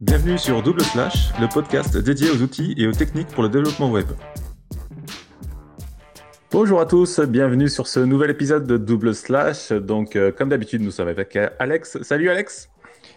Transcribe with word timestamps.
Bienvenue 0.00 0.38
sur 0.38 0.62
Double 0.62 0.80
Slash, 0.80 1.30
le 1.38 1.46
podcast 1.46 1.94
dédié 1.98 2.30
aux 2.30 2.40
outils 2.40 2.74
et 2.78 2.86
aux 2.86 2.92
techniques 2.92 3.28
pour 3.28 3.42
le 3.42 3.50
développement 3.50 3.90
web. 3.90 4.06
Bonjour 6.50 6.80
à 6.80 6.86
tous, 6.86 7.20
bienvenue 7.20 7.68
sur 7.68 7.86
ce 7.86 8.00
nouvel 8.00 8.30
épisode 8.30 8.66
de 8.66 8.78
Double 8.78 9.14
Slash. 9.14 9.72
Donc, 9.72 10.16
euh, 10.16 10.32
comme 10.32 10.48
d'habitude, 10.48 10.80
nous 10.80 10.90
sommes 10.90 11.08
avec 11.08 11.36
Alex. 11.58 12.00
Salut 12.00 12.30
Alex. 12.30 12.70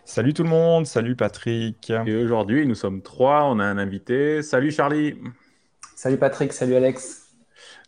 Salut 0.04 0.34
tout 0.34 0.44
le 0.44 0.50
monde, 0.50 0.86
salut 0.86 1.16
Patrick. 1.16 1.90
Et 2.06 2.18
aujourd'hui, 2.18 2.68
nous 2.68 2.76
sommes 2.76 3.02
trois, 3.02 3.46
on 3.46 3.60
a 3.60 3.64
un 3.64 3.78
invité. 3.78 4.42
Salut 4.42 4.72
Charlie. 4.72 5.16
Salut 5.96 6.18
Patrick, 6.18 6.52
salut 6.52 6.76
Alex. 6.76 7.23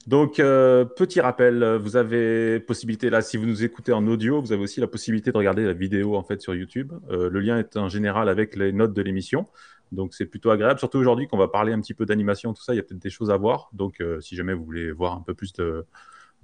Donc, 0.08 0.40
euh, 0.40 0.86
petit 0.86 1.20
rappel, 1.20 1.78
vous 1.78 1.96
avez 1.96 2.60
possibilité, 2.60 3.10
là, 3.10 3.21
si 3.21 3.38
vous 3.38 3.48
nous 3.48 3.64
écoutez 3.64 3.92
en 3.92 4.06
audio, 4.06 4.39
vous 4.39 4.52
avez 4.52 4.62
aussi 4.62 4.80
la 4.80 4.86
possibilité 4.88 5.32
de 5.32 5.38
regarder 5.38 5.66
la 5.66 5.74
vidéo 5.74 6.16
en 6.16 6.24
fait 6.24 6.42
sur 6.42 6.54
YouTube. 6.54 6.93
Euh, 7.10 7.28
le 7.29 7.39
lien 7.39 7.57
est 7.57 7.75
en 7.75 7.89
général 7.89 8.29
avec 8.29 8.56
les 8.56 8.71
notes 8.71 8.93
de 8.93 9.02
l'émission. 9.02 9.48
Donc, 9.92 10.14
c'est 10.14 10.28
plutôt 10.28 10.52
agréable, 10.52 10.78
surtout 10.78 11.00
aujourd'hui 11.00 11.28
qu'on 11.28 11.38
va 11.38 11.48
parler 11.48 11.74
un 11.74 11.82
petit 11.82 11.96
peu 11.96 12.06
d'animation, 12.06 12.54
tout 12.54 12.62
ça. 12.62 12.74
Il 12.74 12.78
y 12.78 12.79
a 12.79 12.84
peut-être 12.84 13.02
des 13.02 13.10
choses 13.10 13.32
à 13.32 13.38
voir. 13.38 13.70
Donc, 13.74 14.00
euh, 14.00 14.21
si 14.21 14.36
jamais 14.36 14.54
vous 14.54 14.64
voulez 14.64 14.92
voir 14.92 15.14
un 15.14 15.21
peu 15.21 15.34
plus 15.34 15.54
de, 15.54 15.86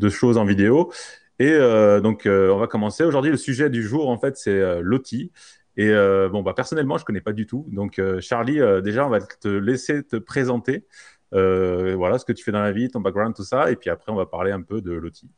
choses 0.09 0.39
en 0.39 0.45
vidéo. 0.45 0.91
Et 1.37 1.57
donc, 2.01 2.23
on 2.27 2.57
va 2.57 2.67
commencer. 2.67 3.03
Aujourd'hui, 3.03 3.31
le 3.31 3.37
sujet 3.37 3.69
du 3.69 3.83
jour, 3.83 4.09
en 4.09 4.17
fait, 4.17 4.37
c'est 4.37 4.81
l'OTI. 4.81 5.31
Et 5.77 5.91
bon, 6.31 6.41
bah, 6.41 6.53
personnellement, 6.55 6.97
je 6.97 7.03
ne 7.03 7.05
connais 7.05 7.21
pas 7.21 7.33
du 7.33 7.45
tout. 7.45 7.67
Donc, 7.71 8.01
Charlie, 8.19 8.59
déjà, 8.83 9.05
on 9.05 9.09
va 9.09 9.21
te 9.21 9.47
laisser 9.47 10.03
te 10.03 10.17
présenter. 10.17 10.85
Euh, 11.33 11.95
voilà 11.95 12.19
ce 12.19 12.25
que 12.25 12.33
tu 12.33 12.43
fais 12.43 12.51
dans 12.51 12.61
la 12.61 12.71
vie, 12.71 12.89
ton 12.89 12.99
background, 12.99 13.35
tout 13.35 13.43
ça. 13.43 13.71
Et 13.71 13.75
puis 13.75 13.89
après, 13.89 14.11
on 14.11 14.15
va 14.15 14.25
parler 14.25 14.51
un 14.51 14.61
peu 14.61 14.81
de 14.81 14.91
l'outil. 14.91 15.29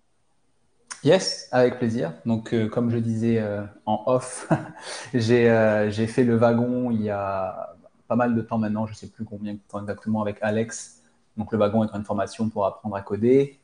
Yes, 1.04 1.50
avec 1.52 1.78
plaisir. 1.78 2.14
Donc, 2.26 2.54
euh, 2.54 2.68
comme 2.68 2.90
je 2.90 2.98
disais 2.98 3.40
euh, 3.40 3.64
en 3.86 4.04
off, 4.06 4.50
j'ai 5.14 6.08
fait 6.08 6.24
le 6.24 6.36
wagon 6.36 6.92
il 6.92 7.02
y 7.02 7.10
a 7.10 7.76
pas 8.08 8.16
mal 8.16 8.36
de 8.36 8.42
temps 8.42 8.58
maintenant, 8.58 8.86
je 8.86 8.94
ne 8.94 8.96
sais 8.96 9.08
plus 9.08 9.26
combien 9.26 9.54
de 9.54 9.60
temps 9.68 9.82
exactement, 9.82 10.22
avec 10.22 10.38
Alex. 10.42 11.02
Donc, 11.38 11.52
le 11.52 11.58
wagon 11.58 11.84
est 11.84 11.96
une 11.96 12.04
formation 12.04 12.50
pour 12.50 12.66
apprendre 12.66 12.96
à 12.96 13.02
coder. 13.02 13.60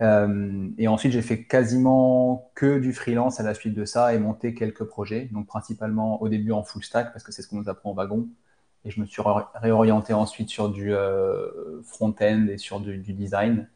et 0.00 0.88
ensuite, 0.88 1.12
j'ai 1.12 1.22
fait 1.22 1.44
quasiment 1.44 2.50
que 2.54 2.78
du 2.78 2.92
freelance 2.92 3.40
à 3.40 3.42
la 3.42 3.54
suite 3.54 3.74
de 3.74 3.84
ça 3.84 4.14
et 4.14 4.18
monté 4.18 4.54
quelques 4.54 4.84
projets. 4.84 5.28
Donc, 5.32 5.46
principalement 5.46 6.22
au 6.22 6.28
début 6.28 6.52
en 6.52 6.62
full 6.62 6.84
stack, 6.84 7.12
parce 7.12 7.24
que 7.24 7.32
c'est 7.32 7.42
ce 7.42 7.48
qu'on 7.48 7.56
nous 7.56 7.68
apprend 7.68 7.90
au 7.90 7.94
wagon. 7.94 8.28
Et 8.84 8.90
je 8.90 9.00
me 9.00 9.06
suis 9.06 9.22
réorienté 9.54 10.14
ensuite 10.14 10.48
sur 10.48 10.70
du 10.70 10.94
euh, 10.94 11.82
front-end 11.82 12.46
et 12.50 12.58
sur 12.58 12.80
du, 12.80 12.98
design. 12.98 13.68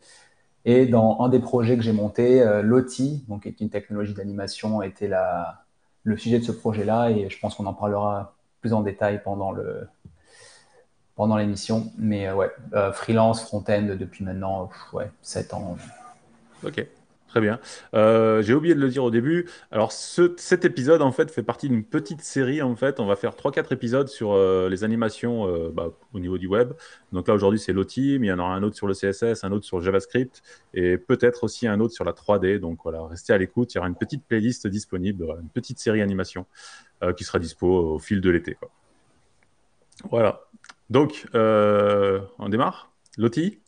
Et 0.65 0.87
dans 0.87 1.21
un 1.21 1.29
des 1.29 1.41
projets 1.41 1.77
que 1.77 1.83
j'ai 1.83 1.93
monté, 1.93 2.43
euh, 2.43 2.63
Loti, 2.63 3.25
donc 3.29 3.43
qui 3.43 3.49
est 3.49 3.61
une 3.61 3.69
technologie 3.69 4.15
d'animation, 4.15 4.81
était 4.81 5.09
la, 5.09 5.65
le 6.05 6.17
sujet 6.17 6.39
de 6.39 6.45
ce 6.45 6.53
projet-là. 6.53 7.11
Et 7.11 7.29
je 7.29 7.39
pense 7.39 7.55
qu'on 7.55 7.67
en 7.67 7.75
parlera 7.75 8.35
plus 8.61 8.73
en 8.73 8.81
détail 8.81 9.23
pendant 9.23 9.53
le 9.53 9.87
pendant 11.17 11.37
l'émission. 11.37 11.93
Mais 11.99 12.27
euh, 12.29 12.35
ouais, 12.35 12.51
freelance, 12.93 13.43
front-end 13.43 13.97
depuis 13.99 14.25
maintenant 14.25 14.71
ouais, 14.95 15.11
7 15.23 15.53
ans. 15.53 15.77
Ok. 16.65 16.87
Très 17.35 17.41
bien. 17.41 17.59
Euh, 17.95 18.43
j'ai 18.43 18.55
oublié 18.55 18.77
de 18.77 18.81
le 18.81 18.89
dire 18.89 19.03
au 19.03 19.11
début. 19.11 19.51
Alors, 19.73 19.91
cet 19.91 20.65
épisode, 20.65 21.03
en 21.03 21.11
fait, 21.11 21.33
fait 21.33 21.43
partie 21.43 21.69
d'une 21.69 21.83
petite 21.83 22.23
série. 22.23 22.63
En 22.63 22.77
fait, 22.77 23.01
on 23.01 23.07
va 23.07 23.17
faire 23.17 23.33
3-4 23.33 23.73
épisodes 23.73 24.07
sur 24.07 24.35
euh, 24.35 24.69
les 24.69 24.85
animations 24.85 25.49
euh, 25.49 25.73
bah, 25.75 25.91
au 26.13 26.21
niveau 26.21 26.39
du 26.39 26.47
web. 26.47 26.75
Donc 27.11 27.27
là, 27.27 27.35
aujourd'hui, 27.35 27.59
c'est 27.59 27.73
l'OTI, 27.73 28.21
mais 28.21 28.29
il 28.29 28.31
y 28.31 28.33
en 28.33 28.39
aura 28.39 28.55
un 28.55 28.63
autre 28.63 28.77
sur 28.77 28.87
le 28.87 28.95
CSS, 28.95 29.43
un 29.43 29.51
autre 29.51 29.65
sur 29.65 29.81
JavaScript 29.81 30.45
et 30.75 30.97
peut-être 30.97 31.43
aussi 31.43 31.67
un 31.67 31.81
autre 31.81 31.93
sur 31.93 32.05
la 32.05 32.13
3D. 32.13 32.61
Donc 32.61 32.79
voilà, 32.85 33.05
restez 33.05 33.33
à 33.33 33.39
l'écoute. 33.39 33.75
Il 33.75 33.79
y 33.79 33.81
aura 33.81 33.89
une 33.89 33.97
petite 33.97 34.25
playlist 34.25 34.69
disponible, 34.69 35.25
une 35.43 35.49
petite 35.49 35.81
série 35.81 36.03
animation 36.03 36.47
qui 37.17 37.25
sera 37.25 37.41
dispo 37.41 37.67
au 37.67 37.99
fil 37.99 38.21
de 38.21 38.31
l'été. 38.31 38.57
Voilà. 40.09 40.43
Donc, 40.89 41.27
on 41.35 42.49
démarre 42.49 42.93
Loti? 43.19 43.59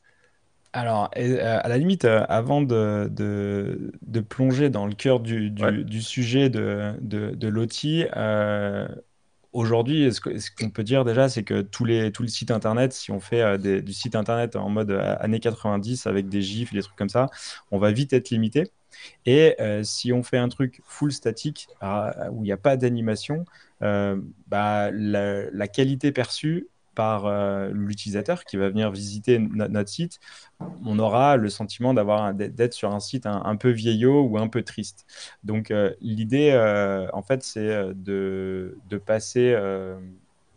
Alors, 0.76 1.10
euh, 1.16 1.58
à 1.62 1.68
la 1.68 1.78
limite, 1.78 2.04
euh, 2.04 2.26
avant 2.28 2.60
de, 2.60 3.08
de, 3.10 4.20
plonger 4.20 4.68
dans 4.68 4.86
le 4.86 4.92
cœur 4.92 5.20
du, 5.20 5.50
du, 5.50 6.02
sujet 6.02 6.50
de, 6.50 6.92
de, 7.00 7.48
l'OTI, 7.48 8.04
euh, 8.14 8.86
aujourd'hui, 9.54 10.12
ce 10.12 10.20
qu'on 10.20 10.68
peut 10.68 10.84
dire 10.84 11.06
déjà, 11.06 11.30
c'est 11.30 11.44
que 11.44 11.62
tous 11.62 11.86
les, 11.86 12.12
tous 12.12 12.24
les 12.24 12.28
sites 12.28 12.50
internet, 12.50 12.92
si 12.92 13.10
on 13.10 13.20
fait 13.20 13.56
du 13.58 13.94
site 13.94 14.16
internet 14.16 14.54
en 14.54 14.68
mode 14.68 14.90
années 14.90 15.40
90 15.40 16.06
avec 16.06 16.28
des 16.28 16.42
gifs 16.42 16.74
et 16.74 16.76
des 16.76 16.82
trucs 16.82 16.96
comme 16.96 17.08
ça, 17.08 17.30
on 17.70 17.78
va 17.78 17.90
vite 17.90 18.12
être 18.12 18.28
limité. 18.28 18.70
Et 19.24 19.56
si 19.82 20.12
on 20.12 20.22
fait 20.22 20.38
un 20.38 20.50
truc 20.50 20.82
full 20.84 21.10
statique 21.10 21.68
où 22.32 22.42
il 22.42 22.46
n'y 22.46 22.52
a 22.52 22.58
pas 22.58 22.76
d'animation, 22.76 23.46
bah, 23.80 24.90
la, 24.92 25.50
la, 25.50 25.68
qualité 25.68 26.12
perçue 26.12 26.68
par 26.96 27.26
euh, 27.26 27.68
l'utilisateur 27.72 28.44
qui 28.44 28.56
va 28.56 28.70
venir 28.70 28.90
visiter 28.90 29.38
notre 29.38 29.88
site, 29.88 30.18
on 30.84 30.98
aura 30.98 31.36
le 31.36 31.48
sentiment 31.50 31.94
d'avoir 31.94 32.34
d'être 32.34 32.72
sur 32.72 32.92
un 32.92 33.00
site 33.00 33.26
un, 33.26 33.56
peu 33.56 33.70
vieillot 33.70 34.22
ou 34.22 34.38
un 34.38 34.48
peu 34.48 34.62
triste. 34.62 35.06
Donc 35.44 35.70
euh, 35.70 35.92
l'idée, 36.00 36.50
euh, 36.52 37.06
en 37.12 37.22
fait, 37.22 37.42
c'est 37.44 37.94
de, 37.94 38.78
de, 38.88 38.96
passer 38.96 39.54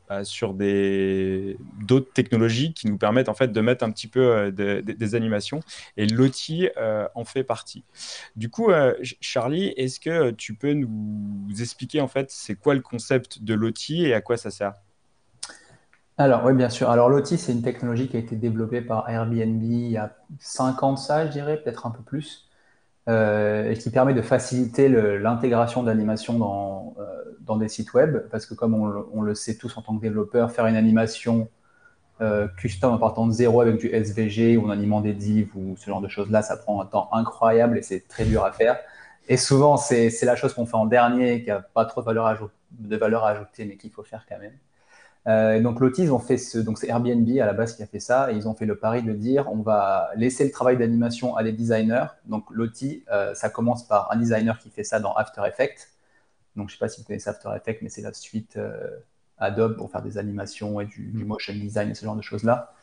bah, 0.07 0.23
sur 0.23 0.53
des 0.53 1.57
d'autres 1.85 2.11
technologies 2.13 2.73
qui 2.73 2.87
nous 2.87 2.97
permettent 2.97 3.29
en 3.29 3.33
fait 3.33 3.51
de 3.51 3.61
mettre 3.61 3.83
un 3.83 3.91
petit 3.91 4.07
peu 4.07 4.51
des 4.51 5.15
animations 5.15 5.59
et 5.97 6.07
l'outil 6.07 6.69
en 7.15 7.25
fait 7.25 7.43
partie. 7.43 7.83
Du 8.37 8.49
coup, 8.49 8.71
Charlie, 9.19 9.73
est-ce 9.75 9.99
que 9.99 10.31
tu 10.31 10.55
peux 10.55 10.71
nous 10.71 11.61
expliquer 11.61 11.99
en 11.99 12.07
fait 12.07 12.31
c'est 12.31 12.55
quoi 12.55 12.75
le 12.75 12.81
concept 12.81 13.43
de 13.43 13.53
l'outil 13.53 14.05
et 14.05 14.13
à 14.13 14.21
quoi 14.21 14.37
ça 14.37 14.51
sert? 14.51 14.73
Alors, 16.19 16.43
oui, 16.43 16.53
bien 16.53 16.67
sûr. 16.69 16.89
Alors, 16.89 17.09
l'OTI, 17.09 17.37
c'est 17.37 17.53
une 17.53 17.61
technologie 17.61 18.09
qui 18.09 18.17
a 18.17 18.19
été 18.19 18.35
développée 18.35 18.81
par 18.81 19.09
Airbnb 19.09 19.63
il 19.63 19.91
y 19.91 19.97
a 19.97 20.17
5 20.39 20.83
ans 20.83 20.93
de 20.93 20.99
ça, 20.99 21.25
je 21.25 21.31
dirais, 21.31 21.55
peut-être 21.57 21.87
un 21.87 21.91
peu 21.91 22.03
plus, 22.03 22.49
euh, 23.07 23.71
et 23.71 23.77
qui 23.77 23.89
permet 23.89 24.13
de 24.13 24.21
faciliter 24.21 24.89
l'intégration 24.89 25.81
d'animation 25.81 26.37
dans, 26.37 26.95
euh, 26.99 27.05
dans 27.41 27.55
des 27.55 27.69
sites 27.69 27.93
web, 27.93 28.17
parce 28.31 28.45
que 28.45 28.53
comme 28.53 28.75
on, 28.75 29.21
le 29.21 29.33
sait 29.35 29.57
tous 29.57 29.77
en 29.77 29.81
tant 29.81 29.95
que 29.95 30.01
développeur, 30.01 30.51
faire 30.51 30.67
une 30.67 30.75
animation 30.75 31.47
euh, 32.21 32.49
custom 32.57 32.93
en 32.93 32.97
partant 32.97 33.25
de 33.25 33.31
zéro 33.31 33.61
avec 33.61 33.77
du 33.77 33.87
SVG 33.87 34.57
ou 34.57 34.67
en 34.67 34.71
animant 34.71 35.01
des 35.01 35.13
divs 35.13 35.55
ou 35.55 35.77
ce 35.77 35.85
genre 35.85 36.01
de 36.01 36.09
choses-là, 36.09 36.41
ça 36.41 36.57
prend 36.57 36.81
un 36.81 36.85
temps 36.85 37.09
incroyable 37.13 37.77
et 37.77 37.81
c'est 37.81 38.07
très 38.09 38.25
dur 38.25 38.43
à 38.43 38.51
faire. 38.51 38.77
Et 39.29 39.37
souvent, 39.37 39.77
c'est 39.77 40.11
la 40.23 40.35
chose 40.35 40.53
qu'on 40.53 40.65
fait 40.65 40.75
en 40.75 40.85
dernier, 40.85 41.43
qui 41.43 41.49
n'a 41.49 41.61
pas 41.61 41.85
trop 41.85 42.01
de 42.01 42.05
valeur, 42.07 42.51
de 42.71 42.97
valeur 42.97 43.23
ajoutée, 43.25 43.65
mais 43.65 43.77
qu'il 43.77 43.91
faut 43.91 44.03
faire 44.03 44.25
quand 44.27 44.39
même. 44.39 44.53
Euh, 45.27 45.61
donc 45.61 45.79
ils 45.97 46.11
ont 46.11 46.19
fait 46.19 46.37
ce, 46.37 46.57
donc 46.57 46.77
c'est 46.77 46.87
Airbnb 46.87 47.27
à 47.39 47.45
la 47.45 47.53
base 47.53 47.75
qui 47.75 47.83
a 47.83 47.85
fait 47.85 47.99
ça, 47.99 48.31
et 48.31 48.35
ils 48.35 48.47
ont 48.47 48.55
fait 48.55 48.65
le 48.65 48.77
pari 48.77 49.03
de 49.03 49.13
dire 49.13 49.51
on 49.51 49.61
va 49.61 50.09
laisser 50.15 50.45
le 50.45 50.51
travail 50.51 50.77
d'animation 50.77 51.35
à 51.35 51.43
des 51.43 51.51
designers. 51.51 52.07
Donc 52.25 52.45
Lottie, 52.51 53.03
euh, 53.11 53.33
ça 53.33 53.49
commence 53.49 53.87
par 53.87 54.11
un 54.11 54.17
designer 54.17 54.57
qui 54.59 54.69
fait 54.69 54.83
ça 54.83 54.99
dans 54.99 55.13
After 55.13 55.41
Effects. 55.45 55.89
Donc 56.55 56.69
je 56.69 56.75
sais 56.75 56.79
pas 56.79 56.89
si 56.89 57.01
vous 57.01 57.07
connaissez 57.07 57.29
After 57.29 57.49
Effects, 57.55 57.81
mais 57.81 57.89
c'est 57.89 58.01
la 58.01 58.13
suite 58.13 58.57
euh, 58.57 58.89
Adobe 59.37 59.77
pour 59.77 59.91
faire 59.91 60.01
des 60.01 60.17
animations 60.17 60.79
et 60.81 60.85
du, 60.85 61.25
motion 61.25 61.53
design 61.53 61.91
et 61.91 61.95
ce 61.95 62.05
genre 62.05 62.15
de 62.15 62.21
choses 62.21 62.43
là. 62.43 62.73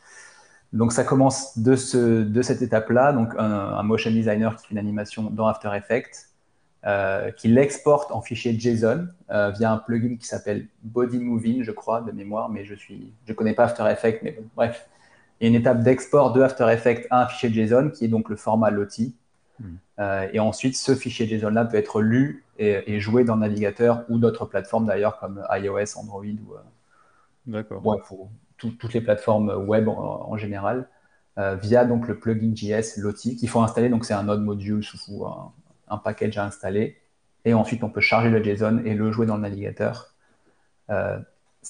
Donc 0.73 0.91
ça 0.91 1.03
commence 1.03 1.57
de, 1.57 1.75
ce, 1.75 2.23
de 2.23 2.41
cette 2.41 2.61
étape-là, 2.61 3.13
donc 3.13 3.33
un, 3.37 3.43
un, 3.43 3.83
motion 3.83 4.11
designer 4.11 4.57
qui 4.57 4.67
fait 4.67 4.71
une 4.73 4.77
animation 4.77 5.23
dans 5.29 5.47
After 5.47 5.69
Effects. 5.73 6.27
Euh, 6.85 7.31
qui 7.31 7.47
l'exporte 7.47 8.11
en 8.11 8.21
fichier 8.21 8.57
JSON 8.57 9.07
euh, 9.31 9.49
via 9.49 9.73
un 9.73 9.77
plugin 9.77 10.15
qui 10.15 10.27
s'appelle 10.27 10.67
Body 10.83 11.17
Moving, 11.17 11.63
je 11.63 11.71
crois, 11.71 12.01
de 12.01 12.11
mémoire, 12.11 12.49
mais 12.49 12.63
je 12.65 12.75
suis, 12.75 13.11
je 13.25 13.33
connais 13.33 13.53
pas 13.53 13.63
After 13.63 13.83
Effects, 13.89 14.21
mais 14.21 14.31
bon, 14.31 14.43
bref. 14.55 14.87
Il 15.39 15.43
y 15.43 15.47
a 15.47 15.49
une 15.49 15.59
étape 15.59 15.81
d'export 15.81 16.33
de 16.33 16.41
After 16.41 16.67
Effects 16.71 17.07
à 17.09 17.23
un 17.23 17.27
fichier 17.27 17.51
JSON 17.51 17.89
qui 17.89 18.05
est 18.05 18.07
donc 18.07 18.29
le 18.29 18.35
format 18.35 18.69
Lottie. 18.69 19.15
Hmm. 19.59 19.75
Euh, 19.99 20.29
et 20.31 20.39
ensuite, 20.39 20.77
ce 20.77 20.93
fichier 20.93 21.27
JSON-là 21.27 21.65
peut 21.65 21.77
être 21.77 21.99
lu 21.99 22.45
et, 22.59 22.99
joué 22.99 23.23
dans 23.23 23.35
le 23.35 23.41
navigateur 23.41 24.05
ou 24.07 24.19
d'autres 24.19 24.45
plateformes 24.45 24.85
d'ailleurs 24.85 25.19
comme 25.19 25.43
iOS, 25.49 25.97
Android 25.97 26.23
ou 26.23 26.53
D'accord. 27.47 27.81
toutes 28.57 28.93
les 28.93 29.01
plateformes 29.01 29.49
web 29.67 29.89
en, 29.89 30.37
général 30.37 30.87
via 31.37 31.85
donc 31.85 32.07
le 32.07 32.17
plugin 32.17 32.55
JS 32.55 32.97
Lottie 32.97 33.35
qu'il 33.35 33.49
faut 33.49 33.61
installer. 33.61 33.89
Donc 33.89 34.05
c'est 34.05 34.13
un 34.13 34.23
node 34.23 34.41
module 34.41 34.83
sous 34.83 35.25
un, 35.25 35.51
un 35.89 35.97
package 35.97 36.37
à 36.37 36.45
installer. 36.45 36.97
Et 37.45 37.53
ensuite, 37.53 37.83
on 37.83 37.89
peut 37.89 38.01
charger 38.01 38.29
le 38.29 38.43
JSON 38.43 38.81
et 38.85 38.93
le 38.93 39.11
jouer 39.11 39.25
dans 39.25 39.35
le 39.35 39.43
navigateur. 39.43 40.13
Euh, 40.89 41.17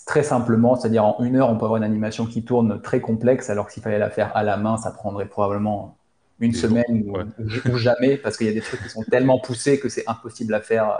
très 0.06 0.24
simplement, 0.24 0.76
c'est-à-dire 0.76 1.06
en 1.06 1.24
une 1.24 1.36
heure, 1.36 1.50
on 1.50 1.58
peut 1.58 1.66
avoir 1.66 1.78
une 1.78 1.84
animation 1.84 2.26
qui 2.26 2.44
tourne 2.44 2.82
très 2.82 3.02
complexe, 3.02 3.50
alors 3.50 3.68
que 3.68 3.74
s'il 3.74 3.84
fallait 3.84 4.00
la 4.00 4.10
faire 4.10 4.36
à 4.36 4.44
la 4.44 4.58
main, 4.58 4.78
ça 4.78 4.92
prendrait 4.92 5.28
probablement 5.28 5.98
une 6.40 6.54
semaine 6.54 7.04
ou, 7.08 7.78
jamais, 7.78 8.18
parce 8.18 8.38
qu'il 8.38 8.48
y 8.48 8.50
a 8.50 8.54
des 8.54 8.62
trucs 8.62 8.82
qui 8.84 8.90
sont 8.90 9.04
tellement 9.04 9.40
poussés 9.40 9.80
que 9.80 9.90
c'est 9.90 10.08
impossible 10.08 10.54
à 10.54 10.62
faire 10.62 10.90
euh, 10.90 10.98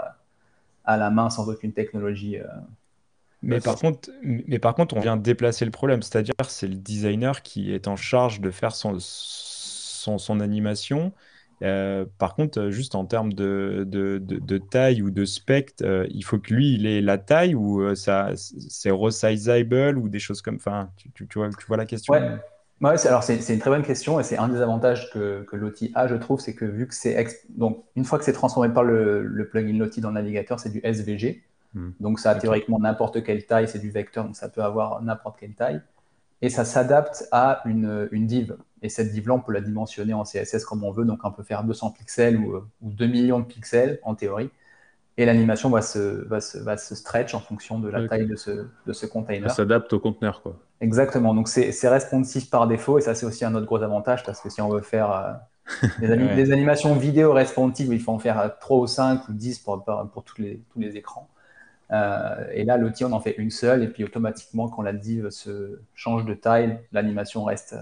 à 0.84 0.96
la 0.96 1.10
main 1.10 1.30
sans 1.30 1.48
aucune 1.48 1.72
technologie. 1.72 2.38
Euh, 2.38 2.46
mais 3.42 3.60
par, 3.60 3.76
contre, 3.76 4.10
mais 4.22 4.58
par 4.58 4.74
contre, 4.74 4.96
on 4.96 5.00
vient 5.00 5.16
déplacer 5.16 5.64
le 5.64 5.70
problème, 5.70 6.02
c'est-à-dire 6.02 6.34
c'est 6.48 6.66
le 6.66 6.74
designer 6.74 7.42
qui 7.42 7.72
est 7.72 7.86
en 7.86 7.94
charge 7.94 8.40
de 8.40 8.50
faire 8.50 8.74
son, 8.74 8.96
son, 8.98 10.18
son 10.18 10.40
animation 10.40 11.12
par 11.60 12.34
contre, 12.34 12.70
juste 12.70 12.94
en 12.94 13.04
termes 13.04 13.32
de, 13.32 13.84
de, 13.86 14.18
de, 14.18 14.58
taille 14.58 15.02
ou 15.02 15.10
de 15.10 15.24
spectre, 15.24 15.84
il 16.10 16.22
faut 16.24 16.38
que 16.38 16.54
lui, 16.54 16.74
il 16.74 16.86
ait 16.86 17.00
la 17.00 17.18
taille 17.18 17.54
ou 17.54 17.94
ça, 17.94 18.30
c'est 18.36 18.90
resizable 18.90 19.98
ou 19.98 20.08
des 20.08 20.18
choses 20.18 20.42
comme. 20.42 20.56
Enfin, 20.56 20.90
tu, 20.96 21.26
tu, 21.26 21.38
vois, 21.38 21.50
tu 21.50 21.66
vois 21.66 21.76
la 21.76 21.86
question? 21.86 22.14
Ouais, 22.80 23.06
alors 23.08 23.24
c'est 23.24 23.52
une 23.52 23.58
très 23.58 23.70
bonne 23.70 23.82
question 23.82 24.20
et 24.20 24.22
c'est 24.22 24.38
un 24.38 24.48
des 24.48 24.60
avantages 24.60 25.10
que, 25.10 25.42
que 25.42 25.56
Lottie 25.56 25.90
a, 25.96 26.06
je 26.06 26.14
trouve, 26.14 26.38
c'est 26.38 26.54
que 26.54 26.64
vu 26.64 26.86
que 26.86 26.94
c'est 26.94 27.26
donc 27.48 27.84
une 27.96 28.04
fois 28.04 28.18
que 28.18 28.24
c'est 28.24 28.32
transformé 28.32 28.72
par 28.72 28.84
le, 28.84 29.24
le 29.24 29.48
plugin 29.48 29.76
Lottie 29.76 30.00
dans 30.00 30.10
le 30.10 30.14
navigateur, 30.14 30.60
c'est 30.60 30.70
du 30.70 30.80
SVG, 30.84 31.42
hmm. 31.74 31.90
donc 31.98 32.20
ça 32.20 32.30
a 32.30 32.34
théoriquement 32.36 32.78
n'importe 32.78 33.24
quelle 33.24 33.44
taille, 33.46 33.66
c'est 33.66 33.80
du 33.80 33.90
vecteur, 33.90 34.24
donc 34.24 34.36
ça 34.36 34.48
peut 34.48 34.62
avoir 34.62 35.02
n'importe 35.02 35.40
quelle 35.40 35.54
taille 35.54 35.80
et 36.40 36.50
ça 36.50 36.64
s'adapte 36.64 37.26
à 37.32 37.62
une, 37.64 38.08
une, 38.12 38.26
div. 38.26 38.56
Et 38.82 38.88
cette 38.88 39.10
div-là, 39.10 39.34
on 39.34 39.40
peut 39.40 39.52
la 39.52 39.60
dimensionner 39.60 40.14
en 40.14 40.22
CSS 40.22 40.64
comme 40.64 40.84
on 40.84 40.92
veut, 40.92 41.04
donc 41.04 41.20
on 41.24 41.32
peut 41.32 41.42
faire 41.42 41.64
200 41.64 41.90
pixels 41.90 42.36
ou, 42.36 42.56
ou 42.80 42.92
2 42.92 43.06
millions 43.06 43.40
de 43.40 43.44
pixels 43.44 43.98
en 44.02 44.14
théorie 44.14 44.50
et 45.18 45.26
l'animation 45.26 45.68
va 45.68 45.82
se, 45.82 46.26
va, 46.28 46.40
se, 46.40 46.58
va 46.58 46.76
se 46.76 46.94
stretch 46.94 47.34
en 47.34 47.40
fonction 47.40 47.80
de 47.80 47.88
la 47.88 48.06
taille 48.06 48.26
de 48.26 48.36
ce, 48.36 48.68
de 48.86 48.92
ce 48.92 49.04
container. 49.04 49.50
Ça 49.50 49.56
s'adapte 49.56 49.92
au 49.92 49.98
conteneur, 49.98 50.42
quoi. 50.42 50.56
Exactement. 50.80 51.34
Donc, 51.34 51.48
c'est 51.48 51.88
responsif 51.88 52.48
par 52.48 52.68
défaut, 52.68 52.98
et 52.98 53.00
ça, 53.00 53.16
c'est 53.16 53.26
aussi 53.26 53.44
un 53.44 53.54
autre 53.56 53.66
gros 53.66 53.82
avantage, 53.82 54.22
parce 54.22 54.40
que 54.40 54.48
si 54.48 54.60
on 54.60 54.68
veut 54.68 54.80
faire 54.80 55.10
euh, 55.82 55.86
des, 56.36 56.52
animations 56.52 56.94
vidéo 56.94 57.32
responsives, 57.32 57.92
il 57.92 58.00
faut 58.00 58.12
en 58.12 58.20
faire 58.20 58.58
3 58.60 58.78
ou 58.78 58.86
5 58.86 59.28
ou 59.28 59.32
10 59.32 59.58
pour, 59.58 59.84
pour 60.12 60.22
tous, 60.22 60.40
les, 60.40 60.62
tous 60.72 60.78
les 60.78 60.96
écrans. 60.96 61.28
Euh, 61.90 62.46
et 62.52 62.64
là, 62.64 62.76
l'outil, 62.76 63.04
on 63.04 63.12
en 63.12 63.20
fait 63.20 63.34
une 63.38 63.50
seule, 63.50 63.82
et 63.82 63.88
puis 63.88 64.04
automatiquement, 64.04 64.68
quand 64.68 64.82
la 64.82 64.92
div 64.92 65.30
se 65.30 65.80
change 65.94 66.24
de 66.24 66.34
taille, 66.34 66.78
l'animation 66.92 67.44
reste 67.44 67.76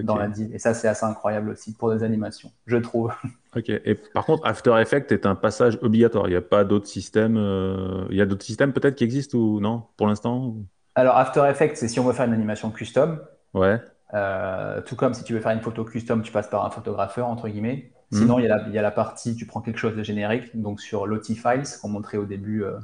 dans 0.00 0.16
la 0.16 0.28
div. 0.28 0.54
Et 0.54 0.58
ça, 0.58 0.74
c'est 0.74 0.88
assez 0.88 1.04
incroyable 1.04 1.50
aussi 1.50 1.74
pour 1.74 1.92
des 1.92 2.02
animations, 2.02 2.50
je 2.66 2.76
trouve. 2.76 3.12
Ok. 3.54 3.68
Et 3.68 3.96
par 4.14 4.24
contre, 4.24 4.46
After 4.46 4.72
Effects 4.80 5.12
est 5.12 5.26
un 5.26 5.34
passage 5.34 5.78
obligatoire. 5.82 6.26
Il 6.26 6.30
n'y 6.30 6.36
a 6.36 6.40
pas 6.40 6.64
d'autres 6.64 6.86
systèmes. 6.86 7.36
Euh, 7.36 8.06
il 8.08 8.16
y 8.16 8.22
a 8.22 8.24
d'autres 8.24 8.46
systèmes 8.46 8.72
peut-être 8.72 8.94
qui 8.94 9.04
existent 9.04 9.36
ou 9.36 9.60
non 9.60 9.82
pour 9.98 10.06
l'instant? 10.06 10.54
Alors, 10.94 11.18
After 11.18 11.42
Effects, 11.50 11.76
c'est 11.76 11.88
si 11.88 12.00
on 12.00 12.04
veut 12.04 12.14
faire 12.14 12.24
une 12.24 12.32
animation 12.32 12.70
custom. 12.70 13.20
Ouais. 13.52 13.78
Euh, 14.14 14.80
tout 14.80 14.96
comme 14.96 15.12
si 15.12 15.22
tu 15.22 15.34
veux 15.34 15.40
faire 15.40 15.52
une 15.52 15.60
photo 15.60 15.84
custom, 15.84 16.22
tu 16.22 16.32
passes 16.32 16.48
par 16.48 16.64
un 16.64 16.70
photographeur, 16.70 17.28
entre 17.28 17.46
guillemets. 17.48 17.92
Hmm. 18.10 18.16
Sinon, 18.20 18.38
il, 18.38 18.44
y 18.44 18.46
a 18.46 18.56
la, 18.56 18.68
il, 18.68 18.72
y 18.74 18.78
a 18.78 18.82
la, 18.82 18.90
partie, 18.90 19.36
tu 19.36 19.44
prends 19.44 19.60
quelque 19.60 19.78
chose 19.78 19.96
de 19.96 20.02
générique, 20.02 20.58
donc 20.58 20.80
sur 20.80 21.06
Lottie 21.06 21.36
Files, 21.36 21.64
qu'on 21.82 21.88
montrait 21.88 22.16
au 22.16 22.24
début, 22.24 22.64
euh, 22.64 22.78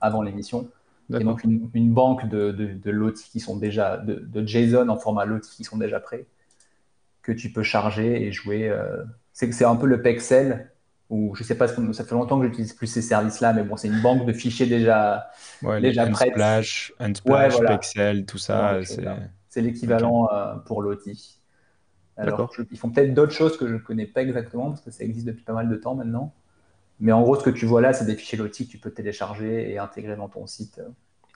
avant 0.00 0.22
l'émission. 0.22 0.68
Et 1.12 1.24
donc, 1.24 1.42
une, 1.42 1.68
une 1.74 1.92
banque 1.92 2.28
de, 2.28 2.52
de, 2.52 3.10
qui 3.10 3.40
sont 3.40 3.56
déjà, 3.56 3.96
de, 3.96 4.14
de, 4.14 4.46
JSON 4.46 4.88
en 4.88 4.96
format 4.96 5.24
Lottie 5.24 5.56
qui 5.56 5.64
sont 5.64 5.76
déjà 5.76 5.98
prêts, 5.98 6.24
que 7.22 7.32
tu 7.32 7.50
peux 7.50 7.64
charger 7.64 8.22
et 8.22 8.30
jouer 8.30 8.72
c'est 9.32 9.52
c'est 9.52 9.64
un 9.64 9.76
peu 9.76 9.86
le 9.86 10.02
Pexel, 10.02 10.70
ou 11.08 11.34
je 11.34 11.42
sais 11.42 11.54
pas, 11.54 11.66
ça 11.66 12.04
fait 12.04 12.14
longtemps 12.14 12.38
que 12.38 12.46
j'utilise 12.46 12.72
plus 12.72 12.86
ces 12.86 13.02
services-là, 13.02 13.52
mais 13.52 13.62
bon, 13.62 13.76
c'est 13.76 13.88
une 13.88 14.00
banque 14.00 14.26
de 14.26 14.32
fichiers 14.32 14.66
déjà, 14.66 15.30
ouais, 15.62 15.80
déjà 15.80 16.06
prête. 16.06 16.30
Unsplash, 16.30 16.92
Unsplash 17.00 17.58
Pexel, 17.60 18.26
tout 18.26 18.38
ça. 18.38 18.80
c'est 19.48 19.62
l'équivalent 19.62 20.28
euh, 20.32 20.56
pour 20.66 20.82
l'OTI. 20.82 21.38
Alors, 22.16 22.52
ils 22.70 22.78
font 22.78 22.90
peut-être 22.90 23.14
d'autres 23.14 23.32
choses 23.32 23.56
que 23.56 23.66
je 23.66 23.74
ne 23.74 23.78
connais 23.78 24.06
pas 24.06 24.22
exactement, 24.22 24.68
parce 24.68 24.82
que 24.82 24.90
ça 24.90 25.04
existe 25.04 25.26
depuis 25.26 25.42
pas 25.42 25.54
mal 25.54 25.68
de 25.70 25.76
temps 25.76 25.94
maintenant. 25.94 26.34
Mais 27.00 27.12
en 27.12 27.22
gros, 27.22 27.36
ce 27.36 27.42
que 27.42 27.50
tu 27.50 27.66
vois 27.66 27.80
là, 27.80 27.92
c'est 27.92 28.04
des 28.04 28.14
fichiers 28.14 28.38
LOTI 28.38 28.66
que 28.66 28.72
tu 28.72 28.78
peux 28.78 28.90
télécharger 28.90 29.70
et 29.70 29.78
intégrer 29.78 30.16
dans 30.16 30.28
ton 30.28 30.46
site 30.46 30.78
euh, 30.78 30.88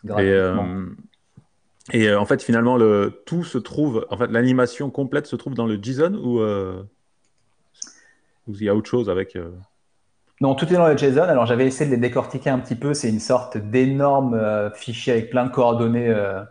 gratuitement. 0.05 0.95
Et, 1.93 2.09
euh, 2.09 2.19
en 2.19 2.25
fait, 2.25 2.43
finalement, 2.43 2.77
le, 2.77 3.23
tout 3.27 3.45
se 3.45 3.59
trouve, 3.59 4.07
en 4.11 4.17
fait, 4.17 4.29
l'animation 4.29 4.91
complète 4.91 5.27
se 5.27 5.37
trouve 5.37 5.55
dans 5.55 5.67
le 5.67 5.79
JSON 5.83 6.15
ou 6.15 6.41
il 8.49 8.63
y 8.63 8.69
a 8.69 8.75
autre 8.75 8.91
chose 8.91 9.09
avec 9.09 9.37
euh, 9.37 9.51
Non, 10.41 10.55
tout 10.55 10.67
est 10.67 10.77
dans 10.77 10.89
le 10.89 10.97
JSON. 10.97 11.23
Alors 11.23 11.47
j'avais 11.47 11.67
essayé 11.67 11.89
de 11.91 11.95
les 11.95 12.01
décortiquer 12.01 12.51
un 12.51 12.59
petit 12.59 12.75
peu. 12.75 12.95
C'est 12.95 13.09
une 13.09 13.21
sorte 13.21 13.57
d'énorme 13.57 14.35
euh, 14.35 14.71
fichier 14.71 15.13
avec 15.13 15.31
plein 15.31 15.47
de 15.47 15.51
coordonnées 15.51 16.09
euh, 16.09 16.43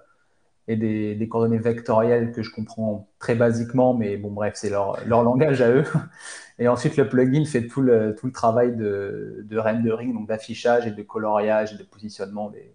et 0.67 0.75
des, 0.75 1.27
coordonnées 1.29 1.57
vectorielles 1.57 2.31
que 2.31 2.41
je 2.41 2.51
comprends 2.51 3.09
très 3.19 3.35
basiquement, 3.35 3.93
mais 3.93 4.17
bon, 4.17 4.31
bref, 4.31 4.53
c'est 4.55 4.69
leur, 4.69 5.05
langage 5.07 5.61
à 5.61 5.69
eux. 5.71 5.83
Et 6.59 6.67
ensuite, 6.67 6.97
le 6.97 7.09
plugin 7.09 7.45
fait 7.45 7.67
tout 7.67 7.81
le, 7.81 8.15
tout 8.15 8.27
le 8.27 8.31
travail 8.31 8.75
de, 8.75 9.57
rendering, 9.57 10.13
donc 10.13 10.27
d'affichage 10.27 10.85
et 10.85 10.91
de 10.91 11.01
coloriage 11.01 11.73
et 11.73 11.77
de 11.77 11.83
positionnement 11.83 12.51
des, 12.51 12.73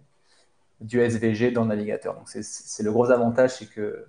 du 0.81 0.99
SVG 0.99 1.51
dans 1.51 1.63
le 1.63 1.69
navigateur. 1.69 2.13
Donc 2.15 2.27
c'est 2.27 2.83
le 2.83 2.91
gros 2.91 3.09
avantage, 3.09 3.51
c'est 3.51 3.69
que 3.69 4.05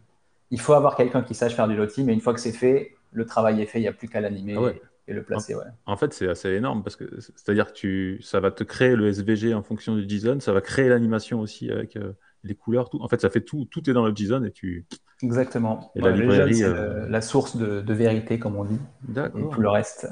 il 0.50 0.60
faut 0.60 0.72
avoir 0.72 0.96
quelqu'un 0.96 1.22
qui 1.22 1.34
sache 1.34 1.54
faire 1.54 1.68
du 1.68 1.76
lotting, 1.76 2.04
mais 2.04 2.12
une 2.12 2.20
fois 2.20 2.34
que 2.34 2.40
c'est 2.40 2.52
fait, 2.52 2.96
le 3.12 3.24
travail 3.24 3.62
est 3.62 3.66
fait, 3.66 3.78
il 3.78 3.82
n'y 3.82 3.88
a 3.88 3.92
plus 3.92 4.08
qu'à 4.08 4.20
l'animer. 4.20 4.56
Ah 4.58 4.72
le 5.12 5.22
placer. 5.22 5.54
En, 5.86 5.96
fait, 5.96 6.12
c'est 6.12 6.28
assez 6.28 6.50
énorme 6.50 6.82
parce 6.82 6.96
que 6.96 7.04
c'est-à-dire 7.18 7.66
que 7.66 7.72
tu, 7.72 8.20
ça 8.22 8.40
va 8.40 8.50
te 8.50 8.62
créer 8.64 8.94
le 8.94 9.08
SVG 9.08 9.54
en 9.54 9.62
fonction 9.62 9.96
du 9.96 10.08
JSON, 10.08 10.40
ça 10.40 10.52
va 10.52 10.60
créer 10.60 10.88
l'animation 10.88 11.40
aussi 11.40 11.70
avec 11.70 11.96
euh, 11.96 12.12
les 12.44 12.54
couleurs. 12.54 12.90
Tout. 12.90 13.00
En 13.00 13.08
fait, 13.08 13.20
ça 13.20 13.30
fait 13.30 13.42
tout, 13.42 13.66
tout 13.70 13.88
est 13.88 13.92
dans 13.92 14.06
le 14.06 14.14
JSON 14.14 14.44
et 14.44 14.50
tu. 14.50 14.86
Exactement. 15.22 15.90
Et 15.94 16.00
la 16.00 16.12
librairie, 16.12 16.62
euh, 16.62 17.06
la 17.08 17.20
source 17.20 17.56
de, 17.56 17.92
vérité, 17.92 18.38
comme 18.38 18.56
on 18.56 18.64
dit. 18.64 18.80
Et 19.08 19.42
tout 19.50 19.60
le 19.60 19.68
reste. 19.68 20.08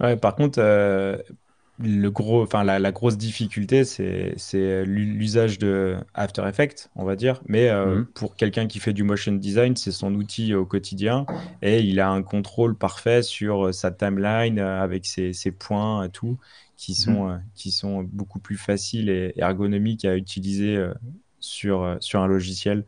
Ouais, 0.00 0.16
par 0.16 0.34
contre, 0.34 0.58
euh, 0.60 1.16
le 1.78 2.08
gros, 2.10 2.42
enfin, 2.42 2.64
la, 2.64 2.92
grosse 2.92 3.16
difficulté, 3.16 3.84
c'est 3.84 4.84
l'usage 4.84 5.58
de 5.58 5.96
After 6.14 6.46
Effects, 6.46 6.90
on 6.96 7.04
va 7.04 7.16
dire. 7.16 7.40
Mais 7.46 7.70
euh, 7.70 7.96
mhm. 7.96 8.06
pour 8.06 8.36
quelqu'un 8.36 8.66
qui 8.66 8.78
fait 8.78 8.92
du 8.92 9.02
motion 9.02 9.32
design, 9.32 9.76
c'est 9.76 9.92
son 9.92 10.14
outil 10.14 10.54
au 10.54 10.66
quotidien 10.66 11.24
et 11.62 11.80
il 11.80 12.00
a 12.00 12.10
un 12.10 12.22
contrôle 12.22 12.76
parfait 12.76 13.22
sur 13.22 13.72
sa 13.74 13.90
timeline 13.90 14.58
avec 14.58 15.06
ses, 15.06 15.32
points 15.58 16.04
et 16.04 16.10
tout, 16.10 16.38
qui 16.76 16.94
sont, 16.94 17.28
mhm. 17.28 17.42
qui 17.54 17.70
sont 17.70 18.02
beaucoup 18.02 18.40
plus 18.40 18.56
faciles 18.56 19.08
et 19.08 19.32
ergonomiques 19.36 20.04
à 20.04 20.16
utiliser 20.16 20.78
sur, 21.40 21.96
sur 22.00 22.20
un 22.20 22.26
logiciel. 22.26 22.84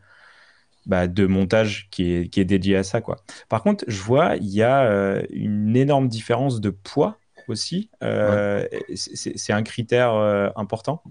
Bah, 0.85 1.07
de 1.07 1.25
montage 1.25 1.87
qui 1.91 2.11
est, 2.11 2.27
qui 2.27 2.41
est 2.41 2.45
dédié 2.45 2.75
à 2.75 2.83
ça. 2.83 2.99
Quoi. 2.99 3.15
Par 3.47 3.63
contre, 3.63 3.85
je 3.87 4.01
vois, 4.01 4.35
il 4.35 4.49
y 4.49 4.61
a 4.63 5.23
une 5.29 5.77
énorme 5.77 6.09
différence 6.09 6.59
de 6.59 6.71
poids 6.71 7.19
aussi. 7.47 7.89
Euh, 8.03 8.65
c'est 8.95 9.53
un 9.53 9.63
critère 9.63 10.13
euh, 10.13 10.49
important? 10.55 11.03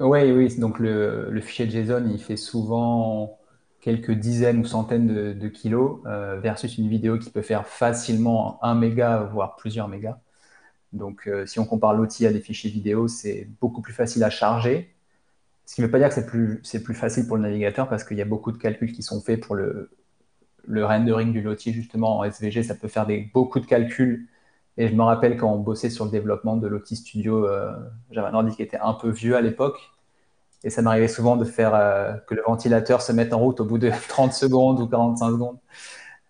Oui, 0.00 0.30
oui. 0.32 0.58
Donc 0.58 0.78
le, 0.78 1.40
fichier 1.40 1.68
JSON, 1.68 2.08
il 2.10 2.18
fait 2.18 2.36
souvent 2.36 3.38
quelques 3.80 4.12
dizaines 4.12 4.58
ou 4.58 4.64
centaines 4.64 5.34
de, 5.34 5.48
kilos 5.48 6.00
euh, 6.06 6.38
versus 6.40 6.78
une 6.78 6.88
vidéo 6.88 7.18
qui 7.18 7.30
peut 7.30 7.42
faire 7.42 7.66
facilement 7.66 8.62
un 8.64 8.74
méga, 8.74 9.28
voire 9.32 9.56
plusieurs 9.56 9.88
mégas. 9.88 10.18
Donc 10.92 11.28
si 11.46 11.58
on 11.58 11.64
compare 11.64 11.94
l'outil 11.94 12.26
à 12.26 12.32
des 12.32 12.40
fichiers 12.40 12.70
vidéo, 12.70 13.08
c'est 13.08 13.48
beaucoup 13.60 13.80
plus 13.80 13.94
facile 13.94 14.22
à 14.24 14.30
charger. 14.30 14.94
Ce 15.72 15.76
qui 15.76 15.80
ne 15.80 15.86
veut 15.86 15.90
pas 15.90 15.98
dire 15.98 16.10
que 16.10 16.14
c'est 16.14 16.26
plus, 16.26 16.60
plus 16.84 16.94
facile 16.94 17.26
pour 17.26 17.38
le 17.38 17.44
navigateur 17.44 17.88
parce 17.88 18.04
qu'il 18.04 18.18
y 18.18 18.20
a 18.20 18.26
beaucoup 18.26 18.52
de 18.52 18.58
calculs 18.58 18.92
qui 18.92 19.02
sont 19.02 19.22
faits 19.22 19.40
pour 19.40 19.54
le, 19.54 19.90
le 20.66 20.84
rendering 20.84 21.32
du 21.32 21.40
lottie 21.40 21.72
justement 21.72 22.18
en 22.18 22.24
SVG. 22.24 22.62
Ça 22.62 22.74
peut 22.74 22.88
faire 22.88 23.06
des, 23.06 23.30
beaucoup 23.32 23.58
de 23.58 23.64
calculs 23.64 24.28
et 24.76 24.86
je 24.86 24.94
me 24.94 25.02
rappelle 25.02 25.38
quand 25.38 25.50
on 25.50 25.60
bossait 25.60 25.88
sur 25.88 26.04
le 26.04 26.10
développement 26.10 26.58
de 26.58 26.68
l'Opti 26.68 26.94
Studio, 26.94 27.46
euh, 27.46 27.72
Java 28.10 28.30
Nordic 28.30 28.60
était 28.60 28.76
un 28.82 28.92
peu 28.92 29.08
vieux 29.08 29.34
à 29.34 29.40
l'époque. 29.40 29.78
Et 30.62 30.68
ça 30.68 30.82
m'arrivait 30.82 31.08
souvent 31.08 31.36
de 31.36 31.46
faire 31.46 31.74
euh, 31.74 32.12
que 32.28 32.34
le 32.34 32.42
ventilateur 32.42 33.00
se 33.00 33.12
mette 33.12 33.32
en 33.32 33.38
route 33.38 33.58
au 33.60 33.64
bout 33.64 33.78
de 33.78 33.90
30 34.08 34.34
secondes 34.34 34.78
ou 34.78 34.86
45 34.86 35.30
secondes. 35.30 35.58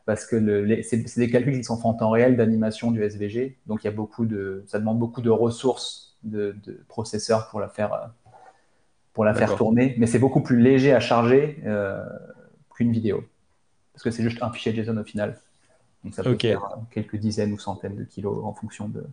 Parce 0.06 0.24
que 0.24 0.36
c'est 0.84 1.16
des 1.16 1.30
calculs 1.32 1.56
qui 1.58 1.64
sont 1.64 1.78
faits 1.78 1.86
en 1.86 1.94
temps 1.94 2.10
réel 2.10 2.36
d'animation 2.36 2.92
du 2.92 3.02
SVG. 3.02 3.58
Donc 3.66 3.82
il 3.82 3.88
y 3.88 3.90
a 3.90 3.92
beaucoup 3.92 4.24
de, 4.24 4.62
ça 4.68 4.78
demande 4.78 5.00
beaucoup 5.00 5.20
de 5.20 5.30
ressources 5.30 6.16
de, 6.22 6.54
processeurs 6.86 7.48
pour 7.48 7.58
la 7.58 7.68
faire, 7.68 7.92
euh, 7.92 8.06
pour 9.12 9.24
la 9.24 9.34
faire 9.34 9.56
tourner. 9.56 9.94
Mais 9.98 10.06
c'est 10.06 10.18
beaucoup 10.18 10.40
plus 10.40 10.60
léger 10.60 10.92
à 10.92 11.00
charger 11.00 11.58
euh, 11.66 12.02
qu'une 12.74 12.92
vidéo. 12.92 13.24
Parce 13.92 14.04
que 14.04 14.10
c'est 14.10 14.22
juste 14.22 14.42
un 14.42 14.50
fichier 14.50 14.74
JSON 14.74 14.96
au 14.96 15.04
final. 15.04 15.38
Donc 16.04 16.14
ça 16.14 16.22
peut 16.22 16.36
faire 16.38 16.78
quelques 16.90 17.16
dizaines 17.16 17.52
ou 17.52 17.58
centaines 17.58 17.96
de 17.96 18.04
kilos 18.04 18.44
en 18.44 18.52
fonction 18.52 18.88
de. 18.88 19.04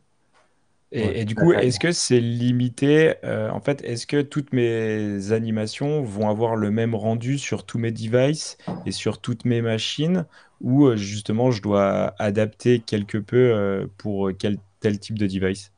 Et, 0.91 1.23
du 1.23 1.35
coup, 1.35 1.53
est-ce 1.53 1.79
que 1.79 1.91
c'est 1.91 2.19
limité 2.19 3.13
euh, 3.23 3.51
En 3.51 3.59
fait, 3.59 3.83
est-ce 3.83 4.07
que 4.07 4.23
toutes 4.23 4.53
mes 4.53 5.31
animations 5.31 6.01
vont 6.01 6.27
avoir 6.29 6.55
le 6.55 6.71
même 6.71 6.95
rendu 6.95 7.37
sur 7.37 7.63
tous 7.63 7.77
mes 7.77 7.91
devices 7.91 8.57
et 8.87 8.91
sur 8.91 9.21
toutes 9.21 9.45
mes 9.45 9.61
machines 9.61 10.25
Ou 10.61 10.87
euh, 10.87 10.95
justement, 10.95 11.51
je 11.51 11.61
dois 11.61 12.15
adapter 12.17 12.79
quelque 12.79 13.19
peu 13.19 13.87
pour 13.99 14.31
quel 14.39 14.57
tel 14.79 14.97
type 14.97 15.19
de 15.19 15.27
device? 15.27 15.71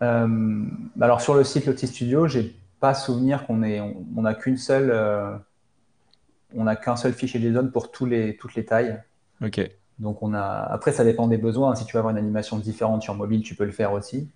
Alors, 0.00 1.20
sur 1.20 1.34
le 1.34 1.44
site 1.44 1.66
Lottie 1.66 1.86
Studio, 1.86 2.26
j'ai 2.26 2.54
pas 2.80 2.94
souvenir 2.94 3.46
qu'on 3.46 3.62
ait, 3.62 3.80
on 3.80 4.22
n'a 4.22 4.34
qu'une 4.34 4.56
seule, 4.58 4.92
on 6.54 6.64
n'a 6.64 6.76
qu'un 6.76 6.96
seul 6.96 7.12
fichier 7.12 7.40
JSON 7.40 7.68
pour 7.68 7.90
tous 7.90 8.06
les, 8.06 8.36
toutes 8.36 8.54
les 8.54 8.64
tailles. 8.64 9.00
Ok. 9.42 9.60
Donc 9.98 10.22
on 10.22 10.34
a. 10.34 10.40
Après, 10.40 10.92
ça 10.92 11.04
dépend 11.04 11.28
des 11.28 11.38
besoins. 11.38 11.74
Si 11.74 11.86
tu 11.86 11.92
veux 11.92 11.98
avoir 11.98 12.12
une 12.12 12.18
animation 12.18 12.58
différente 12.58 13.02
sur 13.02 13.14
mobile, 13.14 13.42
tu 13.42 13.54
peux 13.54 13.64
le 13.64 13.72
faire 13.72 13.92
aussi. 13.92 14.28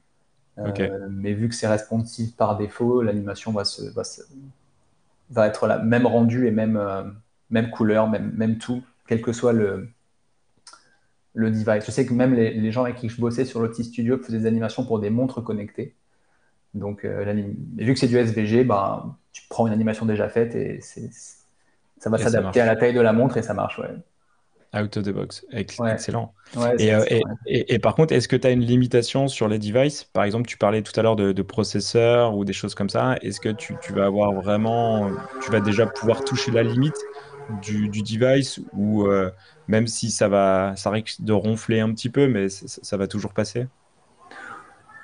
Euh, 0.59 1.09
mais 1.11 1.35
vu 1.35 1.49
que 1.49 1.55
c'est 1.55 1.69
responsive 1.69 2.35
par 2.35 2.57
défaut, 2.57 3.03
l'animation 3.03 3.53
va, 3.53 3.65
se, 3.65 3.83
va, 3.93 4.03
va, 5.31 5.47
être 5.47 5.67
la 5.69 5.79
même 5.79 6.05
rendu 6.05 6.49
et 6.49 6.51
même, 6.51 6.77
euh, 6.77 7.05
même 7.51 7.71
couleur, 7.71 8.09
même, 8.09 8.33
même 8.35 8.59
tout, 8.59 8.83
quel 9.07 9.23
que 9.23 9.33
soit 9.33 9.53
le, 9.53 9.89
le 11.39 11.51
device. 11.51 11.87
Je 11.87 11.91
sais 11.91 12.05
que 12.05 12.13
même 12.13 12.35
les, 12.35 12.73
gens 12.73 12.85
avec 12.85 12.97
qui 12.97 13.09
je 13.09 13.21
bossais 13.21 13.45
sur 13.45 13.61
Lottie 13.61 13.85
Studio 13.85 14.19
faisaient 14.19 14.39
des 14.39 14.47
animations 14.47 14.85
pour 14.85 14.99
des 14.99 15.11
montres 15.11 15.43
connectées. 15.43 15.95
Donc, 16.75 17.05
vu 17.05 17.95
que 17.95 17.99
c'est 17.99 18.09
du 18.09 18.19
SVG, 18.19 18.65
bah, 18.65 19.17
tu 19.33 19.43
prends 19.49 19.67
une 19.67 19.73
animation 19.73 20.05
déjà 20.05 20.29
faite 20.29 20.55
et 20.55 20.81
ça 20.81 22.11
va 22.11 22.19
s'adapter 22.19 22.61
à 22.61 22.67
la 22.67 22.77
taille 22.77 22.95
de 22.95 23.01
la 23.01 23.13
montre 23.13 23.37
et 23.37 23.43
ça 23.43 23.55
marche. 23.55 23.79
Ouais. 23.79 23.89
Out 24.75 24.97
of 24.99 25.05
the 25.05 25.11
box. 25.11 25.47
Excellent. 25.51 26.35
Euh, 26.57 26.75
et, 27.47 27.75
et, 27.75 27.79
par 27.79 27.95
contre, 27.95 28.13
est-ce 28.13 28.29
que 28.29 28.37
tu 28.37 28.47
as 28.47 28.51
une 28.51 28.61
limitation 28.61 29.27
sur 29.27 29.49
les 29.49 29.59
devices? 29.59 30.05
Par 30.05 30.25
exemple, 30.25 30.47
tu 30.47 30.59
parlais 30.59 30.83
tout 30.83 30.93
à 31.01 31.03
l'heure 31.03 31.17
de, 31.17 31.43
processeurs 31.43 32.37
ou 32.37 32.45
des 32.45 32.53
choses 32.53 32.75
comme 32.75 32.91
ça. 32.91 33.17
Est-ce 33.23 33.41
que 33.41 33.49
tu, 33.49 33.75
vas 33.95 34.05
avoir 34.05 34.33
vraiment, 34.33 35.11
tu 35.43 35.51
vas 35.51 35.61
déjà 35.61 35.87
pouvoir 35.87 36.23
toucher 36.23 36.51
la 36.51 36.63
limite 36.63 36.99
du, 37.63 37.89
device 37.89 38.61
ou 38.75 39.07
euh, 39.07 39.31
même 39.69 39.87
si 39.87 40.11
ça 40.11 40.29
va, 40.29 40.75
ça 40.77 40.91
risque 40.91 41.21
de 41.21 41.33
ronfler 41.33 41.81
un 41.81 41.93
petit 41.93 42.09
peu, 42.09 42.27
mais 42.27 42.49
ça, 42.49 42.97
va 42.97 43.07
toujours 43.07 43.35
passer 43.35 43.69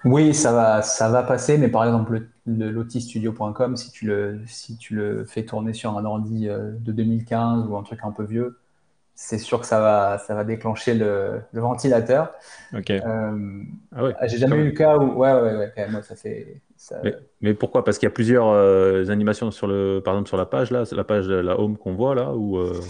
Oui, 0.05 0.35
ça 0.35 0.53
va, 0.53 0.83
ça 0.83 1.09
va 1.11 1.23
passer, 1.23 1.59
mais 1.59 1.69
par 1.69 1.85
exemple, 1.85 2.29
le, 2.47 2.71
lotistudio.com, 2.71 3.77
si 3.77 3.93
tu 3.93 4.07
le, 4.07 4.41
si 4.47 4.77
tu 4.77 4.95
le 4.95 5.25
fais 5.25 5.45
tourner 5.45 5.75
sur 5.75 5.97
un 5.97 6.05
ordi 6.05 6.49
euh, 6.49 6.73
de 6.73 6.93
2015 6.93 7.67
ou 7.69 7.77
un 7.77 7.83
truc 7.83 8.01
un 8.03 8.11
peu 8.11 8.25
vieux, 8.25 8.59
c'est 9.15 9.39
sûr 9.39 9.61
que 9.61 9.67
ça 9.67 9.81
va, 9.81 10.19
ça 10.19 10.35
va 10.35 10.43
déclencher 10.43 10.95
le, 10.95 11.43
ventilateur. 11.53 12.33
Ok. 12.77 12.91
Euh, 12.91 13.63
ah 13.95 14.05
ouais, 14.05 14.15
J'ai 14.25 14.39
jamais 14.39 14.57
eu 14.57 14.65
le 14.65 14.73
cas 14.73 14.97
où. 14.97 15.19
Ouais, 15.19 15.33
ouais, 15.33 15.73
ouais, 15.77 15.89
moi, 15.89 16.03
ça 16.03 16.17
fait. 16.17 16.61
Mais, 17.41 17.55
pourquoi? 17.55 17.85
Parce 17.85 17.99
qu'il 17.99 18.07
y 18.07 18.13
a 18.13 18.15
plusieurs 18.15 18.49
euh, 18.49 19.09
animations 19.09 19.51
sur 19.51 19.67
le, 19.67 20.01
par 20.05 20.15
exemple 20.15 20.29
sur 20.29 20.37
la 20.37 20.47
page 20.47 20.71
là, 20.71 20.85
c'est 20.85 20.97
la 20.97 21.05
page 21.05 21.27
de 21.27 21.35
la 21.35 21.59
home 21.59 21.77
qu'on 21.77 21.95
voit 21.95 22.15
là 22.15 22.33
ou. 22.35 22.59
Euh... 22.59 22.81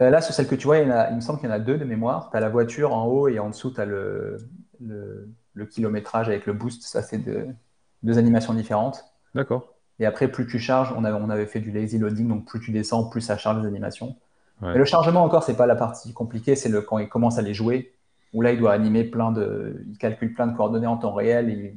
euh 0.00 0.10
là, 0.10 0.20
sur 0.20 0.34
celle 0.34 0.46
que 0.46 0.54
tu 0.54 0.66
vois, 0.66 0.78
il, 0.78 0.86
me 0.86 1.20
semble 1.20 1.40
qu'il 1.40 1.48
y 1.48 1.52
en 1.52 1.54
a 1.54 1.58
deux 1.58 1.78
de 1.78 1.84
mémoire. 1.84 2.30
Tu 2.30 2.36
as 2.36 2.40
la 2.40 2.48
voiture 2.48 2.92
en 2.92 3.06
haut 3.06 3.28
et 3.28 3.38
en 3.38 3.50
dessous, 3.50 3.70
tu 3.70 3.80
as 3.80 3.84
le, 3.84 4.38
le, 4.80 5.28
le, 5.54 5.66
kilométrage 5.66 6.28
avec 6.28 6.46
le 6.46 6.52
boost. 6.52 6.82
Ça, 6.82 7.02
c'est 7.02 7.18
deux 7.18 8.18
animations 8.18 8.54
différentes. 8.54 9.04
D'accord. 9.34 9.74
Et 10.00 10.06
après, 10.06 10.28
plus 10.28 10.46
tu 10.46 10.58
charges, 10.58 10.94
on 10.96 11.04
avait, 11.04 11.18
on 11.20 11.30
avait 11.30 11.46
fait 11.46 11.60
du 11.60 11.70
lazy 11.70 11.98
loading, 11.98 12.28
donc 12.28 12.46
plus 12.46 12.60
tu 12.60 12.70
descends, 12.70 13.08
plus 13.08 13.20
ça 13.20 13.36
charge 13.36 13.60
les 13.60 13.66
animations. 13.66 14.16
Mais 14.60 14.76
le 14.76 14.84
chargement 14.84 15.22
encore, 15.22 15.44
c'est 15.44 15.56
pas 15.56 15.66
la 15.66 15.76
partie 15.76 16.12
compliquée, 16.12 16.56
c'est 16.56 16.68
le 16.68 16.80
quand 16.80 16.98
il 16.98 17.08
commence 17.08 17.38
à 17.38 17.42
les 17.42 17.54
jouer, 17.54 17.94
où 18.32 18.42
là 18.42 18.52
il 18.52 18.58
doit 18.58 18.72
animer 18.72 19.04
plein 19.04 19.30
de, 19.30 19.84
il 19.88 19.98
calcule 19.98 20.34
plein 20.34 20.48
de 20.48 20.56
coordonnées 20.56 20.88
en 20.88 20.96
temps 20.96 21.12
réel, 21.12 21.48
et 21.48 21.76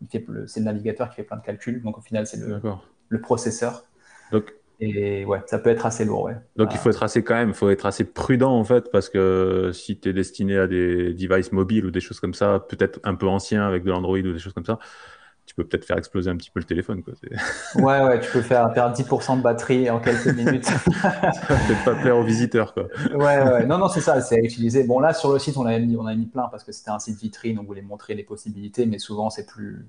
il 0.00 0.08
fait, 0.08 0.24
c'est 0.46 0.60
le 0.60 0.66
navigateur 0.66 1.08
qui 1.08 1.16
fait 1.16 1.22
plein 1.22 1.36
de 1.36 1.42
calculs, 1.42 1.82
donc 1.82 1.98
au 1.98 2.00
final 2.00 2.26
c'est 2.26 2.38
le, 2.38 2.60
le 3.08 3.20
processeur. 3.20 3.84
Donc 4.32 4.52
et 4.80 5.24
ouais, 5.24 5.40
ça 5.46 5.58
peut 5.58 5.70
être 5.70 5.86
assez 5.86 6.04
lourd, 6.04 6.24
ouais. 6.24 6.36
Donc 6.56 6.68
il 6.72 6.78
faut 6.78 6.90
être 6.90 7.02
assez 7.02 7.24
quand 7.24 7.34
même, 7.34 7.50
il 7.50 7.54
faut 7.54 7.70
être 7.70 7.86
assez 7.86 8.04
prudent 8.04 8.52
en 8.52 8.64
fait, 8.64 8.90
parce 8.90 9.08
que 9.08 9.70
si 9.72 9.98
tu 9.98 10.10
es 10.10 10.12
destiné 10.12 10.58
à 10.58 10.66
des 10.66 11.14
devices 11.14 11.52
mobiles 11.52 11.86
ou 11.86 11.90
des 11.90 12.00
choses 12.00 12.20
comme 12.20 12.34
ça, 12.34 12.64
peut-être 12.68 13.00
un 13.04 13.14
peu 13.14 13.26
anciens 13.26 13.66
avec 13.66 13.84
de 13.84 13.90
l'Android 13.90 14.18
ou 14.18 14.32
des 14.32 14.38
choses 14.38 14.52
comme 14.52 14.66
ça, 14.66 14.78
tu 15.46 15.54
peux 15.54 15.64
peut-être 15.64 15.84
faire 15.84 15.96
exploser 15.96 16.28
un 16.28 16.36
petit 16.36 16.50
peu 16.50 16.60
le 16.60 16.66
téléphone. 16.66 17.02
Quoi. 17.02 17.14
Ouais, 17.76 18.02
ouais, 18.04 18.20
tu 18.20 18.30
peux 18.30 18.42
faire 18.42 18.72
perdre 18.72 18.96
10% 18.96 19.38
de 19.38 19.42
batterie 19.42 19.88
en 19.88 20.00
quelques 20.00 20.26
minutes. 20.26 20.66
peut-être 20.86 21.84
pas 21.84 21.94
plaire 21.94 22.16
aux 22.18 22.24
visiteurs. 22.24 22.74
Quoi. 22.74 22.88
Ouais, 23.14 23.42
ouais. 23.42 23.66
Non, 23.66 23.78
non, 23.78 23.88
c'est 23.88 24.00
ça, 24.00 24.20
c'est 24.20 24.36
à 24.36 24.38
utiliser. 24.40 24.84
Bon, 24.84 24.98
là, 24.98 25.14
sur 25.14 25.32
le 25.32 25.38
site, 25.38 25.56
on 25.56 25.64
a 25.64 25.78
mis, 25.78 25.96
on 25.96 26.06
a 26.06 26.14
mis 26.14 26.26
plein 26.26 26.48
parce 26.48 26.64
que 26.64 26.72
c'était 26.72 26.90
un 26.90 26.98
site 26.98 27.20
vitrine, 27.20 27.58
on 27.60 27.64
voulait 27.64 27.82
montrer 27.82 28.14
les 28.14 28.24
possibilités, 28.24 28.86
mais 28.86 28.98
souvent, 28.98 29.30
c'est 29.30 29.46
plus. 29.46 29.86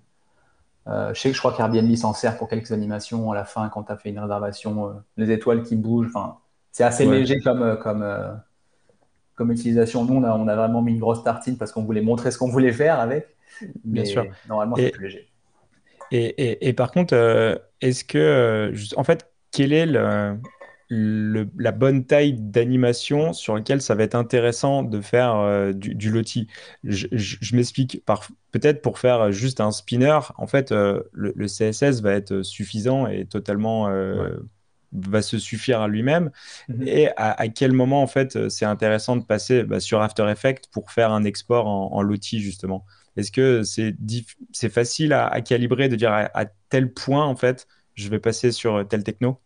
Euh, 0.89 1.13
je 1.13 1.19
sais 1.19 1.29
que 1.29 1.35
je 1.35 1.39
crois 1.39 1.53
qu'Airbnb 1.53 1.93
s'en 1.95 2.13
sert 2.13 2.37
pour 2.37 2.47
quelques 2.47 2.71
animations 2.71 3.31
à 3.31 3.35
la 3.35 3.43
fin 3.43 3.67
quand 3.69 3.83
tu 3.83 3.91
as 3.91 3.97
fait 3.97 4.09
une 4.09 4.19
réservation, 4.19 4.87
euh, 4.87 4.93
les 5.17 5.31
étoiles 5.31 5.63
qui 5.63 5.75
bougent. 5.75 6.07
Enfin, 6.07 6.37
c'est 6.71 6.83
assez 6.83 7.05
léger 7.05 7.39
comme, 7.41 7.61
euh, 7.61 7.75
comme, 7.75 8.05
comme 9.35 9.51
utilisation. 9.51 10.05
Nous, 10.05 10.15
on 10.15 10.23
a, 10.23 10.31
on 10.31 10.47
a 10.47 10.55
vraiment 10.55 10.81
mis 10.81 10.93
une 10.93 10.99
grosse 10.99 11.23
tartine 11.23 11.57
parce 11.57 11.71
qu'on 11.71 11.83
voulait 11.83 12.01
montrer 12.01 12.31
ce 12.31 12.37
qu'on 12.37 12.49
voulait 12.49 12.71
faire 12.71 12.99
avec. 12.99 13.27
Bien 13.83 14.05
sûr. 14.05 14.25
Normalement, 14.47 14.75
c'est 14.75 14.91
plus 14.91 15.05
léger. 15.05 15.29
Et, 16.11 16.73
par 16.73 16.91
contre, 16.91 17.59
est-ce 17.81 18.05
que, 18.05 18.73
en 18.95 19.03
fait, 19.03 19.29
quelle 19.51 19.73
est 19.73 19.87
la 20.89 21.71
bonne 21.71 22.05
taille 22.05 22.33
d'animation 22.33 23.33
sur 23.33 23.55
laquelle 23.55 23.81
ça 23.81 23.95
va 23.95 24.03
être 24.03 24.15
intéressant 24.15 24.83
de 24.83 25.01
faire 25.01 25.35
euh, 25.35 25.73
du, 25.73 25.95
du, 25.95 26.09
loti 26.11 26.47
Je, 26.83 27.55
m'explique. 27.55 28.03
Peut-être 28.51 28.81
pour 28.81 28.99
faire 28.99 29.31
juste 29.31 29.59
un 29.59 29.71
spinner, 29.71 30.19
en 30.37 30.47
fait, 30.47 30.71
le, 30.71 31.47
CSS 31.47 32.01
va 32.01 32.13
être 32.13 32.41
suffisant 32.41 33.07
et 33.07 33.25
totalement. 33.25 33.89
va 34.93 35.21
se 35.21 35.37
suffire 35.37 35.81
à 35.81 35.87
lui-même. 35.89 36.31
Mm-hmm. 36.69 36.87
Et 36.87 37.09
à, 37.17 37.47
quel 37.49 37.73
moment, 37.73 38.01
en 38.01 38.07
fait, 38.07 38.49
c'est 38.49 38.65
intéressant 38.65 39.17
de 39.17 39.25
passer 39.25 39.63
bah, 39.63 39.79
sur 39.79 40.01
After 40.01 40.29
Effects 40.29 40.67
pour 40.71 40.91
faire 40.91 41.11
un 41.11 41.25
export 41.25 41.67
en, 41.67 41.93
en 41.93 42.01
loti, 42.01 42.39
justement? 42.39 42.85
Est-ce 43.17 43.31
que 43.31 43.63
c'est 43.63 44.69
facile 44.69 45.11
à, 45.11 45.41
calibrer, 45.41 45.89
de 45.89 45.95
dire 45.95 46.11
à, 46.13 46.45
tel 46.69 46.93
point, 46.93 47.25
en 47.25 47.35
fait, 47.35 47.67
je 47.95 48.09
vais 48.09 48.19
passer 48.19 48.51
sur 48.51 48.87
tel 48.87 49.03
techno? 49.03 49.41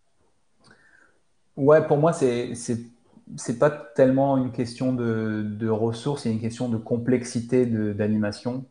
Ouais, 1.62 1.86
pour 1.86 1.98
moi, 1.98 2.12
c'est 2.12 2.56
c'est 3.38 3.60
pas 3.60 3.70
tellement 3.70 4.36
une 4.36 4.51
question 4.51 4.94
de, 4.94 5.70
ressources, 5.70 6.24
c'est 6.24 6.32
une 6.32 6.41
question 6.41 6.70
de 6.70 6.77
complexité 6.77 7.68
d'animation. 7.68 8.65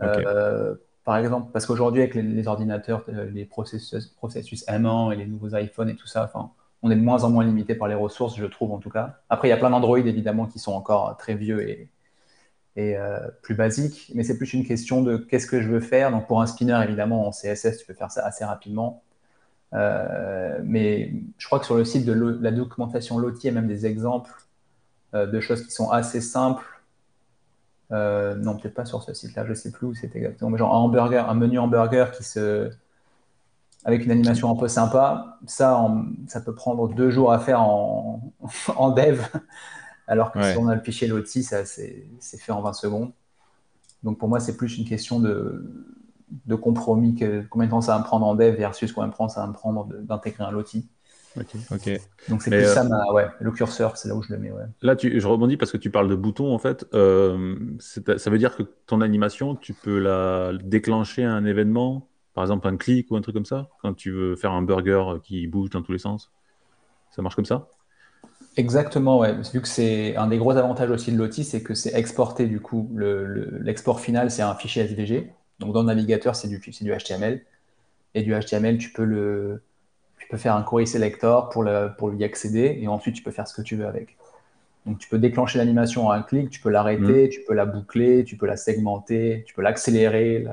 Euh, 0.00 0.74
par 1.04 1.18
exemple, 1.18 1.50
parce 1.52 1.66
qu'aujourd'hui, 1.66 2.00
avec 2.00 2.14
les, 2.14 2.48
ordinateurs, 2.48 3.04
euh, 3.10 3.30
les 3.30 3.44
processus, 3.44 4.06
processus 4.16 4.66
M1 4.66 5.12
et 5.12 5.16
les 5.16 5.26
nouveaux 5.26 5.54
iPhones 5.56 5.90
et 5.90 5.94
tout 5.94 6.06
ça, 6.06 6.32
on 6.82 6.90
est 6.90 6.96
de 6.96 7.02
moins 7.02 7.22
en 7.22 7.30
moins 7.30 7.44
limité 7.44 7.74
par 7.74 7.86
les 7.86 7.94
ressources, 7.94 8.34
je 8.36 8.46
trouve 8.46 8.72
en 8.72 8.78
tout 8.78 8.90
cas. 8.90 9.20
Après, 9.28 9.48
il 9.48 9.50
y 9.50 9.54
a 9.54 9.58
plein 9.58 9.70
d'Android 9.70 9.98
évidemment 9.98 10.46
qui 10.46 10.58
sont 10.58 10.72
encore 10.72 11.18
très 11.18 11.34
vieux 11.34 11.68
et, 11.68 11.90
et 12.76 12.96
euh, 12.96 13.18
plus 13.42 13.54
basique, 13.54 14.10
mais 14.14 14.24
c'est 14.24 14.38
plus 14.38 14.54
une 14.54 14.66
question 14.66 15.02
de 15.02 15.18
qu'est-ce 15.18 15.46
que 15.46 15.60
je 15.60 15.68
veux 15.68 15.80
faire. 15.80 16.10
Donc 16.10 16.26
pour 16.26 16.40
un 16.40 16.46
spinner, 16.46 16.80
évidemment, 16.82 17.28
en 17.28 17.30
CSS, 17.30 17.76
tu 17.78 17.86
peux 17.86 17.94
faire 17.94 18.10
ça 18.10 18.24
assez 18.24 18.44
rapidement. 18.44 19.02
Euh, 19.74 20.60
mais 20.64 21.12
je 21.38 21.46
crois 21.46 21.58
que 21.58 21.66
sur 21.66 21.76
le 21.76 21.84
site 21.84 22.04
de 22.04 22.12
la 22.12 22.50
documentation 22.50 23.18
Lottie, 23.18 23.46
il 23.46 23.46
y 23.46 23.50
a 23.50 23.60
même 23.60 23.68
des 23.68 23.86
exemples 23.86 24.30
euh, 25.14 25.26
de 25.26 25.40
choses 25.40 25.64
qui 25.64 25.70
sont 25.70 25.90
assez 25.90 26.20
simples. 26.20 26.64
non, 27.90 28.56
peut-être 28.56 28.74
pas 28.74 28.84
sur 28.84 29.02
ce 29.02 29.14
site-là, 29.14 29.44
je 29.44 29.50
ne 29.50 29.54
sais 29.54 29.70
plus 29.70 29.86
où 29.86 29.94
c'est 29.94 30.14
exactement. 30.14 30.50
Mais 30.50 30.58
genre 30.58 30.74
un 30.74 30.78
hamburger, 30.78 31.28
un 31.28 31.34
menu 31.34 31.58
hamburger 31.58 32.10
qui 32.12 32.24
se 32.24 32.70
avec 33.84 34.04
une 34.04 34.10
animation 34.10 34.50
un 34.50 34.56
peu 34.56 34.66
sympa, 34.66 35.38
ça, 35.46 35.88
ça 36.26 36.40
peut 36.40 36.54
prendre 36.54 36.88
deux 36.92 37.10
jours 37.10 37.32
à 37.32 37.38
faire 37.38 37.60
en, 37.60 38.32
en 38.76 38.90
dev. 38.90 39.22
Alors 40.08 40.32
que 40.32 40.42
si 40.42 40.56
on 40.58 40.68
a 40.68 40.74
le 40.74 40.80
fichier 40.80 41.06
Lottie, 41.06 41.44
c'est 41.44 42.06
fait 42.20 42.52
en 42.52 42.62
20 42.62 42.72
secondes. 42.72 43.12
Donc 44.02 44.18
pour 44.18 44.28
moi, 44.28 44.40
c'est 44.40 44.56
plus 44.56 44.78
une 44.78 44.84
question 44.84 45.20
de, 45.20 45.86
de 46.46 46.54
compromis. 46.54 47.14
Que, 47.14 47.44
combien 47.48 47.66
de 47.66 47.70
temps 47.70 47.80
ça 47.80 47.94
va 47.94 47.98
me 48.00 48.04
prendre 48.04 48.26
en 48.26 48.34
dev 48.34 48.56
versus 48.56 48.92
combien 48.92 49.08
de 49.08 49.14
temps 49.14 49.28
ça 49.28 49.40
va 49.42 49.46
me 49.46 49.52
prendre 49.52 49.88
d'intégrer 50.02 50.44
un 50.44 50.50
Lottie. 50.50 50.88
Ok, 51.70 51.90
Donc 52.28 52.42
c'est 52.42 52.50
plus 52.50 52.64
ça, 52.64 52.82
euh, 52.82 53.12
ouais, 53.12 53.26
le 53.40 53.50
curseur, 53.50 53.96
c'est 53.96 54.08
là 54.08 54.14
où 54.14 54.22
je 54.22 54.32
le 54.32 54.38
mets. 54.38 54.50
Ouais. 54.50 54.64
Là, 54.82 54.96
tu, 54.96 55.20
je 55.20 55.26
rebondis 55.28 55.56
parce 55.56 55.70
que 55.70 55.76
tu 55.76 55.90
parles 55.90 56.08
de 56.08 56.14
boutons, 56.14 56.54
en 56.54 56.58
fait. 56.58 56.86
Euh, 56.94 57.56
ça 57.78 58.30
veut 58.30 58.38
dire 58.38 58.56
que 58.56 58.62
ton 58.86 59.00
animation, 59.00 59.54
tu 59.54 59.74
peux 59.74 59.98
la 59.98 60.52
déclencher 60.64 61.24
à 61.24 61.32
un 61.32 61.44
événement, 61.44 62.08
par 62.34 62.44
exemple 62.44 62.66
un 62.68 62.76
clic 62.76 63.10
ou 63.10 63.16
un 63.16 63.20
truc 63.20 63.34
comme 63.34 63.44
ça, 63.44 63.68
quand 63.82 63.94
tu 63.94 64.10
veux 64.10 64.36
faire 64.36 64.52
un 64.52 64.62
burger 64.62 65.20
qui 65.22 65.46
bouge 65.46 65.70
dans 65.70 65.82
tous 65.82 65.92
les 65.92 65.98
sens. 65.98 66.30
Ça 67.10 67.22
marche 67.22 67.36
comme 67.36 67.44
ça? 67.44 67.68
Exactement, 68.56 69.18
ouais. 69.18 69.34
Vu 69.52 69.60
que 69.60 69.68
c'est 69.68 70.16
un 70.16 70.28
des 70.28 70.38
gros 70.38 70.52
avantages 70.52 70.90
aussi 70.90 71.12
de 71.12 71.18
Lottie, 71.18 71.44
c'est 71.44 71.62
que 71.62 71.74
c'est 71.74 71.94
exporté 71.94 72.46
du 72.46 72.60
coup. 72.60 72.90
L'export 72.96 74.00
final, 74.00 74.30
c'est 74.30 74.42
un 74.42 74.54
fichier 74.54 74.84
SVG. 74.84 75.30
Donc 75.58 75.72
dans 75.72 75.80
le 75.80 75.86
navigateur, 75.86 76.36
c'est 76.36 76.48
du, 76.48 76.58
du 76.58 76.92
HTML. 76.92 77.42
Et 78.14 78.22
du 78.22 78.32
HTML, 78.32 78.78
tu 78.78 78.90
peux, 78.90 79.04
le, 79.04 79.62
tu 80.18 80.26
peux 80.28 80.36
faire 80.36 80.54
un 80.54 80.62
query 80.62 80.86
selector 80.86 81.50
pour, 81.50 81.62
le, 81.62 81.90
pour 81.98 82.08
lui 82.08 82.24
accéder 82.24 82.78
et 82.80 82.88
ensuite 82.88 83.14
tu 83.14 83.22
peux 83.22 83.30
faire 83.30 83.46
ce 83.46 83.54
que 83.54 83.62
tu 83.62 83.76
veux 83.76 83.86
avec. 83.86 84.16
Donc 84.86 84.98
tu 84.98 85.08
peux 85.08 85.18
déclencher 85.18 85.58
l'animation 85.58 86.06
en 86.06 86.12
un 86.12 86.22
clic, 86.22 86.48
tu 86.48 86.60
peux 86.60 86.70
l'arrêter, 86.70 87.26
mmh. 87.26 87.28
tu 87.28 87.40
peux 87.46 87.54
la 87.54 87.66
boucler, 87.66 88.24
tu 88.24 88.36
peux 88.36 88.46
la 88.46 88.56
segmenter, 88.56 89.44
tu 89.46 89.54
peux 89.54 89.62
l'accélérer. 89.62 90.46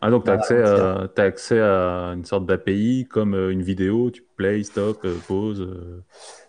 Ah 0.00 0.10
donc 0.10 0.24
tu 0.24 0.30
as, 0.30 0.34
accès 0.34 0.62
à, 0.62 1.08
as 1.16 1.22
accès 1.22 1.60
à 1.60 2.12
une 2.14 2.24
sorte 2.24 2.46
d'API 2.46 3.06
comme 3.08 3.34
euh, 3.34 3.50
une 3.50 3.62
vidéo, 3.62 4.10
tu 4.10 4.22
play, 4.36 4.62
stop, 4.62 5.04
euh, 5.04 5.16
pause. 5.26 5.60
Euh. 5.60 6.02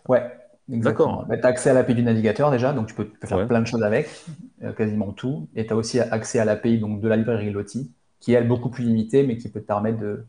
Ouais, 0.07 0.31
D'accord. 0.69 1.25
Bah, 1.27 1.37
tu 1.37 1.43
as 1.45 1.49
accès 1.49 1.69
à 1.71 1.73
l'API 1.73 1.95
du 1.95 2.03
navigateur 2.03 2.51
déjà, 2.51 2.73
donc 2.73 2.87
tu 2.87 2.93
peux, 2.93 3.09
faire 3.25 3.47
plein 3.47 3.61
de 3.61 3.67
choses 3.67 3.83
avec, 3.83 4.07
euh, 4.63 4.71
quasiment 4.71 5.11
tout. 5.11 5.49
Et 5.55 5.65
tu 5.65 5.73
as 5.73 5.75
aussi 5.75 5.99
accès 5.99 6.39
à 6.39 6.45
l'API 6.45 6.79
de 6.79 7.07
la 7.07 7.17
librairie 7.17 7.49
Lottie, 7.49 7.91
qui 8.19 8.33
est 8.33 8.35
elle 8.35 8.47
beaucoup 8.47 8.69
plus 8.69 8.83
limitée, 8.83 9.25
mais 9.25 9.37
qui 9.37 9.49
peut 9.49 9.61
te 9.61 9.65
permettre 9.65 9.99
de. 9.99 10.25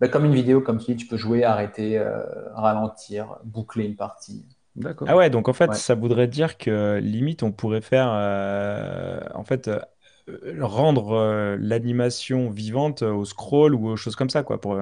Bah, 0.00 0.08
comme 0.08 0.24
une 0.24 0.34
vidéo, 0.34 0.62
comme 0.62 0.78
tu 0.78 0.92
dis, 0.92 0.96
tu 0.96 1.06
peux 1.06 1.18
jouer, 1.18 1.44
arrêter, 1.44 1.98
euh, 1.98 2.22
ralentir, 2.54 3.36
boucler 3.44 3.84
une 3.84 3.96
partie. 3.96 4.46
D'accord. 4.74 5.08
Ah 5.10 5.16
ouais, 5.16 5.28
donc 5.28 5.48
en 5.48 5.52
fait, 5.52 5.74
ça 5.74 5.94
voudrait 5.94 6.28
dire 6.28 6.56
que 6.56 6.98
limite, 6.98 7.42
on 7.42 7.52
pourrait 7.52 7.80
faire. 7.80 8.08
Euh, 8.12 9.20
en 9.34 9.44
fait 9.44 9.68
rendre 10.60 11.56
l'animation 11.60 12.50
vivante 12.50 13.02
au 13.02 13.24
scroll 13.24 13.74
ou 13.74 13.88
aux 13.88 13.96
choses 13.96 14.16
comme 14.16 14.30
ça, 14.30 14.42
quoi, 14.42 14.60
pour, 14.60 14.80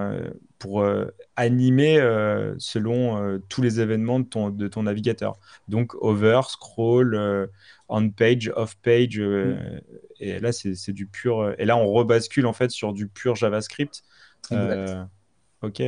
pour 0.59 0.85
animer 1.37 1.99
selon 2.59 3.41
tous 3.49 3.63
les 3.63 3.81
événements 3.81 4.21
de 4.21 4.25
ton, 4.25 4.51
de 4.51 4.69
ton 4.69 4.85
navigateur. 4.85 5.39
Donc, 5.69 5.95
over, 5.97 6.41
scroll, 6.49 7.49
on 7.89 8.11
page, 8.11 8.53
off 8.57 8.77
page. 8.83 9.19
Mm. 9.19 9.81
Et 10.21 10.39
là, 10.41 10.53
c'est 10.53 10.93
du 10.93 11.07
pur. 11.07 11.55
Et 11.59 11.65
là, 11.65 11.77
on 11.77 11.87
rebascule 11.93 12.47
en 12.47 12.53
fait 12.53 12.71
sur 12.71 12.93
du 12.93 13.09
pur 13.09 13.35
JavaScript. 13.35 14.03
ok. 15.63 15.83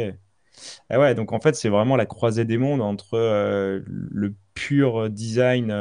Ah 0.90 0.98
ouais, 0.98 1.14
donc 1.14 1.32
en 1.32 1.40
fait, 1.40 1.54
c'est 1.54 1.68
vraiment 1.68 1.94
la 1.96 2.06
croisée 2.06 2.44
des 2.44 2.58
mondes 2.58 2.82
entre 2.82 3.16
le 3.16 4.34
pur 4.54 5.08
design 5.08 5.72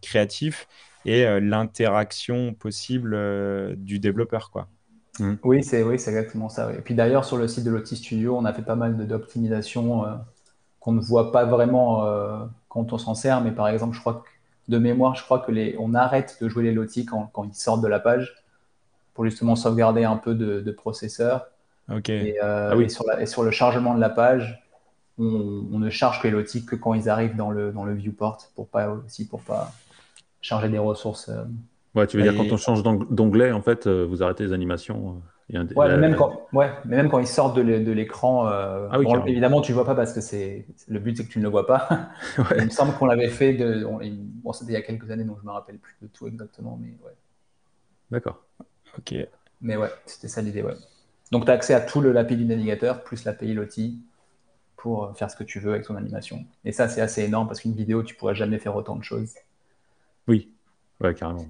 créatif 0.00 0.66
et 1.04 1.26
euh, 1.26 1.40
l'interaction 1.40 2.54
possible 2.54 3.14
euh, 3.14 3.74
du 3.76 3.98
développeur. 3.98 4.50
Quoi. 4.50 4.68
Mm. 5.18 5.34
Oui, 5.44 5.62
c'est 5.62 5.82
oui, 5.82 5.94
exactement 5.94 6.48
ça. 6.48 6.72
Et 6.72 6.80
puis 6.80 6.94
d'ailleurs, 6.94 7.24
sur 7.24 7.36
le 7.36 7.48
site 7.48 7.64
de 7.64 7.70
Lottie 7.70 7.96
Studio, 7.96 8.36
on 8.36 8.44
a 8.44 8.52
fait 8.52 8.62
pas 8.62 8.76
mal 8.76 9.06
d'optimisation 9.06 10.06
euh, 10.06 10.14
qu'on 10.80 10.92
ne 10.92 11.00
voit 11.00 11.32
pas 11.32 11.44
vraiment 11.44 12.04
quand 12.68 12.92
on 12.92 12.98
s'en 12.98 13.14
sert. 13.14 13.40
Mais 13.40 13.52
par 13.52 13.68
exemple, 13.68 13.94
je 13.94 14.00
crois 14.00 14.14
que 14.24 14.28
de 14.68 14.78
mémoire, 14.78 15.14
je 15.14 15.22
crois 15.22 15.40
que 15.40 15.52
les, 15.52 15.76
on 15.78 15.94
arrête 15.94 16.38
de 16.40 16.48
jouer 16.48 16.64
les 16.64 16.72
lotis 16.72 17.04
quand, 17.04 17.30
quand, 17.32 17.44
ils 17.44 17.54
sortent 17.54 17.82
de 17.82 17.88
la 17.88 18.00
page 18.00 18.34
pour 19.14 19.24
justement 19.24 19.56
sauvegarder 19.56 20.04
un 20.04 20.16
peu 20.16 20.34
de, 20.34 20.70
processeur. 20.72 21.46
Ok. 21.90 22.08
Et, 22.10 22.38
ah 22.40 22.76
oui. 22.76 22.90
sur 22.90 23.04
et, 23.18 23.26
sur 23.26 23.42
le 23.42 23.50
chargement 23.50 23.94
de 23.94 24.00
la 24.00 24.10
page, 24.10 24.62
on, 25.18 25.66
on, 25.72 25.78
ne 25.78 25.90
charge 25.90 26.20
que 26.20 26.26
les 26.26 26.32
lotis 26.32 26.66
que 26.66 26.76
quand 26.76 26.92
ils 26.92 27.08
arrivent 27.08 27.36
dans 27.36 27.50
le, 27.50 27.72
dans 27.72 27.84
le 27.84 27.94
viewport 27.94 28.38
pour 28.54 28.68
pas 28.68 28.88
aussi 28.88 29.26
pour 29.26 29.40
pas 29.42 29.72
charger 30.44 30.68
des 30.68 30.78
ressources. 30.78 31.30
Euh, 31.30 31.44
ouais, 31.94 32.06
tu 32.06 32.18
veux 32.18 32.22
dire 32.22 32.36
quand 32.36 32.52
on 32.52 32.56
change 32.56 32.82
d'onglet, 32.82 33.50
en 33.50 33.62
fait, 33.62 33.86
euh, 33.86 34.04
vous 34.04 34.22
arrêtez 34.22 34.44
les 34.44 34.52
animations 34.52 35.22
euh, 35.52 35.64
ouais, 35.74 35.88
mais 35.88 35.96
même 35.96 36.16
quand, 36.16 36.46
ouais, 36.52 36.70
mais 36.84 36.96
même 36.96 37.10
quand 37.10 37.18
ils 37.18 37.26
sortent 37.26 37.56
de 37.56 37.92
l'écran, 37.92 38.46
ah 38.46 38.98
évidemment, 39.26 39.60
tu 39.62 39.72
ne 39.72 39.74
vois 39.74 39.86
pas 39.86 39.94
parce 39.94 40.12
que 40.12 40.20
c'est 40.20 40.66
le 40.86 40.98
but, 40.98 41.16
c'est 41.16 41.24
que 41.24 41.30
tu 41.30 41.38
ne 41.38 41.44
le 41.44 41.50
vois 41.50 41.66
pas. 41.66 42.10
Il 42.58 42.64
me 42.64 42.70
semble 42.70 42.94
qu'on 42.94 43.06
l'avait 43.06 43.28
fait, 43.28 43.54
de, 43.54 43.84
bon, 44.42 44.52
c'était 44.52 44.72
il 44.72 44.74
y 44.74 44.78
a 44.78 44.82
quelques 44.82 45.10
années, 45.10 45.24
donc 45.24 45.38
je 45.38 45.42
ne 45.42 45.48
me 45.48 45.52
rappelle 45.52 45.78
plus 45.78 45.96
de 46.02 46.06
tout 46.08 46.28
exactement, 46.28 46.78
mais 46.80 46.88
ouais. 47.04 47.14
D'accord. 48.10 48.42
Ok. 48.98 49.14
Mais 49.60 49.76
ouais, 49.76 49.90
c'était 50.06 50.28
ça 50.28 50.42
l'idée, 50.42 50.62
ouais. 50.62 50.74
Donc, 51.30 51.46
tu 51.46 51.50
as 51.50 51.54
accès 51.54 51.74
à 51.74 51.80
tout 51.80 52.00
l'API 52.00 52.36
du 52.36 52.44
navigateur, 52.44 53.02
plus 53.02 53.24
l'API 53.24 53.54
Lottie, 53.54 53.98
pour 54.76 55.16
faire 55.16 55.30
ce 55.30 55.36
que 55.36 55.44
tu 55.44 55.58
veux 55.58 55.72
avec 55.72 55.86
ton 55.86 55.96
animation. 55.96 56.44
Et 56.64 56.72
ça, 56.72 56.88
c'est 56.88 57.00
assez 57.00 57.22
énorme 57.22 57.48
parce 57.48 57.60
qu'une 57.60 57.72
vidéo, 57.72 58.02
tu 58.02 58.14
pourras 58.14 58.34
jamais 58.34 58.58
faire 58.58 58.76
autant 58.76 58.96
de 58.96 59.02
choses. 59.02 59.32
Oui, 60.28 60.50
ouais, 61.00 61.14
carrément. 61.14 61.46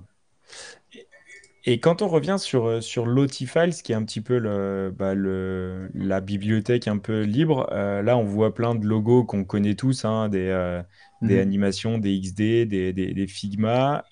Et 1.67 1.81
quand 1.81 2.03
on 2.03 2.09
revient 2.09 2.37
sur, 2.39 2.67
euh, 2.67 2.81
sur 2.83 3.07
Lotifiles, 3.07 3.75
qui 3.83 3.93
est 3.93 3.95
un 3.95 4.05
petit 4.05 4.21
peu 4.21 4.39
le, 4.39 4.95
bah, 4.97 5.15
le, 5.15 5.89
la 5.95 6.21
bibliothèque 6.21 6.89
un 6.89 6.99
peu 6.99 7.23
libre, 7.23 7.71
euh, 7.73 8.03
là 8.03 8.19
on 8.19 8.25
voit 8.25 8.55
plein 8.55 8.75
de 8.75 8.85
logos 8.87 9.25
qu'on 9.25 9.45
connaît 9.45 9.75
tous, 9.75 10.05
hein, 10.05 10.29
des, 10.29 10.49
euh, 10.49 10.83
des 11.23 11.37
mhm. 11.37 11.41
animations, 11.41 11.99
des 11.99 12.21
XD, 12.21 12.67
des, 12.67 12.93
des, 12.93 13.27
Figma, 13.27 14.05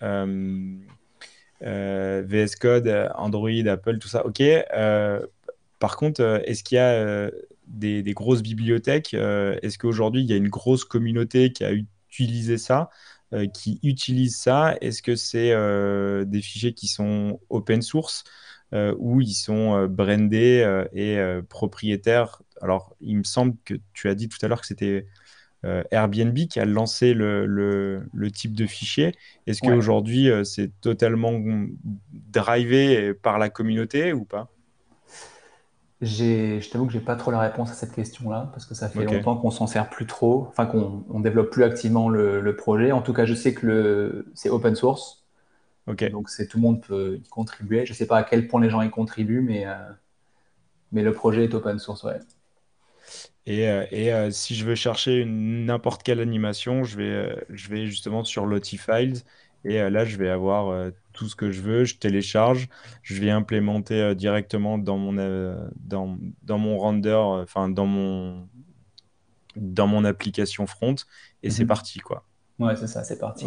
VS 1.61 2.57
Code, 2.59 3.11
Android, 3.17 3.67
Apple, 3.67 3.99
tout 3.99 4.09
ça. 4.09 4.25
Ok. 4.25 4.43
par 5.79 5.97
contre, 5.97 6.43
est-ce 6.47 6.65
qu'il 6.65 6.77
y 6.77 6.79
a 6.79 7.31
des, 7.67 8.03
des, 8.03 8.15
grosses 8.15 8.43
bibliothèques 8.43 9.13
Est-ce 9.13 9.77
qu'aujourd'hui 9.77 10.23
il 10.23 10.31
y 10.31 10.33
a 10.33 10.37
une 10.37 10.49
grosse 10.49 10.85
communauté 10.85 11.53
qui 11.53 11.65
a 11.65 11.73
utilisé 11.73 12.57
ça? 12.57 12.89
Euh, 13.35 13.47
qui 13.47 13.81
utilisent 13.83 14.37
ça. 14.37 14.77
Est-ce 14.83 15.01
que 15.01 15.17
c'est 15.17 15.53
euh, 15.53 16.27
des 16.27 16.43
fichiers 16.43 16.75
qui 16.75 16.87
sont 16.87 17.41
open 17.49 17.81
source 17.81 18.25
euh, 18.75 18.95
ou 18.99 19.23
ils 19.23 19.33
sont 19.33 19.87
brandés 19.87 20.85
et 20.93 21.19
propriétaires? 21.49 22.43
Alors, 22.61 22.95
il 23.01 23.17
me 23.17 23.25
semble 23.25 23.57
que 23.65 23.75
tu 23.95 24.11
as 24.11 24.15
dit 24.15 24.29
tout 24.29 24.39
à 24.43 24.49
l'heure 24.49 24.61
que 24.61 24.67
c'était 24.67 25.07
Airbnb 25.63 26.37
qui 26.49 26.61
a 26.61 26.65
lancé 26.67 27.15
le, 27.15 27.47
le, 27.47 28.31
type 28.31 28.55
de 28.55 28.67
fichier. 28.67 29.15
Est-ce 29.47 29.61
qu'aujourd'hui, 29.61 30.29
c'est 30.45 30.71
totalement 30.81 31.41
drivé 32.13 33.15
par 33.15 33.39
la 33.39 33.49
communauté 33.49 34.13
ou 34.13 34.25
pas? 34.25 34.51
Je 36.03 36.69
t'avoue 36.69 36.87
que 36.87 36.93
j'ai 36.93 37.01
pas 37.01 37.15
trop 37.15 37.31
la 37.31 37.39
réponse 37.39 37.71
à 37.71 37.75
cette 37.75 37.93
question-là, 37.93 38.51
parce 38.53 38.67
que 38.67 38.75
ça 38.75 38.89
fait 38.89 39.05
longtemps 39.05 39.37
qu'on 39.37 39.51
s'en 39.53 39.69
sert 39.69 39.89
plus 39.89 40.07
trop, 40.07 40.47
enfin 40.49 40.67
qu'on 40.67 41.05
on 41.09 41.21
développe 41.21 41.51
plus 41.51 41.63
activement 41.63 42.09
le, 42.09 42.57
projet. 42.57 42.91
En 42.93 43.03
tout 43.03 43.13
cas, 43.13 43.25
je 43.25 43.35
sais 43.35 43.55
que 43.55 44.27
c'est 44.35 44.51
open 44.51 44.75
source. 44.75 45.25
Donc 45.87 46.29
c'est 46.29 46.47
tout 46.47 46.59
le 46.59 46.63
monde 46.63 46.81
peut 46.81 47.21
y 47.25 47.29
contribuer. 47.29 47.87
Je 47.87 47.93
sais 47.93 48.07
pas 48.07 48.19
à 48.19 48.25
quel 48.25 48.49
point 48.49 48.61
les 48.61 48.71
gens 48.71 48.83
y 48.83 48.91
contribuent, 48.91 49.41
mais, 49.41 49.67
euh, 49.67 49.75
mais 50.91 51.03
le 51.03 51.13
projet 51.13 51.45
est 51.45 51.55
open 51.55 51.79
source, 51.79 52.03
ouais. 52.03 52.19
Et, 53.47 53.69
euh, 53.69 53.85
et 53.91 54.13
euh, 54.13 54.31
si 54.31 54.55
je 54.55 54.65
veux 54.65 54.77
chercher 54.77 55.25
n'importe 55.25 56.03
quelle 56.03 56.21
animation, 56.21 56.85
je 56.85 56.97
vais, 56.97 57.47
je 57.49 57.69
vais 57.69 57.87
justement 57.87 58.25
sur 58.25 58.47
Lotifiles 58.47 59.23
et 59.65 59.79
là 59.91 60.05
je 60.05 60.17
vais 60.17 60.29
avoir 60.29 60.93
tout 61.13 61.29
ce 61.29 61.37
que 61.37 61.51
je 61.51 61.61
veux, 61.61 61.85
je 61.85 61.97
télécharge, 61.97 62.69
je 63.03 63.21
vais 63.21 63.31
implémenter 63.31 64.01
euh, 64.01 64.15
directement 64.15 64.79
dans 64.79 64.99
mon, 64.99 65.19
euh, 65.19 65.57
dans, 65.77 66.17
dans, 66.43 66.59
mon 66.59 66.79
render, 66.79 67.11
euh, 67.11 67.43
enfin 67.43 67.69
dans 67.69 67.87
mon, 67.87 68.49
dans 69.57 69.87
mon 69.87 70.05
application 70.05 70.67
front, 70.67 70.97
et 71.43 71.51
c'est 71.51 71.63
mhm. 71.63 71.69
parti 71.69 71.99
quoi. 72.01 72.25
Ouais, 72.59 72.77
c'est 72.77 72.87
ça, 72.87 73.05
c'est 73.05 73.19
parti. 73.19 73.47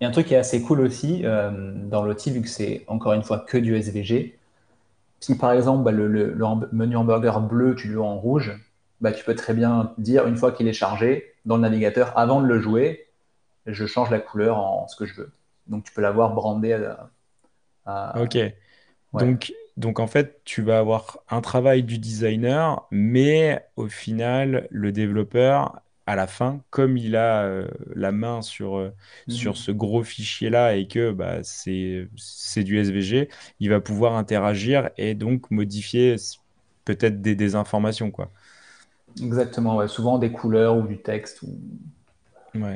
Et 0.00 0.04
un 0.04 0.10
truc 0.10 0.26
qui 0.26 0.34
est 0.34 0.38
assez 0.38 0.60
cool 0.60 0.80
aussi 0.80 1.22
dans 1.22 2.04
l'outil, 2.04 2.30
vu 2.30 2.42
que 2.42 2.48
c'est 2.48 2.84
encore 2.86 3.14
une 3.14 3.22
fois 3.22 3.38
que 3.38 3.56
du 3.56 3.74
SVG, 3.74 4.38
si 5.20 5.38
par 5.38 5.52
exemple 5.52 5.84
bah, 5.84 5.90
le, 5.90 6.06
le, 6.06 6.34
menu 6.72 6.96
hamburger 6.96 7.40
bleu, 7.40 7.74
tu 7.74 7.88
le 7.88 7.96
vois 7.96 8.06
en 8.06 8.18
rouge, 8.18 8.52
bah, 9.00 9.12
tu 9.12 9.24
peux 9.24 9.34
très 9.34 9.54
bien 9.54 9.94
dire 9.96 10.26
une 10.26 10.36
fois 10.36 10.52
qu'il 10.52 10.68
est 10.68 10.74
chargé 10.74 11.32
dans 11.46 11.56
le 11.56 11.62
navigateur, 11.62 12.12
avant 12.18 12.42
de 12.42 12.46
le 12.46 12.60
jouer, 12.60 13.05
je 13.66 13.86
change 13.86 14.10
la 14.10 14.20
couleur 14.20 14.58
en 14.58 14.86
ce 14.88 14.96
que 14.96 15.06
je 15.06 15.14
veux. 15.14 15.32
Donc, 15.66 15.84
tu 15.84 15.92
peux 15.92 16.02
l'avoir 16.02 16.34
brandé 16.34 16.72
à, 17.84 18.20
Ok. 18.20 18.38
Donc, 19.12 19.52
donc, 19.76 20.00
en 20.00 20.06
fait, 20.06 20.40
tu 20.44 20.62
vas 20.62 20.78
avoir 20.78 21.18
un 21.30 21.40
travail 21.40 21.82
du 21.82 21.98
designer, 21.98 22.86
mais 22.90 23.64
au 23.76 23.88
final, 23.88 24.66
le 24.70 24.92
développeur, 24.92 25.80
à 26.06 26.14
la 26.14 26.26
fin, 26.26 26.60
comme 26.70 26.96
il 26.96 27.16
a 27.16 27.42
euh, 27.42 27.68
la 27.94 28.12
main 28.12 28.40
sur, 28.40 28.76
euh, 28.76 28.92
sur 29.28 29.52
mhm. 29.52 29.56
ce 29.56 29.70
gros 29.72 30.04
fichier-là 30.04 30.76
et 30.76 30.86
que 30.86 31.10
bah, 31.12 31.38
c'est 31.42 32.62
du 32.62 32.78
SVG, 32.78 33.28
il 33.58 33.70
va 33.70 33.80
pouvoir 33.80 34.14
interagir 34.14 34.90
et 34.96 35.14
donc 35.14 35.50
modifier 35.50 36.16
peut-être 36.84 37.20
des, 37.20 37.34
des, 37.34 37.54
informations. 37.56 38.12
Quoi. 38.12 38.30
Exactement, 39.20 39.86
souvent 39.88 40.18
des 40.18 40.30
couleurs 40.30 40.76
ou 40.76 40.82
du 40.86 40.98
texte. 40.98 41.42
Ou... 41.42 41.58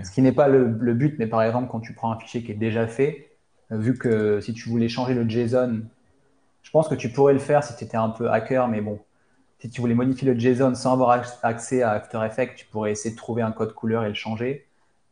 Ce 0.05 0.11
qui 0.11 0.23
n'est 0.23 0.33
pas 0.33 0.49
le, 0.49 0.95
but, 0.95 1.19
mais 1.19 1.27
par 1.27 1.43
exemple, 1.43 1.69
quand 1.71 1.81
tu 1.81 1.95
prends 1.95 2.12
un 2.12 2.19
fichier 2.19 2.43
qui 2.43 2.53
est 2.53 2.57
déjà 2.57 2.87
fait, 2.87 3.31
euh, 3.73 3.79
vu 3.79 3.97
que 3.97 4.40
si 4.40 4.53
tu 4.53 4.69
voulais 4.69 4.88
changer 4.88 5.14
le 5.14 5.29
JSON, 5.29 5.83
je 6.62 6.71
pense 6.71 6.88
que 6.88 6.95
tu 6.95 7.09
pourrais 7.11 7.33
le 7.33 7.38
faire 7.38 7.64
si 7.64 7.75
tu 7.77 7.85
étais 7.85 7.97
un 7.97 8.11
peu 8.11 8.31
hacker, 8.31 8.69
mais 8.69 8.81
bon, 8.81 8.99
si 9.59 9.71
tu 9.71 9.81
voulais 9.81 9.95
modifier 9.95 10.33
le 10.33 10.38
JSON 10.38 10.75
sans 10.75 10.93
avoir 10.93 11.23
accès 11.43 11.83
à 11.83 11.93
After 11.93 12.21
Effects, 12.25 12.57
tu 12.57 12.66
pourrais 12.66 12.93
essayer 12.93 13.14
de 13.14 13.19
trouver 13.19 13.43
un 13.43 13.53
code 13.53 13.75
couleur 13.75 14.05
et 14.05 14.09
le 14.09 14.14
changer. 14.14 14.66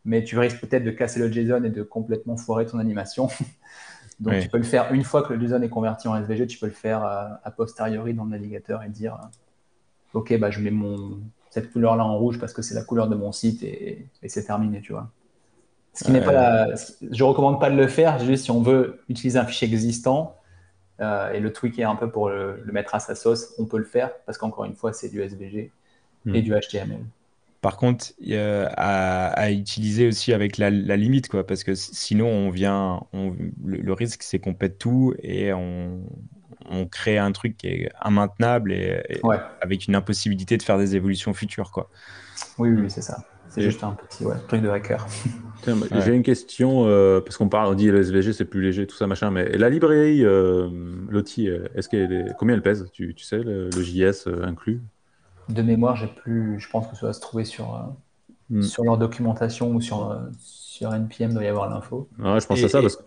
Mais 0.04 0.24
tu 0.24 0.38
risques 0.38 0.60
peut-être 0.60 0.84
de 0.84 0.90
casser 0.90 1.20
le 1.20 1.30
JSON 1.30 1.64
et 1.64 1.70
de 1.70 1.82
complètement 1.82 2.36
foirer 2.36 2.64
ton 2.64 2.78
animation. 2.78 3.28
Donc 4.20 4.40
tu 4.40 4.48
peux 4.48 4.58
le 4.58 4.64
faire 4.64 4.92
une 4.92 5.04
fois 5.04 5.22
que 5.22 5.32
le 5.32 5.46
JSON 5.46 5.62
est 5.62 5.68
converti 5.68 6.08
en 6.08 6.16
SVG, 6.16 6.46
tu 6.46 6.58
peux 6.58 6.66
le 6.66 6.72
faire 6.72 7.04
euh, 7.04 7.28
a 7.44 7.50
posteriori 7.50 8.14
dans 8.14 8.24
le 8.24 8.30
navigateur 8.30 8.82
et 8.82 8.88
dire 8.88 9.14
euh, 9.14 10.18
OK, 10.18 10.36
bah, 10.38 10.50
je 10.50 10.60
mets 10.60 10.70
mon, 10.70 11.20
cette 11.58 11.72
couleur-là 11.72 12.04
en 12.04 12.18
rouge 12.18 12.38
parce 12.38 12.52
que 12.52 12.62
c'est 12.62 12.74
la 12.74 12.82
couleur 12.82 13.08
de 13.08 13.16
mon 13.16 13.32
site 13.32 13.62
et, 13.62 14.06
c'est 14.26 14.44
terminé, 14.44 14.80
tu 14.80 14.92
vois. 14.92 15.10
Ce 15.94 16.04
qui 16.04 16.12
n'est 16.12 16.20
pas 16.20 16.32
la... 16.32 16.74
Je 17.10 17.24
recommande 17.24 17.60
pas 17.60 17.70
de 17.70 17.76
le 17.76 17.88
faire, 17.88 18.18
juste 18.20 18.44
si 18.44 18.50
on 18.52 18.62
veut 18.62 19.00
utiliser 19.08 19.38
un 19.38 19.44
fichier 19.44 19.66
existant 19.66 20.36
euh, 21.00 21.32
et 21.32 21.40
le 21.40 21.52
tweaker 21.52 21.90
un 21.90 21.96
peu 21.96 22.08
pour 22.08 22.28
le, 22.28 22.62
mettre 22.66 22.94
à 22.94 23.00
sa 23.00 23.16
sauce, 23.16 23.54
on 23.58 23.64
peut 23.64 23.78
le 23.78 23.84
faire 23.84 24.12
parce 24.24 24.38
qu'encore 24.38 24.64
une 24.64 24.76
fois, 24.76 24.92
c'est 24.92 25.08
du 25.08 25.20
SVG 25.20 25.72
et 26.26 26.28
hmm. 26.30 26.40
du 26.40 26.52
HTML. 26.52 27.00
Par 27.60 27.76
contre, 27.76 28.12
à, 28.76 29.50
utiliser 29.50 30.06
aussi 30.06 30.32
avec 30.32 30.58
la, 30.58 30.70
limite, 30.70 31.28
quoi, 31.28 31.44
parce 31.44 31.64
que 31.64 31.74
sinon, 31.74 32.28
on 32.28 32.50
vient, 32.50 33.02
le, 33.64 33.92
risque, 33.92 34.22
c'est 34.22 34.38
qu'on 34.38 34.54
pète 34.54 34.78
tout 34.78 35.14
et 35.24 35.52
on, 35.52 35.98
on 36.66 36.86
crée 36.86 37.18
un 37.18 37.32
truc 37.32 37.56
qui 37.56 37.68
est 37.68 37.90
immaintenable 38.04 38.72
et, 38.72 39.20
avec 39.60 39.86
une 39.86 39.94
impossibilité 39.94 40.56
de 40.56 40.62
faire 40.62 40.78
des 40.78 40.96
évolutions 40.96 41.34
futures. 41.34 41.70
Quoi. 41.70 41.88
Oui, 42.58 42.70
oui, 42.70 42.90
c'est 42.90 43.02
ça. 43.02 43.18
C'est 43.48 43.62
juste 43.62 43.82
un 43.82 43.92
petit 43.92 44.24
truc 44.46 44.62
de 44.62 44.68
hacker. 44.68 45.06
J'ai 46.04 46.14
une 46.14 46.22
question, 46.22 46.84
euh, 46.86 47.20
parce 47.20 47.36
qu'on 47.36 47.48
parle, 47.48 47.68
on 47.68 47.74
dit 47.74 47.90
le 47.90 48.00
SVG 48.00 48.32
c'est 48.32 48.44
plus 48.44 48.62
léger, 48.62 48.86
tout 48.86 48.96
ça, 48.96 49.06
machin, 49.06 49.30
mais 49.30 49.56
la 49.56 49.68
librairie, 49.68 50.24
euh, 50.24 50.68
Lottie, 51.08 51.48
est-ce 51.74 51.88
qu'elle 51.88 52.12
est... 52.12 52.36
combien 52.38 52.54
elle 52.54 52.62
pèse? 52.62 52.88
Tu, 52.92 53.14
tu, 53.14 53.24
sais, 53.24 53.38
le, 53.38 53.70
JS 53.70 54.28
euh, 54.28 54.44
inclus? 54.44 54.80
De 55.48 55.62
mémoire, 55.62 55.96
j'ai 55.96 56.06
plus, 56.06 56.60
je 56.60 56.68
pense 56.70 56.86
que 56.88 56.96
ça 56.96 57.06
va 57.06 57.12
se 57.12 57.20
trouver 57.20 57.44
sur, 57.44 57.90
hmm. 58.50 58.62
sur 58.62 58.84
leur 58.84 58.98
documentation 58.98 59.70
ou 59.70 59.80
sur, 59.80 60.16
sur 60.38 60.94
NPM, 60.94 61.32
doit 61.32 61.44
y 61.44 61.48
avoir 61.48 61.68
l'info. 61.68 62.08
Ouais, 62.18 62.38
je 62.40 62.46
pense 62.46 62.62
à 62.62 62.68
ça 62.68 62.80
parce 62.80 62.96
que 62.96 63.02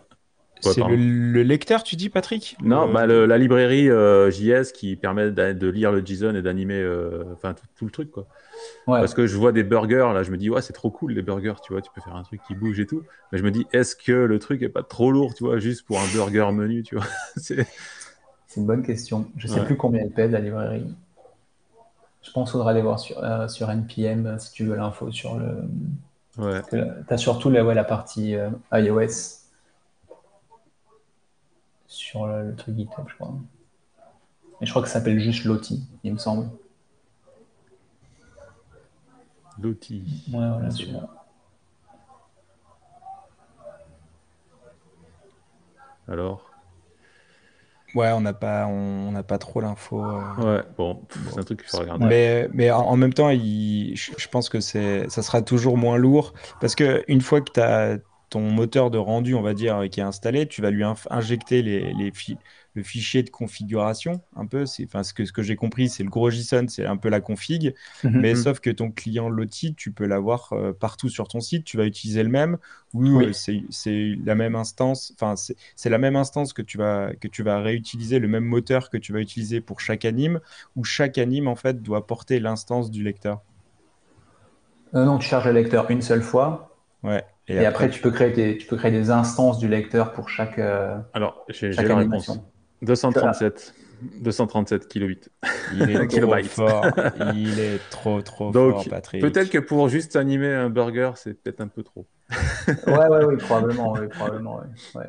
C'est 0.62 0.80
le, 0.80 1.42
lecteur, 1.42 1.82
tu 1.82 1.96
dis, 1.96 2.08
Patrick 2.08 2.56
Non, 2.62 2.90
bah, 2.90 3.06
la 3.06 3.38
librairie 3.38 3.88
JS 4.30 4.72
qui 4.72 4.96
permet 4.96 5.30
de, 5.30 5.68
lire 5.68 5.92
le 5.92 6.04
JSON 6.04 6.34
et 6.34 6.42
d'animer 6.42 6.84
enfin 7.32 7.54
tout, 7.76 7.84
le 7.84 7.90
truc. 7.90 8.10
Quoi. 8.10 8.26
Parce 8.86 9.14
que 9.14 9.26
je 9.26 9.36
vois 9.36 9.52
des 9.52 9.64
burgers, 9.64 10.10
là, 10.14 10.22
je 10.22 10.30
me 10.30 10.36
dis, 10.36 10.50
ouais, 10.50 10.62
c'est 10.62 10.72
trop 10.72 10.90
cool 10.90 11.12
les 11.12 11.22
burgers, 11.22 11.54
tu 11.62 11.72
vois, 11.72 11.82
tu 11.82 11.90
peux 11.94 12.00
faire 12.00 12.16
un 12.16 12.22
truc 12.22 12.40
qui 12.46 12.54
bouge 12.54 12.80
et 12.80 12.86
tout. 12.86 13.02
Mais 13.30 13.38
je 13.38 13.44
me 13.44 13.50
dis, 13.50 13.66
est-ce 13.72 13.96
que 13.96 14.12
le 14.12 14.38
truc 14.38 14.62
est 14.62 14.68
pas 14.68 14.82
trop 14.82 15.10
lourd, 15.10 15.34
tu 15.34 15.44
vois, 15.44 15.58
juste 15.58 15.84
pour 15.86 15.98
un 16.00 16.06
burger 16.12 16.50
menu, 16.52 16.82
tu 16.82 16.96
vois? 16.96 17.06
C'est 17.36 18.60
une 18.60 18.66
bonne 18.66 18.82
question. 18.82 19.26
Je 19.36 19.46
sais 19.46 19.64
plus 19.64 19.76
combien 19.76 20.02
elle 20.02 20.10
pèse 20.10 20.30
la 20.30 20.40
librairie. 20.40 20.86
Je 22.22 22.30
pense 22.30 22.50
qu'il 22.50 22.52
faudra 22.52 22.70
aller 22.70 22.82
voir 22.82 23.00
sur, 23.00 23.22
euh, 23.24 23.48
sur 23.48 23.70
NPM 23.70 24.38
si 24.38 24.52
tu 24.52 24.64
veux 24.64 24.76
l'info 24.76 25.10
sur 25.10 25.38
le. 25.38 25.64
Ouais. 26.38 26.60
Tu 26.70 26.78
as 27.08 27.16
surtout 27.16 27.50
la, 27.50 27.64
ouais, 27.64 27.74
la 27.74 27.84
partie 27.84 28.36
euh, 28.36 28.50
iOS 28.72 29.41
sur 31.92 32.26
le, 32.26 32.54
truc 32.56 32.76
GitHub, 32.76 33.04
je 33.06 33.14
crois. 33.14 33.34
Et 34.60 34.66
je 34.66 34.70
crois 34.70 34.82
que 34.82 34.88
ça 34.88 34.94
s'appelle 34.94 35.20
juste 35.20 35.44
Loti, 35.44 35.84
il 36.04 36.12
me 36.12 36.18
semble. 36.18 36.48
Loti. 39.60 40.24
Ouais, 40.32 40.48
voilà, 40.48 40.70
celui-là. 40.70 41.08
Alors? 46.08 46.50
Ouais, 47.94 48.10
on 48.12 48.22
n'a 48.22 48.32
pas, 48.32 48.66
on 48.66 49.12
n'a 49.12 49.22
pas 49.22 49.36
trop 49.36 49.60
l'info. 49.60 50.02
Euh. 50.02 50.56
Ouais, 50.56 50.62
bon, 50.78 51.02
c'est 51.30 51.38
un 51.38 51.42
truc 51.42 51.60
qu'il 51.60 51.68
faut 51.68 51.78
regarder. 51.78 52.06
Mais, 52.06 52.48
mais 52.54 52.70
en, 52.70 52.96
même 52.96 53.12
temps, 53.12 53.28
il, 53.28 53.94
je, 53.96 54.28
pense 54.28 54.48
que 54.48 54.60
c'est, 54.60 55.10
ça 55.10 55.20
sera 55.22 55.42
toujours 55.42 55.76
moins 55.76 55.98
lourd 55.98 56.32
parce 56.60 56.74
que 56.74 57.04
une 57.06 57.20
fois 57.20 57.42
que 57.42 57.52
tu 57.52 57.60
as 57.60 57.98
ton 58.32 58.40
moteur 58.50 58.90
de 58.90 58.96
rendu, 58.96 59.34
on 59.34 59.42
va 59.42 59.52
dire, 59.52 59.84
qui 59.90 60.00
est 60.00 60.02
installé, 60.02 60.48
tu 60.48 60.62
vas 60.62 60.70
lui 60.70 60.84
injecter 61.10 61.60
les, 61.60 61.92
les, 61.92 62.10
le 62.74 62.82
fichier 62.82 63.22
de 63.22 63.28
configuration, 63.28 64.22
un 64.34 64.46
peu. 64.46 64.64
Enfin, 64.84 65.02
ce 65.02 65.12
que, 65.12 65.26
ce 65.26 65.32
que 65.32 65.42
j'ai 65.42 65.54
compris, 65.54 65.90
c'est 65.90 66.02
le 66.02 66.08
gros 66.08 66.30
JSON, 66.30 66.64
c'est 66.68 66.86
un 66.86 66.96
peu 66.96 67.10
la 67.10 67.20
config. 67.20 67.74
Mhm. 68.04 68.20
mais 68.20 68.34
sauf 68.34 68.60
que 68.60 68.70
ton 68.70 68.90
client 68.90 69.28
Lottie, 69.28 69.74
tu 69.74 69.92
peux 69.92 70.06
l'avoir 70.06 70.54
euh, 70.54 70.72
partout 70.72 71.10
sur 71.10 71.28
ton 71.28 71.40
site. 71.40 71.64
Tu 71.64 71.76
vas 71.76 71.84
utiliser 71.84 72.22
le 72.22 72.30
même 72.30 72.56
ou 72.94 73.20
euh, 73.20 73.32
c'est 73.34 74.16
la 74.24 74.34
même 74.34 74.56
instance. 74.56 75.12
Enfin, 75.14 75.34
c'est 75.36 75.90
la 75.90 75.98
même 75.98 76.16
instance 76.16 76.54
que 76.54 76.62
tu, 76.62 76.78
vas, 76.78 77.12
que 77.20 77.28
tu 77.28 77.42
vas 77.42 77.60
réutiliser, 77.60 78.18
le 78.18 78.28
même 78.28 78.44
moteur 78.44 78.88
que 78.88 78.96
tu 78.96 79.12
vas 79.12 79.20
utiliser 79.20 79.60
pour 79.60 79.80
chaque 79.80 80.06
anime, 80.06 80.40
où 80.74 80.84
chaque 80.84 81.18
anime, 81.18 81.48
en 81.48 81.56
fait, 81.56 81.82
doit 81.82 82.06
porter 82.06 82.40
l'instance 82.40 82.90
du 82.90 83.04
lecteur. 83.04 83.42
Euh, 84.94 85.04
non, 85.04 85.18
tu 85.18 85.28
charges 85.28 85.46
le 85.46 85.52
lecteur 85.52 85.90
une 85.90 86.00
seule 86.00 86.22
fois. 86.22 86.70
Ouais. 87.02 87.24
Et, 87.48 87.66
après, 87.66 87.90
tu, 87.90 88.00
peux 88.00 88.10
créer 88.10 88.30
des, 88.30 88.56
tu 88.56 88.66
peux 88.66 88.76
créer 88.76 88.92
des 88.92 89.10
instances 89.10 89.58
du 89.58 89.68
lecteur 89.68 90.12
pour 90.12 90.28
chaque. 90.28 90.58
Alors, 91.12 91.44
j'ai 91.48 91.70
la 91.72 91.96
réponse. 91.96 92.30
237. 92.82 93.74
237 94.20 94.88
kilobits. 94.88 95.20
Il 95.74 95.82
est 95.90 96.06
trop 96.08 96.42
fort. 96.44 96.86
Il 97.34 97.60
est 97.60 97.78
trop, 97.90 98.20
trop 98.22 98.50
Donc, 98.50 98.74
fort, 98.74 98.88
Patrick. 98.90 99.22
Peut-être 99.22 99.50
que 99.50 99.58
pour 99.58 99.88
juste 99.88 100.16
animer 100.16 100.52
un 100.52 100.70
burger, 100.70 101.12
c'est 101.16 101.34
peut-être 101.34 101.60
un 101.60 101.68
peu 101.68 101.82
trop. 101.82 102.06
ouais, 102.86 103.08
ouais, 103.08 103.24
oui, 103.24 103.36
probablement. 103.36 103.92
Oui, 103.92 104.08
probablement 104.08 104.56
ouais. 104.94 105.06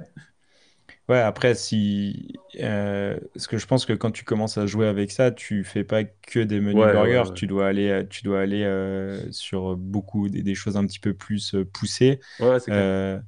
Ouais. 1.10 1.20
après, 1.20 1.56
si. 1.56 2.34
Euh, 2.60 3.18
ce 3.36 3.48
que 3.48 3.58
je 3.58 3.66
pense 3.66 3.86
que 3.86 3.94
quand 3.94 4.12
tu 4.12 4.24
commences 4.24 4.58
à 4.58 4.66
jouer 4.66 4.88
avec 4.88 5.12
ça, 5.12 5.32
tu 5.32 5.63
fais 5.63 5.84
pas 5.84 6.04
que 6.04 6.39
des 6.39 6.60
menus 6.60 6.86
burgers. 6.86 7.34
Tu 7.34 7.48
dois 7.48 7.68
aller, 7.68 8.06
tu 8.10 8.24
dois 8.24 8.42
aller 8.42 8.63
euh, 8.63 9.20
sur 9.32 9.76
beaucoup 9.76 10.30
des, 10.30 10.56
choses 10.56 10.78
un 10.78 10.86
petit 10.86 11.00
peu 11.00 11.13
plus 11.13 11.56
euh, 11.56 11.66
poussées. 11.66 12.20
Ouais, 12.39 12.60
c'est 12.60 12.72
clair. 12.72 13.22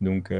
Donc, 0.00 0.32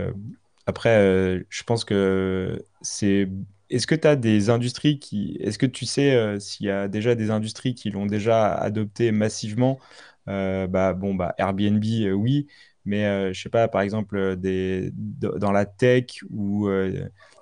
après, 0.66 0.96
euh, 0.98 1.40
je 1.50 1.62
pense 1.62 1.84
que 1.84 2.64
c'est. 2.80 3.28
Est-ce 3.70 3.86
que 3.86 3.94
tu 3.94 4.06
as 4.06 4.16
des 4.16 4.50
industries 4.50 4.98
qui. 4.98 5.36
Est-ce 5.40 5.58
que 5.58 5.66
tu 5.66 5.86
sais 5.86 6.14
euh, 6.14 6.38
s'il 6.38 6.66
y 6.66 6.70
a 6.70 6.88
déjà 6.88 7.14
des 7.14 7.30
industries 7.30 7.74
qui 7.74 7.90
l'ont 7.90 8.06
déjà 8.06 8.52
adopté 8.52 9.12
massivement 9.12 9.78
euh, 9.80 10.13
bah, 10.26 10.94
Bon, 10.94 11.14
bah, 11.14 11.34
Airbnb, 11.38 11.82
oui. 12.14 12.46
Mais 12.84 13.32
je 13.32 13.40
sais 13.40 13.48
pas, 13.48 13.68
par 13.68 13.80
exemple, 13.80 14.36
des, 14.36 14.90
dans 14.92 15.52
la 15.52 15.64
tech 15.64 16.22
ou 16.30 16.68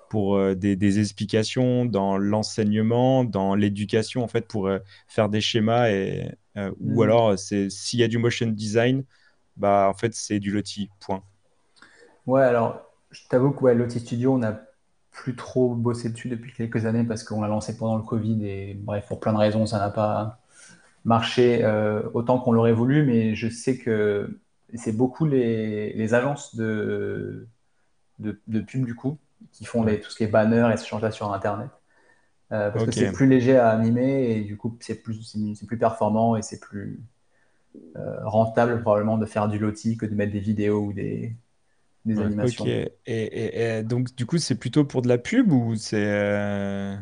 pour 0.09 0.55
des, 0.55 0.75
des, 0.75 0.99
explications, 0.99 1.85
dans 1.85 2.17
l'enseignement, 2.17 3.25
dans 3.25 3.55
l'éducation, 3.55 4.23
en 4.23 4.27
fait, 4.27 4.47
pour 4.47 4.69
faire 5.07 5.27
des 5.27 5.41
schémas. 5.41 5.89
Et, 5.89 6.31
Ou 6.79 7.01
mmh. 7.01 7.03
alors, 7.03 7.37
s'il 7.37 7.99
y 7.99 8.03
a 8.03 8.07
du 8.07 8.19
motion 8.19 8.47
design, 8.47 9.03
bah, 9.57 9.87
en 9.89 9.97
fait, 9.97 10.13
c'est 10.13 10.39
du 10.39 10.51
loti, 10.51 10.89
point. 10.99 11.23
Ouais, 12.25 12.43
alors 12.43 12.79
je 13.13 13.21
t'avoue 13.29 13.51
que 13.51 13.63
ouais, 13.63 13.89
Studio, 13.89 14.33
on 14.33 14.39
n'a 14.39 14.61
plus 15.11 15.35
trop 15.35 15.75
bossé 15.75 16.09
dessus 16.09 16.29
depuis 16.29 16.51
quelques 16.51 16.85
années 16.85 17.03
parce 17.03 17.23
qu'on 17.23 17.41
l'a 17.41 17.47
lancé 17.47 17.77
pendant 17.77 17.97
le 17.97 18.03
Covid 18.03 18.45
et 18.45 18.73
bref, 18.73 19.05
pour 19.07 19.19
plein 19.19 19.33
de 19.33 19.37
raisons, 19.37 19.65
ça 19.65 19.77
n'a 19.77 19.91
pas 19.91 20.39
marché 21.05 21.63
euh, 21.63 22.01
autant 22.13 22.39
qu'on 22.39 22.51
l'aurait 22.51 22.73
voulu, 22.73 23.05
mais 23.05 23.35
je 23.35 23.49
sais 23.49 23.77
que 23.77 24.39
c'est 24.75 24.95
beaucoup 24.95 25.25
les, 25.25 26.13
agences 26.13 26.55
de, 26.55 27.47
de, 28.19 28.59
pub 28.61 28.85
du 28.85 28.95
coup 28.95 29.17
qui 29.51 29.65
font 29.65 29.83
tout 29.83 30.09
ce 30.09 30.15
qui 30.15 30.23
est 30.23 30.27
banner 30.27 30.69
et 30.73 30.77
ce 30.77 30.87
genre 30.87 30.99
là 30.99 31.11
sur 31.11 31.31
Internet. 31.33 31.69
Euh, 32.51 32.69
parce 32.71 32.85
que 32.85 32.91
c'est 32.91 33.11
plus 33.11 33.27
léger 33.27 33.57
à 33.57 33.69
animer 33.69 34.31
et 34.31 34.41
du 34.41 34.57
coup 34.57 34.77
c'est 34.79 35.01
plus, 35.01 35.35
c'est 35.55 35.65
plus 35.65 35.77
performant 35.77 36.35
et 36.35 36.41
c'est 36.41 36.59
plus 36.59 37.01
euh, 37.95 38.17
rentable 38.25 38.81
probablement 38.81 39.17
de 39.17 39.25
faire 39.25 39.47
du 39.47 39.57
loti 39.57 39.97
que 39.97 40.05
de 40.05 40.13
mettre 40.13 40.31
des 40.31 40.39
vidéos 40.39 40.85
ou 40.85 40.93
des, 40.93 41.35
des 42.05 42.19
animations. 42.19 42.65
Et, 43.05 43.83
donc, 43.83 44.15
du 44.15 44.25
coup, 44.25 44.37
c'est 44.37 44.55
plutôt 44.55 44.85
pour 44.85 45.01
de 45.01 45.07
la 45.07 45.17
pub 45.17 45.51
ou 45.51 45.75
c'est. 45.75 46.05
Euh, 46.05 46.95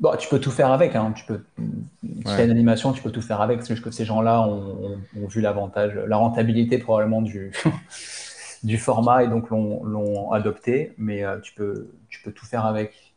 bon, 0.00 0.16
tu 0.16 0.28
peux 0.28 0.40
tout 0.40 0.50
faire 0.50 0.70
avec. 0.72 0.94
Hein. 0.96 1.12
Tu 1.16 1.24
peux, 1.24 1.44
si 1.58 2.24
tu 2.24 2.30
as 2.30 2.44
une 2.44 2.50
animation, 2.50 2.92
tu 2.92 3.02
peux 3.02 3.10
tout 3.10 3.22
faire 3.22 3.40
avec. 3.40 3.62
C'est 3.62 3.74
juste 3.74 3.84
que 3.84 3.90
ces 3.90 4.04
gens-là 4.04 4.42
ont, 4.42 4.98
vu 5.28 5.40
l'avantage, 5.40 5.94
la 5.94 6.16
rentabilité 6.16 6.78
probablement 6.78 7.22
du, 7.22 7.52
du 8.62 8.78
format 8.78 9.24
et 9.24 9.28
donc 9.28 9.50
l'ont 9.50 10.32
adopté. 10.32 10.92
Mais 10.98 11.24
euh, 11.24 11.38
tu, 11.40 11.54
peux, 11.54 11.90
tu 12.08 12.22
peux 12.22 12.32
tout 12.32 12.46
faire 12.46 12.66
avec. 12.66 13.14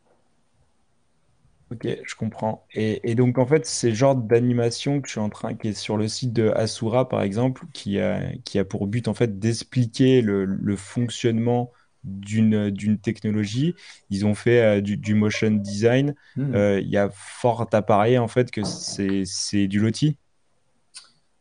Ok, 1.70 1.86
je 2.02 2.14
comprends. 2.14 2.66
Et, 2.72 3.14
donc, 3.14 3.36
en 3.36 3.44
fait, 3.44 3.66
c'est 3.66 3.90
le 3.90 3.94
genre 3.94 4.14
d'animation 4.16 5.02
que 5.02 5.06
je 5.06 5.12
suis 5.12 5.20
en 5.20 5.28
train, 5.28 5.54
qui 5.54 5.68
est 5.68 5.72
sur 5.74 5.98
le 5.98 6.08
site 6.08 6.32
de 6.32 6.48
Asura, 6.50 7.08
par 7.08 7.20
exemple, 7.20 7.66
qui 7.74 8.00
a, 8.00 8.22
qui 8.44 8.58
a 8.58 8.64
pour 8.64 8.86
but, 8.86 9.06
en 9.06 9.12
fait, 9.12 9.38
d'expliquer 9.38 10.22
le, 10.22 10.76
fonctionnement 10.76 11.70
d'une, 12.08 12.70
d'une 12.70 12.98
technologie. 12.98 13.74
Ils 14.10 14.26
ont 14.26 14.34
fait 14.34 14.62
euh, 14.62 14.80
du, 14.80 15.14
motion 15.14 15.50
design. 15.50 16.14
Hmm. 16.36 16.54
Euh, 16.54 16.80
il 16.80 16.88
y 16.88 16.96
a 16.96 17.08
fort 17.12 17.68
à 17.72 17.82
parier, 17.82 18.18
en 18.18 18.28
fait, 18.28 18.50
que 18.50 18.64
c'est, 18.64 19.22
c'est 19.24 19.66
du 19.66 19.80
loti. 19.80 20.16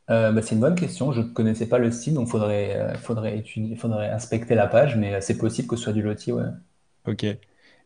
Euh, 0.09 0.31
bah, 0.31 0.41
c'est 0.41 0.55
une 0.55 0.61
bonne 0.61 0.75
question. 0.75 1.11
Je 1.11 1.21
ne 1.21 1.27
connaissais 1.27 1.67
pas 1.67 1.77
le 1.77 1.91
site, 1.91 2.13
donc 2.13 2.27
il 2.27 2.31
faudrait, 2.31 2.93
faudrait, 3.01 3.37
étudier, 3.37 3.75
faudrait 3.75 4.09
inspecter 4.09 4.55
la 4.55 4.67
page, 4.67 4.95
mais 4.95 5.19
c'est 5.21 5.37
possible 5.37 5.67
que 5.67 5.75
ce 5.75 5.83
soit 5.83 5.93
du 5.93 6.01
loti, 6.01 6.31
ouais. 6.31 6.45
Ok. 7.05 7.25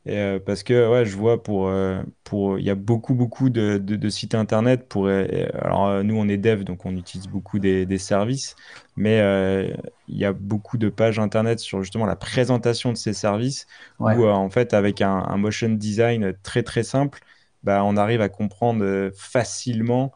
Euh, 0.07 0.39
parce 0.43 0.63
que 0.63 0.89
ouais, 0.89 1.05
je 1.05 1.15
vois 1.15 1.43
pour 1.43 1.67
euh, 1.67 2.01
pour 2.23 2.57
il 2.57 2.65
y 2.65 2.71
a 2.71 2.75
beaucoup 2.75 3.13
beaucoup 3.13 3.51
de, 3.51 3.77
de, 3.77 4.09
sites 4.09 4.33
internet 4.33 4.87
pour 4.87 5.05
euh, 5.05 5.25
alors 5.53 6.03
nous 6.03 6.15
on 6.15 6.27
est 6.27 6.37
dev 6.37 6.63
donc 6.63 6.87
on 6.87 6.95
utilise 6.95 7.27
beaucoup 7.27 7.59
des, 7.59 7.85
des 7.85 7.99
services 7.99 8.55
mais 8.97 9.19
il 10.07 10.17
y 10.17 10.25
a 10.25 10.33
beaucoup 10.33 10.79
de 10.79 10.89
pages 10.89 11.19
internet 11.19 11.59
sur 11.59 11.83
justement 11.83 12.07
la 12.07 12.15
présentation 12.15 12.91
de 12.91 12.97
ces 12.97 13.13
services 13.13 13.67
où 13.99 14.25
en 14.25 14.49
fait 14.49 14.73
avec 14.73 15.01
un, 15.01 15.23
un, 15.27 15.37
motion 15.37 15.69
design 15.69 16.33
très 16.41 16.63
très 16.63 16.81
simple 16.81 17.19
bah, 17.63 17.83
on 17.83 17.95
arrive 17.95 18.21
à 18.21 18.29
comprendre 18.29 19.11
facilement 19.13 20.13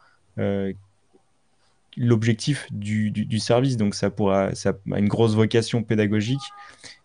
l'objectif 1.98 2.67
du, 2.71 3.12
du, 3.12 3.39
service. 3.39 3.78
Donc, 3.78 3.95
ça, 3.95 4.10
pourra, 4.10 4.54
ça 4.56 4.74
a 4.91 5.00
une 5.00 5.08
grosse 5.08 5.36
vocation 5.36 5.84
pédagogique. 5.84 6.41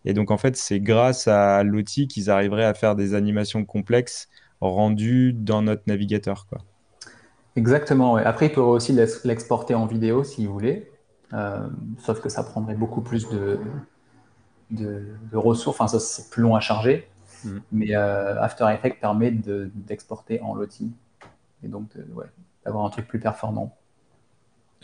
Et 0.04 0.14
donc, 0.14 0.30
en 0.30 0.38
fait, 0.38 0.56
c'est 0.56 0.80
grâce 0.80 1.28
à 1.28 1.62
l'outil 1.62 2.08
qu'ils 2.08 2.30
arriveraient 2.30 2.64
à 2.64 2.74
faire 2.74 2.96
des 2.96 3.14
animations 3.14 3.64
complexes 3.64 4.28
rendues 4.60 5.32
dans 5.32 5.62
notre 5.62 5.82
navigateur. 5.86 6.46
Quoi. 6.48 6.58
Exactement. 7.56 8.16
Après, 8.16 8.46
ils 8.46 8.52
pourraient 8.52 8.68
aussi 8.68 8.92
l'exporter 8.92 9.74
en 9.74 9.86
vidéo 9.86 10.24
s'ils 10.24 10.48
voulaient. 10.48 10.90
Euh, 11.32 11.68
sauf 11.98 12.20
que 12.20 12.28
ça 12.28 12.42
prendrait 12.42 12.74
beaucoup 12.74 13.02
plus 13.02 13.28
de, 13.28 13.60
de, 14.70 15.06
ressources. 15.32 15.80
Enfin, 15.80 15.88
ça, 15.88 16.00
c'est 16.00 16.30
plus 16.30 16.42
long 16.42 16.54
à 16.54 16.60
charger. 16.60 17.08
Mm. 17.44 17.58
Mais 17.72 17.94
euh, 17.94 18.40
After 18.40 18.66
Effects 18.72 19.00
permet 19.00 19.30
d'exporter 19.30 20.40
en 20.40 20.54
loti 20.54 20.92
et 21.62 21.68
donc 21.68 21.90
d'avoir 22.64 22.84
un 22.84 22.90
truc 22.90 23.06
plus 23.06 23.20
performant. 23.20 23.76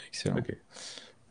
Excellent. 0.09 0.37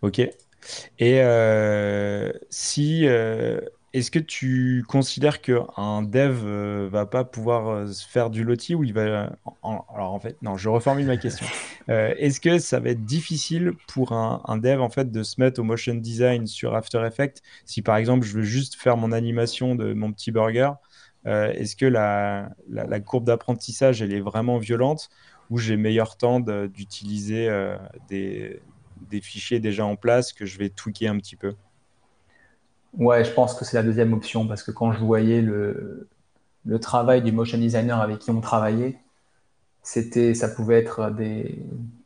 Ok. 0.02 0.20
Et 0.20 1.22
euh, 1.22 2.32
si, 2.50 3.08
euh, 3.08 3.62
est-ce 3.96 4.12
que 4.12 4.20
tu 4.20 4.84
considères 4.90 5.42
qu'un 5.42 6.02
dev 6.02 6.42
euh, 6.44 6.90
va 6.92 7.06
pas 7.06 7.24
pouvoir 7.24 7.70
euh, 7.70 7.88
faire 8.10 8.30
du 8.30 8.44
loti 8.44 8.76
ou 8.76 8.84
il 8.84 8.92
va... 8.92 9.38
alors 9.64 10.14
en 10.14 10.20
fait, 10.20 10.36
non, 10.42 10.58
je 10.58 10.68
reformule 10.68 11.06
ma 11.06 11.18
question. 11.18 11.46
Euh, 11.88 12.16
est-ce 12.18 12.40
que 12.40 12.58
ça 12.58 12.80
va 12.80 12.90
être 12.90 13.06
difficile 13.06 13.74
pour 13.88 14.12
un, 14.12 14.58
dev 14.58 14.82
en 14.82 14.90
fait 14.90 15.12
de 15.12 15.22
se 15.22 15.40
mettre 15.40 15.62
au 15.62 15.64
motion 15.64 15.94
design 15.94 16.48
sur 16.48 16.74
After 16.74 17.06
Effects? 17.06 17.44
Si 17.64 17.84
par 17.84 17.96
exemple 17.98 18.26
je 18.26 18.34
veux 18.34 18.42
juste 18.42 18.74
faire 18.74 18.98
mon 18.98 19.12
animation 19.12 19.76
de 19.76 19.94
mon 19.94 20.12
petit 20.12 20.32
burger 20.32 20.72
Est-ce 21.26 21.76
que 21.76 21.86
la, 21.86 22.50
la 22.68 23.00
courbe 23.00 23.26
d'apprentissage 23.26 24.02
elle 24.02 24.14
est 24.14 24.20
vraiment 24.20 24.58
violente 24.58 25.12
ou 25.52 25.60
j'ai 25.60 25.78
meilleur 25.78 26.18
temps 26.18 26.40
d'utiliser 26.40 27.48
des, 28.10 28.60
des 29.08 29.22
fichiers 29.22 29.60
déjà 29.60 29.86
en 29.86 29.96
place 29.96 30.34
que 30.34 30.48
je 30.48 30.58
vais 30.58 30.70
tweaker 30.70 31.12
un 31.12 31.20
petit 31.20 31.36
peu? 31.36 31.54
Ouais, 32.98 33.26
je 33.26 33.32
pense 33.32 33.54
que 33.56 33.66
c'est 33.66 33.76
la 33.76 33.84
deuxième 33.84 34.14
option 34.14 34.48
parce 34.48 34.64
que 34.64 34.72
quand 34.72 34.92
je 34.94 35.00
voyais 35.00 35.42
le, 35.42 36.08
le 36.66 36.80
travail 36.80 37.22
du 37.22 37.32
motion 37.32 37.58
designer 37.58 38.02
avec 38.02 38.20
qui 38.20 38.32
on 38.32 38.42
travaillait, 38.42 39.00
c'était, 39.84 40.34
ça 40.34 40.50
pouvait 40.50 40.80
être 40.80 41.12
des. 41.12 41.60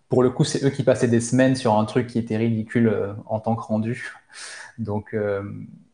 Pour 0.09 0.23
le 0.23 0.31
coup, 0.31 0.43
c'est 0.43 0.63
eux 0.65 0.71
qui 0.71 0.83
passaient 0.83 1.07
des 1.07 1.21
semaines 1.21 1.55
sur 1.55 1.75
un 1.77 1.85
truc 1.85 2.07
qui 2.07 2.19
était 2.19 2.37
ridicule 2.37 2.87
euh, 2.87 3.13
en 3.27 3.39
tant 3.39 3.55
que 3.55 3.61
rendu. 3.61 4.11
Donc, 4.79 5.13
euh, 5.13 5.43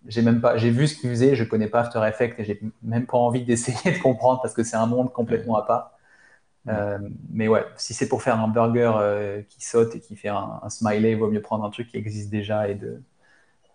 j'ai 0.08 0.22
même 0.22 0.42
pas, 0.42 0.58
j'ai 0.58 0.72
vu 0.72 0.88
ce 0.88 0.96
qu'ils 0.98 1.10
faisaient, 1.10 1.36
je 1.36 1.44
connais 1.44 1.68
pas 1.68 1.82
After 1.82 2.02
Effects 2.08 2.40
et 2.40 2.46
j'ai 2.46 2.62
même 2.84 3.06
pas 3.06 3.18
envie 3.18 3.44
d'essayer 3.46 3.98
de 3.98 4.02
comprendre 4.02 4.42
parce 4.42 4.54
que 4.54 4.64
c'est 4.64 4.78
un 4.78 4.86
monde 4.88 5.12
complètement 5.14 5.58
à 5.58 5.64
part. 5.64 5.92
Euh, 6.68 7.00
mais 7.32 7.48
ouais, 7.48 7.66
si 7.78 7.94
c'est 7.94 8.08
pour 8.10 8.24
faire 8.24 8.40
un 8.40 8.48
burger 8.48 9.44
qui 9.50 9.64
saute 9.66 9.96
et 9.96 10.00
qui 10.00 10.16
fait 10.16 10.30
un, 10.30 10.60
un, 10.64 10.70
smiley, 10.70 11.12
il 11.12 11.18
vaut 11.18 11.30
mieux 11.30 11.42
prendre 11.42 11.64
un 11.66 11.70
truc 11.70 11.90
qui 11.90 11.98
existe 11.98 12.32
déjà 12.32 12.70
et 12.70 12.76
de, 12.76 13.02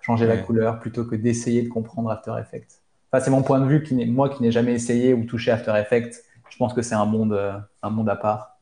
changer 0.01 0.27
la 0.27 0.37
couleur 0.39 0.81
plutôt 0.81 1.05
que 1.05 1.17
d'essayer 1.17 1.63
de 1.63 1.69
comprendre 1.69 2.11
After 2.11 2.33
Effects. 2.41 2.81
Enfin, 3.13 3.25
c'est 3.25 3.31
mon 3.31 3.43
point 3.43 3.61
de 3.61 3.67
vue, 3.67 3.83
qui 3.83 3.95
moi 4.07 4.29
qui 4.29 4.43
n'ai 4.43 4.53
jamais 4.53 4.73
essayé 4.73 5.15
ou 5.15 5.25
touché 5.25 5.51
After 5.51 5.73
Effects, 5.77 6.25
je 6.49 6.57
pense 6.57 6.73
que 6.73 6.83
c'est 6.83 6.95
un 6.95 7.07
monde, 7.07 7.33
euh, 7.33 7.59
un 7.83 7.91
monde 7.91 8.09
à 8.09 8.17
part, 8.17 8.59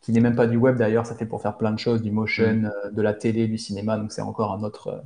qui 0.00 0.12
n'est 0.12 0.20
même 0.20 0.36
pas 0.36 0.46
du 0.46 0.56
web 0.56 0.76
d'ailleurs, 0.76 1.06
ça 1.06 1.14
fait 1.14 1.26
pour 1.26 1.42
faire 1.42 1.56
plein 1.56 1.72
de 1.72 1.78
choses, 1.78 2.02
du 2.02 2.10
motion, 2.10 2.54
mm. 2.54 2.64
euh, 2.66 2.90
de 2.90 3.02
la 3.02 3.14
télé, 3.14 3.46
du 3.46 3.58
cinéma, 3.58 3.96
donc 3.96 4.12
c'est 4.12 4.22
encore 4.22 4.52
un 4.52 4.62
autre, 4.62 4.88
euh, 4.88 5.00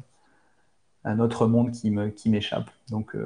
un 1.04 1.18
autre 1.20 1.46
monde 1.46 1.70
qui 1.70 1.90
m'échappe. 1.90 2.66
Qui 2.86 2.92
donc 2.92 3.16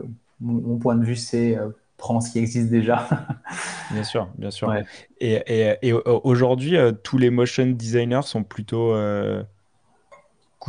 mon, 0.41 0.79
point 0.79 0.97
de 0.97 1.05
vue, 1.05 1.17
c'est 1.17 1.59
prends 1.99 2.21
ce 2.21 2.31
qui 2.31 2.39
existe 2.39 2.71
déjà. 2.71 3.07
bien 3.91 4.03
sûr, 4.03 4.29
bien 4.37 4.51
sûr. 4.51 4.75
Et, 5.21 5.35
et, 5.47 5.77
et 5.83 5.93
aujourd'hui, 5.93 6.77
tous 7.03 7.19
les 7.19 7.29
motion 7.29 7.67
designers 7.67 8.23
sont 8.23 8.45
plutôt 8.45 8.95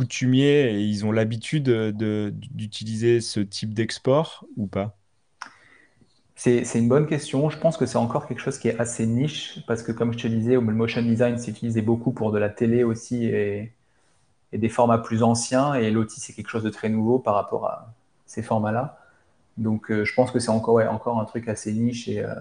et 0.00 0.80
ils 0.80 1.04
ont 1.04 1.12
l'habitude 1.12 1.68
d'utiliser 2.50 3.20
ce 3.20 3.40
type 3.40 3.74
d'export 3.74 4.44
ou 4.56 4.66
pas? 4.66 4.98
C'est 6.38 6.62
une 6.76 6.88
bonne 6.88 7.08
question. 7.08 7.50
Je 7.50 7.58
pense 7.58 7.76
que 7.76 7.84
c'est 7.84 7.98
encore 7.98 8.28
quelque 8.28 8.38
chose 8.40 8.58
qui 8.58 8.68
est 8.68 8.78
assez 8.78 9.06
niche 9.06 9.58
parce 9.66 9.82
que, 9.82 9.90
comme 9.90 10.12
je 10.12 10.18
te 10.18 10.28
disais, 10.28 10.54
le 10.54 10.60
motion 10.60 11.02
design 11.02 11.36
utilisé 11.48 11.82
beaucoup 11.82 12.12
pour 12.12 12.30
de 12.30 12.38
la 12.38 12.48
télé 12.48 12.84
aussi 12.84 13.26
et, 13.26 13.72
des 14.52 14.68
formats 14.68 14.98
plus 14.98 15.24
anciens. 15.24 15.74
Et 15.74 15.90
l'outil, 15.90 16.20
c'est 16.20 16.32
quelque 16.32 16.48
chose 16.48 16.62
de 16.62 16.70
très 16.70 16.90
nouveau 16.90 17.18
par 17.18 17.34
rapport 17.34 17.66
à 17.66 17.92
ces 18.26 18.42
formats-là. 18.42 19.00
Donc, 19.56 19.90
euh, 19.90 20.04
je 20.04 20.14
pense 20.14 20.30
que 20.30 20.38
c'est 20.38 20.50
encore, 20.50 20.78
un 20.78 21.24
truc 21.24 21.48
assez 21.48 21.72
niche 21.72 22.06
et 22.06 22.20
euh, 22.20 22.34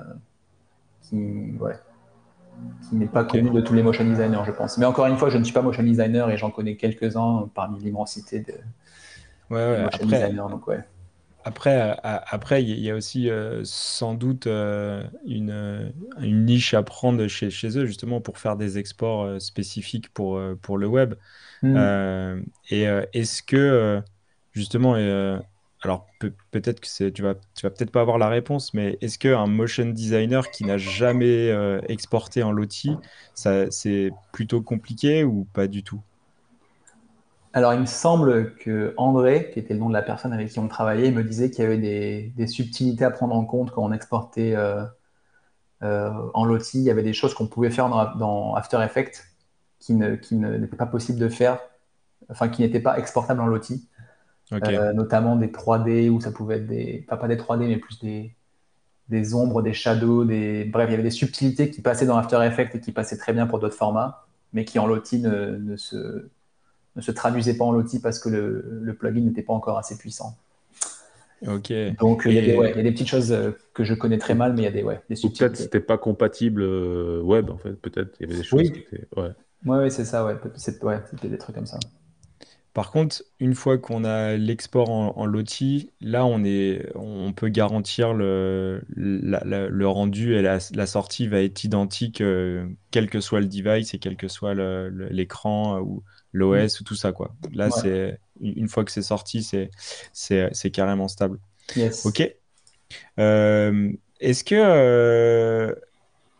qui 2.88 2.96
n'est 2.96 3.08
pas 3.08 3.24
connu 3.24 3.50
de 3.50 3.62
tous 3.62 3.74
les 3.74 3.84
motion 3.84 4.06
designers, 4.06 4.44
je 4.46 4.52
pense. 4.52 4.78
Mais 4.78 4.86
encore 4.86 5.08
une 5.08 5.18
fois, 5.18 5.30
je 5.30 5.38
ne 5.38 5.44
suis 5.44 5.54
pas 5.54 5.62
motion 5.62 5.84
designer 5.84 6.30
et 6.30 6.38
j'en 6.38 6.52
connais 6.52 6.76
quelques-uns 6.76 7.50
parmi 7.54 7.80
l'immensité 7.80 8.40
de, 8.40 8.54
motion 9.50 9.86
après, 9.86 10.06
designers. 10.06 10.50
Donc, 10.50 10.68
ouais. 10.68 10.84
Après, 11.48 11.98
après, 12.04 12.62
il 12.62 12.80
y 12.80 12.92
a 12.92 12.96
aussi 12.96 13.30
euh, 13.30 13.62
sans 13.64 14.16
doute 14.16 14.48
euh, 14.48 15.02
une, 15.26 15.94
une, 16.20 16.44
niche 16.44 16.74
à 16.74 16.84
prendre 16.84 17.26
chez, 17.28 17.50
chez, 17.50 17.78
eux, 17.78 17.86
justement, 17.86 18.20
pour 18.20 18.38
faire 18.38 18.58
des 18.58 18.78
exports 18.78 19.24
euh, 19.24 19.40
spécifiques 19.40 20.10
pour, 20.14 20.42
pour 20.62 20.78
le 20.78 20.88
web. 20.88 21.16
Hmm. 21.64 22.44
et 22.70 22.84
est-ce 23.14 23.42
que, 23.42 24.02
justement, 24.52 24.96
alors 25.84 26.08
peut-être 26.20 26.80
que 26.80 27.10
tu 27.10 27.22
vas, 27.22 27.34
vas 27.34 27.70
peut-être 27.70 27.92
pas 27.92 28.02
avoir 28.02 28.18
la 28.18 28.30
réponse, 28.30 28.74
mais 28.74 28.98
est-ce 29.02 29.20
qu'un 29.20 29.46
motion 29.46 29.86
designer 29.86 30.50
qui 30.50 30.66
n'a 30.66 30.78
jamais 30.78 31.50
euh, 31.52 31.80
exporté 31.88 32.42
en 32.42 32.52
Lottie, 32.52 32.98
c'est 33.36 34.12
plutôt 34.32 34.62
compliqué 34.62 35.24
ou 35.24 35.46
pas 35.54 35.68
du 35.68 35.84
tout? 35.84 36.02
Alors 37.54 37.74
il 37.74 37.80
me 37.80 37.86
semble 37.86 38.56
que 38.56 38.94
André, 38.98 39.50
qui 39.52 39.60
était 39.60 39.74
le 39.74 39.80
nom 39.80 39.90
de 39.90 39.94
la 39.94 40.02
personne 40.02 40.34
avec 40.34 40.50
qui 40.50 40.60
on 40.60 40.68
travaillait, 40.68 41.12
me 41.12 41.24
disait 41.24 41.50
qu'il 41.50 41.64
y 41.64 41.68
avait 41.68 41.78
des, 41.78 42.48
subtilités 42.48 43.06
à 43.06 43.12
prendre 43.12 43.36
en 43.36 43.46
compte 43.46 43.72
quand 43.72 43.84
on 43.84 43.92
exportait 43.92 44.56
euh, 44.56 44.84
euh, 45.84 46.12
en 46.34 46.46
Lottie. 46.46 46.80
Il 46.80 46.86
y 46.86 46.92
avait 46.92 47.04
des 47.04 47.14
choses 47.14 47.34
qu'on 47.34 47.48
pouvait 47.48 47.72
faire 47.72 47.90
dans, 47.90 48.56
After 48.56 48.78
Effects 48.84 49.24
qui 49.80 49.94
n'étaient 49.94 50.76
pas 50.76 50.88
possible 50.88 51.20
de 51.20 51.30
faire, 51.30 51.60
enfin 52.30 52.50
qui 52.50 52.64
n'étaient 52.64 52.80
pas 52.80 52.98
exportables 52.98 53.42
en 53.42 53.48
Lottie. 54.52 54.76
Euh, 54.76 54.94
notamment 54.94 55.36
des 55.36 55.48
3D 55.48 56.10
où 56.10 56.22
ça 56.22 56.32
pouvait 56.32 56.58
être 56.58 56.68
des, 56.68 57.06
pas 57.08 57.28
des 57.28 57.36
3D, 57.36 57.68
mais 57.68 57.78
plus 57.78 58.00
des, 58.00 58.34
des 59.10 59.34
ombres, 59.34 59.62
des 59.62 59.74
shadows, 59.74 60.26
des... 60.26 60.66
bref, 60.66 60.88
il 60.90 60.92
y 60.92 60.94
avait 60.94 61.04
des 61.04 61.10
subtilités 61.10 61.70
qui 61.70 61.82
passaient 61.82 62.06
dans 62.06 62.18
After 62.18 62.40
Effects 62.44 62.76
et 62.76 62.80
qui 62.80 62.92
passaient 62.92 63.18
très 63.18 63.34
bien 63.34 63.48
pour 63.48 63.60
d'autres 63.60 63.76
formats, 63.76 64.26
mais 64.54 64.66
qui 64.66 64.80
en 64.80 64.88
Lottie 64.88 65.20
ne, 65.20 65.58
ne, 65.58 65.76
se, 65.76 66.30
ne 66.96 67.02
se 67.02 67.12
traduisaient 67.12 67.58
pas 67.58 67.66
en 67.66 67.72
Lottie 67.72 68.00
parce 68.00 68.20
que 68.20 68.30
le, 68.30 68.80
le 68.82 68.94
plugin 68.94 69.22
n'était 69.22 69.44
pas 69.44 69.54
encore 69.54 69.78
assez 69.78 69.98
puissant. 69.98 70.38
Ok. 71.46 71.72
Donc 72.00 72.24
il 72.26 72.34
y, 72.34 72.40
a 72.40 72.42
des, 72.42 72.56
ouais, 72.56 72.72
il 72.72 72.78
y, 72.78 72.80
a 72.80 72.84
des, 72.84 72.92
petites 72.92 73.08
choses 73.08 73.32
euh, 73.32 73.52
que 73.74 73.84
je 73.84 73.94
connais 73.94 74.18
très 74.18 74.34
mal, 74.34 74.54
mais 74.54 74.62
il 74.62 74.66
y 74.66 74.68
a 74.68 74.72
des, 74.72 74.82
ouais, 74.82 75.02
des 75.08 75.16
subtilités. 75.16 75.46
Peut-être 75.46 75.58
c'était 75.58 75.80
pas 75.80 75.98
compatible 75.98 76.64
euh, 76.64 77.22
web 77.22 77.52
en 77.52 77.58
fait, 77.58 77.74
peut-être 77.74 78.18
il 78.20 78.28
y 78.28 78.30
avait 78.30 78.40
des 78.40 78.44
choses 78.44 78.72
qui 78.72 78.80
étaient. 78.80 79.08
Ouais, 79.16 79.30
ouais, 79.66 79.78
ouais 79.78 79.90
c'est 79.92 80.06
ça, 80.06 80.26
ouais, 80.26 80.36
c'était 80.56 81.28
des 81.28 81.38
trucs 81.38 81.56
comme 81.56 81.68
ça. 81.68 81.80
Par 82.78 82.92
contre, 82.92 83.24
une 83.40 83.56
fois 83.56 83.80
qu'on 83.80 84.04
a 84.04 84.38
l'export 84.38 84.92
en, 84.92 85.26
loti, 85.26 85.90
là, 86.00 86.28
on, 86.28 86.44
est, 86.44 86.88
on 86.94 87.34
peut 87.34 87.48
garantir 87.50 88.14
le, 88.14 88.84
le 88.96 89.88
rendu 89.88 90.36
et 90.36 90.44
la, 90.44 90.86
sortie 90.86 91.28
va 91.28 91.42
être 91.42 91.64
identique, 91.64 92.22
euh, 92.22 92.68
quel 92.92 93.10
que 93.10 93.20
soit 93.20 93.40
le 93.40 93.48
device 93.48 93.96
et 93.96 93.98
quel 93.98 94.16
que 94.16 94.28
soit 94.28 94.54
l'écran 95.10 95.80
ou 95.80 96.04
l'OS 96.34 96.80
ou 96.80 96.84
tout 96.84 96.94
ça. 96.94 97.12
Quoi. 97.12 97.36
Là, 97.52 97.72
c'est 97.72 98.20
une 98.40 98.68
fois 98.68 98.86
que 98.86 98.92
c'est 98.92 99.02
sorti, 99.02 99.42
c'est 100.14 100.72
carrément 100.72 101.08
stable. 101.08 101.40
Yes. 101.76 102.06
OK. 102.06 102.32
Euh, 103.18 103.92
est-ce 104.20 104.44
que 104.44 104.54
euh, 104.56 105.74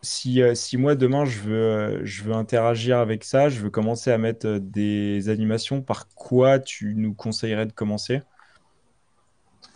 si, 0.02 0.42
euh, 0.42 0.54
si 0.54 0.76
moi 0.76 0.94
demain 0.94 1.24
je 1.24 1.40
veux, 1.40 1.54
euh, 1.54 2.00
je 2.04 2.22
veux 2.22 2.34
interagir 2.34 2.98
avec 2.98 3.24
ça, 3.24 3.48
je 3.48 3.60
veux 3.60 3.70
commencer 3.70 4.10
à 4.10 4.18
mettre 4.18 4.46
euh, 4.46 4.58
des 4.60 5.28
animations, 5.28 5.82
par 5.82 6.08
quoi 6.08 6.58
tu 6.58 6.94
nous 6.96 7.14
conseillerais 7.14 7.66
de 7.66 7.72
commencer? 7.72 8.22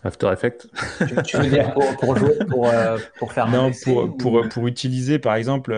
After 0.04 0.32
Effects. 0.32 0.66
tu, 1.24 1.36
veux 1.36 1.48
dire 1.48 1.74
pour, 2.00 2.16
jouer, 2.16 2.36
pour, 3.18 3.32
faire 3.32 3.48
Non, 3.48 3.70
pour, 3.84 4.16
pour, 4.16 4.48
pour, 4.48 4.66
utiliser, 4.66 5.20
par 5.20 5.36
exemple, 5.36 5.72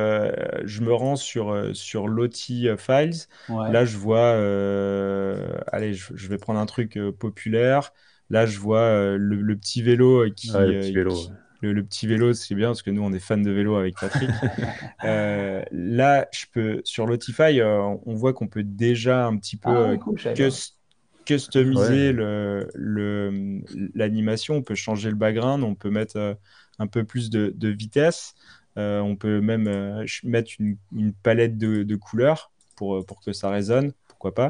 je 0.64 0.80
me 0.80 0.94
rends 0.94 1.16
sur, 1.16 1.70
sur 1.74 2.08
Lottie 2.08 2.68
Files. 2.78 3.26
Là, 3.50 3.84
je 3.84 3.98
vois, 3.98 4.30
allez, 5.72 5.92
je, 5.92 6.28
vais 6.28 6.38
prendre 6.38 6.58
un 6.58 6.64
truc 6.64 6.98
populaire. 7.18 7.92
Là, 8.30 8.46
je 8.46 8.58
vois 8.58 9.14
le, 9.18 9.56
petit 9.56 9.82
vélo 9.82 10.24
qui, 10.34 10.52
le 10.52 10.80
petit 10.80 10.94
vélo, 10.94 11.14
le, 11.72 11.84
petit 11.84 12.06
vélo, 12.06 12.32
c'est 12.32 12.54
bien 12.54 12.68
parce 12.68 12.82
que 12.82 12.90
nous, 12.90 13.02
on 13.02 13.12
est 13.12 13.18
fans 13.18 13.36
de 13.36 13.50
vélo 13.50 13.76
avec 13.76 13.94
Patrick. 13.98 14.30
Euh, 15.04 15.62
là, 15.70 16.28
je 16.32 16.46
peux, 16.50 16.80
sur 16.84 17.06
Lotify, 17.06 17.60
euh, 17.60 17.78
on 18.06 18.14
voit 18.14 18.32
qu'on 18.32 18.48
peut 18.48 18.62
déjà 18.62 19.26
un 19.26 19.36
petit 19.36 19.58
peu 19.58 19.68
ah 19.68 19.94
euh, 19.94 20.50
customiser 21.26 22.12
l'animation. 23.94 24.54
on 24.56 24.62
peut 24.62 24.74
changer 24.74 25.10
le 25.10 25.16
background, 25.16 25.62
on 25.62 25.74
peut 25.74 25.90
mettre 25.90 26.38
un 26.78 26.86
peu 26.86 27.04
plus 27.04 27.28
de, 27.28 27.68
vitesse. 27.68 28.34
on 28.76 29.14
peut 29.16 29.42
même 29.42 30.04
mettre 30.22 30.52
une, 30.58 31.12
palette 31.22 31.58
de, 31.58 31.96
couleurs 31.96 32.50
pour, 32.76 33.04
pour 33.04 33.20
que 33.20 33.32
ça 33.34 33.50
résonne 33.50 33.92
pourquoi 34.08 34.34
pas. 34.34 34.48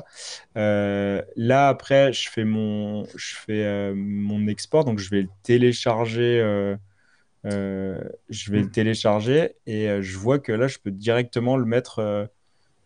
là, 0.54 1.68
après, 1.68 2.12
je 2.12 2.30
fais 2.30 2.44
mon, 2.44 3.06
je 3.16 3.34
fais, 3.34 3.92
mon 3.92 4.46
export, 4.46 4.84
donc 4.84 5.00
je 5.00 5.10
vais 5.10 5.22
le 5.22 5.30
télécharger 5.42 6.76
euh, 7.46 8.00
je 8.30 8.50
vais 8.50 8.60
le 8.60 8.66
hmm. 8.66 8.70
télécharger 8.70 9.56
et 9.66 9.88
euh, 9.88 10.02
je 10.02 10.16
vois 10.16 10.38
que 10.38 10.52
là, 10.52 10.66
je 10.66 10.78
peux 10.78 10.90
directement 10.90 11.56
le 11.56 11.66
mettre 11.66 11.98
euh, 11.98 12.26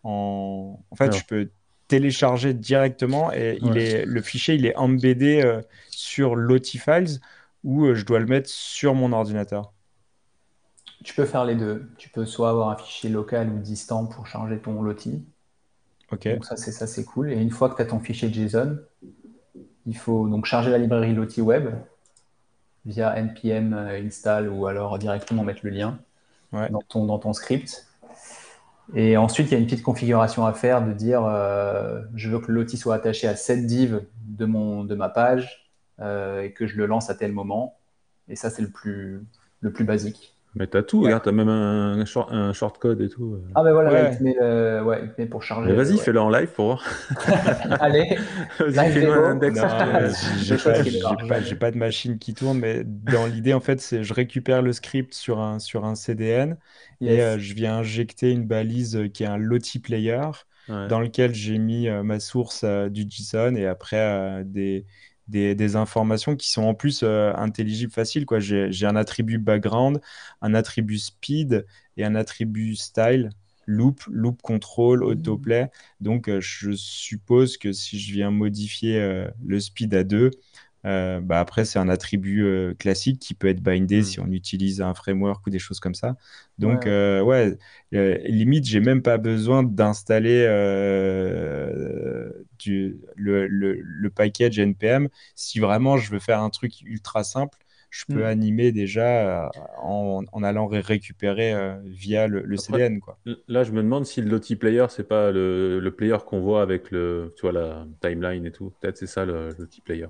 en. 0.03 0.81
En 0.91 0.97
fait, 0.97 1.17
je 1.17 1.25
peux 1.25 1.51
télécharger 1.87 2.55
directement 2.55 3.33
et 3.33 3.59
il 3.63 3.79
est, 3.79 4.05
le 4.05 4.21
fichier 4.21 4.55
il 4.57 4.67
est 4.67 4.77
embeddé 4.77 5.61
sur 5.89 6.37
Lotifiles 6.37 7.19
ou 7.65 7.95
je 7.95 8.05
dois 8.05 8.19
le 8.19 8.27
mettre 8.27 8.51
sur 8.51 8.95
mon 8.95 9.13
ordinateur. 9.13 9.73
Tu 11.03 11.15
peux 11.15 11.25
faire 11.25 11.47
les 11.47 11.55
deux. 11.55 11.91
Tu 11.97 12.11
peux 12.11 12.27
soit 12.27 12.51
avoir 12.51 12.69
un 12.69 12.77
fichier 12.77 13.09
local 13.09 13.49
ou 13.51 13.59
distant 13.59 14.05
pour 14.05 14.27
charger 14.27 14.59
ton 14.59 14.83
Loti. 14.83 15.25
Ok. 16.13 16.29
Donc 16.29 16.45
ça 16.45 16.57
c'est 16.57 16.73
ça 16.73 16.87
c'est 16.87 17.05
cool. 17.05 17.33
Et 17.33 17.41
une 17.41 17.51
fois 17.51 17.71
que 17.71 17.77
tu 17.77 17.83
as 17.83 17.87
ton 17.87 18.01
fichier 18.01 18.31
JSON, 18.31 18.77
il 19.87 19.97
faut 19.97 20.29
donc 20.29 20.45
charger 20.45 20.71
la 20.71 20.79
librairie 20.79 21.15
Loti 21.15 21.41
Web 21.41 21.71
via 22.89 23.15
npm 23.15 23.75
install 23.75 24.49
ou 24.49 24.67
alors 24.67 24.99
directement 24.99 25.45
mettre 25.45 25.61
le 25.63 25.71
lien 25.71 25.99
dans, 26.53 26.83
ton, 26.89 27.07
dans 27.07 27.19
ton 27.19 27.33
script. 27.33 27.87
Et 28.95 29.17
ensuite, 29.17 29.49
il 29.49 29.53
y 29.53 29.55
a 29.55 29.59
une 29.59 29.67
petite 29.67 29.83
configuration 29.83 30.47
à 30.47 30.55
faire 30.55 30.85
de 30.85 30.93
dire 30.93 31.21
je 32.15 32.31
veux 32.31 32.41
que 32.41 32.51
l'outil 32.51 32.79
soit 32.79 32.95
attaché 32.95 33.29
à 33.29 33.37
cette 33.37 33.67
div 33.67 34.01
de, 34.25 34.47
mon, 34.47 34.83
de 34.83 34.95
ma 34.95 35.11
page 35.11 35.71
et 36.01 36.53
que 36.57 36.67
je 36.67 36.77
le 36.79 36.87
lance 36.87 37.11
à 37.11 37.15
tel 37.15 37.33
moment. 37.33 37.77
Et 38.29 38.37
ça, 38.37 38.49
c'est 38.49 38.63
le 38.63 38.71
plus, 38.71 39.27
le 39.61 39.73
plus 39.73 39.85
basique. 39.85 40.38
Mais 40.55 40.67
t'as 40.67 40.83
tout, 40.83 41.03
regarde, 41.03 41.23
t'as 41.23 41.33
même 41.33 41.49
un, 41.49 42.05
short, 42.05 42.33
un 42.33 42.53
shortcode 42.53 43.01
et 43.01 43.09
tout. 43.09 43.39
Ah, 43.55 43.63
ben 43.63 43.73
voilà, 43.73 43.93
ouais. 43.93 44.11
il, 44.13 44.19
te 44.19 44.23
met, 44.23 44.37
euh, 44.41 44.83
ouais, 44.83 45.01
il 45.05 45.13
te 45.13 45.21
met 45.21 45.27
pour 45.27 45.43
charger. 45.43 45.73
Vas-y, 45.73 45.99
fais-le 45.99 46.21
en 46.21 46.31
live 46.31 46.49
pour 46.49 46.65
voir. 46.67 46.85
Allez, 47.81 48.19
vas-y, 48.59 48.93
fais-le 48.93 49.13
un 49.13 49.31
index. 49.33 49.61
J'ai 50.43 50.57
pas, 50.57 51.57
pas, 51.61 51.71
de 51.71 51.77
machine 51.77 52.19
qui 52.19 52.35
tourne, 52.35 52.59
mais 52.59 52.83
dans 52.85 53.27
l'idée, 53.27 53.53
en 53.53 53.61
fait, 53.61 53.81
c'est 53.81 54.03
je 54.03 54.15
récupère 54.15 54.63
le 54.63 54.73
script 54.73 55.13
sur 55.13 55.39
un, 55.39 55.59
sur 55.59 55.85
un 55.85 55.95
CDN 55.95 56.57
et 57.01 57.21
euh, 57.23 57.39
je 57.39 57.55
viens 57.55 57.79
injecter 57.79 58.31
une 58.31 58.47
balise 58.47 59.05
qui 59.13 59.25
est 59.25 59.27
un 59.27 59.37
Lottie 59.37 59.81
Player 59.81 60.29
dans 60.69 61.01
lequel 61.01 61.35
j'ai 61.35 61.57
mis 61.59 61.89
euh, 61.89 62.03
ma 62.03 62.21
source 62.21 62.65
du 62.65 63.07
JSON 63.09 63.55
et 63.55 63.67
après 63.67 64.43
des 64.45 64.85
des, 65.29 65.77
informations 65.77 66.37
qui 66.37 66.51
sont 66.51 66.63
en 66.63 66.75
plus 66.75 67.03
euh, 67.03 67.33
intelligibles 67.37 67.93
faciles. 67.93 68.27
J'ai 68.39 68.87
un 68.87 68.97
attribut 68.97 69.39
background, 69.39 70.01
un 70.41 70.55
attribut 70.55 70.99
speed 70.99 71.67
et 71.97 72.05
un 72.05 72.15
attribut 72.15 72.75
style, 72.77 73.31
loop, 73.67 74.03
loop 74.11 74.41
control, 74.43 75.01
mmh. 75.01 75.05
autoplay. 75.05 75.71
Donc, 76.01 76.29
euh, 76.29 76.41
je 76.41 76.73
suppose 76.73 77.59
que 77.59 77.73
si 77.73 77.99
je 78.01 78.13
viens 78.13 78.31
modifier 78.31 78.99
euh, 78.99 79.29
le 79.45 79.61
speed 79.61 79.95
à 79.95 80.05
2, 80.05 80.31
euh, 80.85 81.21
bah 81.21 81.41
après, 81.41 81.65
c'est 81.65 81.79
un 81.79 81.89
attribut 81.89 82.45
euh, 82.45 82.75
classique 82.75 83.19
qui 83.19 83.35
peut 83.35 83.49
être 83.49 83.61
bindé 83.61 84.01
hmm. 84.01 84.05
si 84.05 84.21
on 84.21 84.31
utilise 84.31 84.81
un 84.81 84.95
framework 84.95 85.47
ou 85.47 85.51
des 85.51 85.59
choses 85.59 85.81
comme 85.81 85.95
ça. 85.95 86.17
Donc, 86.59 86.85
ouais, 86.85 87.57
euh, 87.95 88.19
limite, 88.25 88.67
j'ai 88.67 88.81
même 88.81 89.03
pas 89.03 89.19
besoin 89.19 89.63
d'installer 89.63 90.45
le, 90.47 92.47
le, 93.17 94.11
package 94.11 94.59
NPM. 94.59 95.09
Si 95.35 95.61
vraiment 95.61 95.97
je 95.97 96.11
veux 96.11 96.19
faire 96.19 96.41
un 96.41 96.51
truc 96.51 96.81
ultra 96.83 97.23
simple, 97.23 97.59
je 97.91 98.05
peux 98.07 98.23
hmm. 98.23 98.27
animer 98.27 98.73
déjà 98.73 99.51
en, 99.81 100.23
en, 100.31 100.43
allant 100.43 100.67
récupérer 100.67 101.55
via 101.85 102.27
le, 102.27 102.57
CDN. 102.57 103.01
Quoi. 103.01 103.19
Là, 103.47 103.65
je 103.65 103.73
me 103.73 103.83
demande 103.83 104.05
si 104.05 104.21
le 104.21 104.29
Lottie 104.29 104.57
Player, 104.57 104.87
c'est 104.91 105.09
pas 105.09 105.31
le, 105.31 105.81
le, 105.81 105.91
player 105.91 106.19
qu'on 106.27 106.41
voit 106.41 106.63
avec 106.63 106.91
le, 106.91 107.33
tu 107.37 107.43
vois, 107.43 107.53
la 107.53 107.87
timeline 108.01 108.45
et 108.45 108.53
tout. 108.53 108.73
Peut-être 108.81 108.97
c'est 108.97 109.07
ça 109.07 109.25
le 109.25 109.51
Lottie 109.59 109.81
Player. 109.81 110.09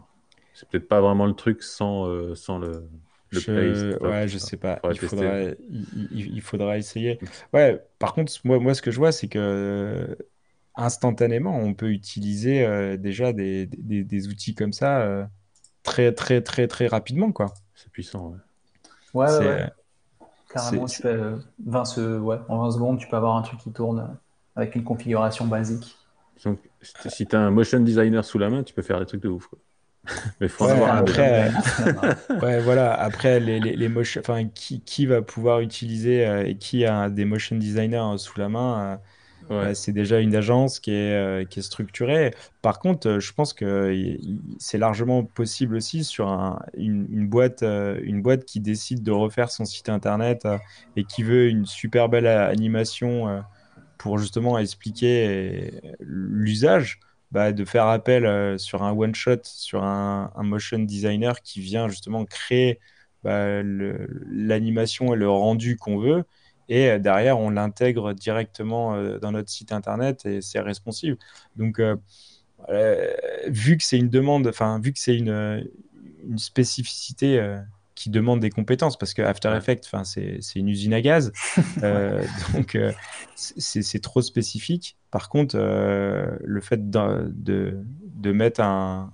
C'est 0.59 0.68
peut-être 0.68 0.88
pas 0.88 1.01
vraiment 1.01 1.27
le 1.27 1.35
truc 1.35 1.62
sans, 1.62 2.09
euh, 2.09 2.35
sans 2.35 2.59
le, 2.59 2.83
le 3.31 3.38
je... 3.38 4.03
Ouais, 4.03 4.27
je 4.27 4.38
sais 4.38 4.57
pas. 4.57 4.81
Il 4.90 4.99
faudra, 4.99 5.40
il, 6.11 6.40
faudra, 6.40 6.79
essayer. 6.79 7.21
Ouais, 7.53 7.81
par 8.01 8.12
contre, 8.12 8.33
moi, 8.42 8.59
moi, 8.59 8.75
ce 8.75 8.83
que 8.83 8.90
je 8.90 8.97
vois, 8.97 9.12
c'est 9.12 9.29
que 9.29 10.18
instantanément, 10.75 11.57
on 11.57 11.75
peut 11.75 11.90
utiliser 11.90 12.64
euh, 12.64 12.97
déjà 12.97 13.33
des, 13.33 13.66
des, 13.66 14.03
des, 14.03 14.27
outils 14.27 14.57
comme 14.57 14.73
ça 14.73 15.03
euh, 15.03 15.25
très, 15.85 16.12
très, 16.12 16.40
très, 16.40 16.66
très 16.66 16.88
rapidement, 16.88 17.31
quoi. 17.31 17.55
C'est 17.77 17.92
puissant, 17.92 18.31
ouais. 18.31 18.38
Ouais, 19.14 19.38
ouais. 19.38 19.71
Carrément, 20.53 20.87
tu 20.87 21.03
peux, 21.03 21.38
20, 21.64 22.18
ouais, 22.18 22.38
en 22.49 22.62
20 22.62 22.71
secondes, 22.73 22.99
tu 22.99 23.07
peux 23.07 23.16
avoir 23.16 23.37
un 23.37 23.42
truc 23.42 23.61
qui 23.61 23.71
tourne 23.71 24.18
avec 24.57 24.75
une 24.75 24.83
configuration 24.83 25.47
basique. 25.47 25.97
Donc, 26.44 26.59
si 26.83 27.27
tu 27.29 27.37
as 27.37 27.40
un 27.40 27.53
motion 27.53 27.79
designer 27.79 28.25
sous 28.25 28.38
la 28.38 28.51
main, 28.51 28.64
tu 28.64 28.75
peux 28.75 28.83
faire 28.83 28.99
des 28.99 29.07
trucs 29.07 29.23
de 29.23 29.29
ouf. 29.29 29.47
Quoi. 29.47 29.59
Mais 30.40 30.49
faut 30.49 30.64
après, 30.64 31.51
ouais, 32.42 32.61
voilà. 32.61 32.94
Après, 32.94 33.40
les, 33.40 33.61
les, 33.61 33.88
motion, 33.88 34.21
enfin, 34.21 34.47
qui, 34.49 34.81
qui, 34.81 35.07
va 35.07 35.23
pouvoir 35.23 35.61
utiliser 35.61 36.27
euh, 36.27 36.47
et 36.47 36.57
qui 36.57 36.85
a 36.85 37.11
des 37.11 37.25
motion 37.25 37.57
designers 37.57 37.97
euh, 38.14 38.16
sous 38.18 38.38
la 38.38 38.49
main 38.49 39.01
euh, 39.51 39.66
ouais. 39.66 39.75
C'est 39.75 39.92
déjà 39.92 40.21
une 40.21 40.35
agence 40.35 40.81
qui 40.81 40.92
est, 40.92 41.49
qui 41.49 41.61
est 41.61 41.62
structurée. 41.62 42.35
Par 42.62 42.79
contre, 42.79 43.18
je 43.18 43.33
pense 43.33 43.53
que 43.53 44.18
c'est 44.59 44.79
largement 44.79 45.25
possible 45.25 45.77
aussi 45.77 46.05
sur 46.05 46.29
un, 46.29 46.61
une, 46.75 47.07
une, 47.11 47.29
boîte, 47.29 47.62
une 47.62 48.21
boîte 48.21 48.44
qui 48.44 48.61
décide 48.61 49.03
de 49.03 49.12
refaire 49.12 49.51
son 49.51 49.64
site 49.64 49.88
internet 49.88 50.47
et 50.97 51.05
qui 51.05 51.23
veut 51.23 51.49
une 51.49 51.64
super 51.64 52.09
belle 52.11 52.27
animation 52.27 53.42
pour 53.97 54.18
justement 54.18 54.59
expliquer 54.59 55.81
l'usage 56.01 57.01
bah, 57.31 57.53
de 57.53 57.64
faire 57.64 57.87
appel 57.87 58.25
euh, 58.25 58.57
sur 58.57 58.83
un 58.83 58.93
one-shot, 58.93 59.41
sur 59.45 59.83
un, 59.83 60.31
motion 60.38 60.79
designer 60.79 61.43
qui 61.43 61.61
vient 61.61 61.88
justement 61.88 62.25
créer 62.25 62.81
bah, 63.23 63.62
l'animation 63.62 65.12
et 65.12 65.17
le 65.17 65.29
rendu 65.29 65.77
qu'on 65.77 65.99
veut. 65.99 66.25
Et 66.71 66.88
euh, 66.91 66.99
derrière, 66.99 67.38
on 67.38 67.51
l'intègre 67.51 68.14
directement 68.14 68.95
euh, 68.95 69.19
dans 69.19 69.33
notre 69.33 69.51
site 69.51 69.73
internet 69.73 70.25
et 70.25 70.41
c'est 70.41 70.61
responsive. 70.61 71.17
Donc, 71.57 71.81
vu 73.47 73.77
que 73.77 73.85
c'est 73.85 73.99
une 73.99 74.11
demande, 74.11 74.47
enfin, 74.47 74.81
vu 74.81 74.93
que 74.93 74.99
c'est 74.99 75.17
une, 75.17 75.69
une 76.27 76.38
spécificité 76.38 77.57
qui 77.95 78.11
demande 78.11 78.41
des 78.41 78.51
compétences 78.51 78.97
parce 78.99 79.12
que 79.12 79.23
After 79.23 79.55
Effects, 79.55 79.87
c'est 80.03 80.41
une 80.57 80.69
usine 80.69 80.95
à 80.95 81.01
gaz. 81.01 81.33
Donc, 82.55 82.79
c'est 83.37 84.03
trop 84.03 84.23
spécifique. 84.23 84.97
Par 85.11 85.29
contre, 85.29 85.57
euh, 85.59 86.37
le 86.44 86.61
fait 86.61 86.90
de, 86.90 87.33
de, 87.35 88.33
mettre 88.33 88.61
un, 88.61 89.12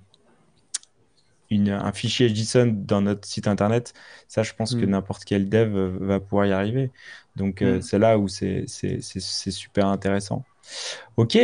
une, 1.50 1.70
un 1.70 1.92
fichier 1.92 2.28
JSON 2.34 2.74
dans 2.74 3.00
notre 3.00 3.26
site 3.26 3.46
internet, 3.46 3.94
ça, 4.28 4.42
je 4.42 4.52
pense 4.54 4.74
que 4.74 4.84
mm. 4.84 4.90
n'importe 4.90 5.24
quel 5.24 5.48
dev 5.48 5.76
va 6.00 6.20
pouvoir 6.20 6.46
y 6.46 6.52
arriver. 6.52 6.90
Donc, 7.36 7.62
mm. 7.62 7.80
c'est 7.80 7.98
là 7.98 8.18
où 8.18 8.28
c'est 8.28 8.66
super 8.66 9.86
intéressant. 9.86 10.44
OK. 11.16 11.36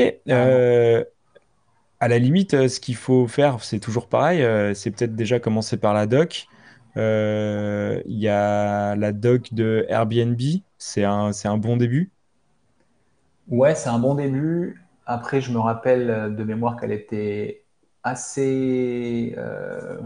à 2.03 2.09
la 2.09 2.19
limite, 2.19 2.69
ce 2.69 2.81
qu'il 2.81 2.97
faut 2.97 3.29
faire, 3.29 3.63
c'est 3.63 3.79
toujours 3.79 4.09
pareil. 4.09 4.43
c'est 4.75 4.91
peut-être 4.91 5.15
déjà 5.15 5.39
commencer 5.39 5.77
par 5.77 5.95
la 5.95 6.07
doc. 6.07 6.49
Euh, 6.97 8.03
il 8.07 8.19
y 8.19 8.29
a 8.29 8.97
la 8.97 9.13
doc 9.13 9.53
de 9.55 9.87
Airbnb, 9.89 10.41
c'est 10.79 11.05
un, 11.05 11.33
c'est 11.33 11.49
un 11.49 11.59
bon 11.59 11.77
début. 11.77 12.11
Ouais, 13.51 13.75
c'est 13.75 13.89
un 13.89 13.99
bon 13.99 14.15
début. 14.15 14.83
Après, 15.07 15.41
je 15.41 15.53
me 15.53 15.59
rappelle 15.59 16.35
de 16.35 16.45
mémoire 16.45 16.81
qu'elle 16.81 16.93
était 16.93 17.65
assez. 18.03 19.35
Euh, 19.37 19.99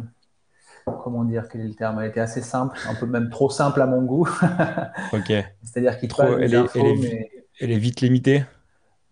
comment 0.84 1.24
dire 1.24 1.48
Quel 1.50 1.60
est 1.60 1.68
le 1.68 1.74
terme? 1.74 2.00
Elle 2.00 2.08
était 2.08 2.20
assez 2.20 2.40
simple, 2.40 2.78
un 2.88 2.94
peu 2.94 3.06
même 3.06 3.30
trop 3.30 3.50
simple 3.50 3.80
à 3.82 3.86
mon 3.86 4.02
goût. 4.02 4.28
ok. 5.12 5.32
C'est-à-dire 5.62 5.98
qu'il 5.98 6.08
trop, 6.08 6.22
elle, 6.38 6.54
est, 6.54 7.30
elle, 7.60 7.70
est, 7.70 7.78
vite 7.78 8.00
limitée? 8.00 8.44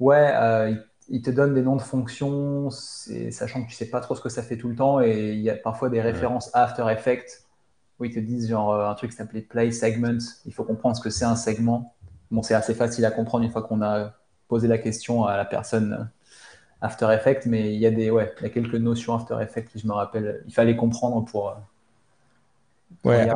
Ouais, 0.01 0.33
euh, 0.35 0.75
il, 1.09 1.23
te 1.23 1.31
donne 1.31 1.55
des 1.55 1.63
noms 1.63 1.77
de 1.77 1.83
fonctions, 1.83 2.71
sachant 2.71 3.63
que 3.63 3.69
tu 3.69 3.75
sais 3.75 3.91
pas 3.91 4.01
trop 4.01 4.15
ce 4.15 4.21
que 4.21 4.29
ça 4.31 4.43
fait 4.43 4.57
tout 4.57 4.69
le 4.69 4.75
temps, 4.75 5.01
et 5.01 5.33
il 5.33 5.41
y 5.41 5.51
a 5.51 5.57
parfois 5.57 5.91
des 5.91 6.01
références 6.01 6.51
After 6.55 6.85
Effects 6.91 7.47
où 7.99 8.05
ils 8.05 8.13
te 8.13 8.19
disent 8.19 8.49
genre 8.49 8.73
euh, 8.73 8.89
un 8.89 8.95
truc 8.95 9.11
qui 9.11 9.17
s'appelait 9.17 9.43
Play 9.43 9.71
Segments. 9.71 10.19
Il 10.47 10.53
faut 10.53 10.65
comprendre 10.65 10.97
ce 10.97 11.03
que 11.03 11.11
c'est 11.11 11.25
un 11.25 11.37
segment. 11.37 11.95
Bon, 12.31 12.43
c'est 12.43 12.55
assez 12.55 12.75
facile 12.75 13.05
à 13.05 13.11
comprendre 13.11 13.45
une 13.45 13.51
fois 13.51 13.63
qu'on 13.63 13.83
a 13.83 14.15
posé 14.53 14.69
la 14.69 14.77
question 14.77 15.25
à 15.25 15.39
la 15.39 15.47
personne 15.47 15.95
euh, 15.95 16.05
After 16.83 17.09
Effects, 17.11 17.47
mais 17.47 17.73
il 17.73 17.81
y 17.81 17.87
a 17.87 17.91
des, 17.91 18.11
ouais, 18.11 18.35
il 18.41 18.43
y 18.43 18.47
a 18.47 18.51
quelques 18.51 18.75
notions 18.75 19.15
After 19.15 19.39
Effects 19.41 19.73
que 19.73 19.79
je 19.79 19.87
me 19.87 19.95
rappelle. 19.95 20.43
Il 20.47 20.53
fallait 20.53 20.77
comprendre 20.77 21.25
pour. 21.25 21.49
Euh, 21.49 21.55
ouais, 23.09 23.31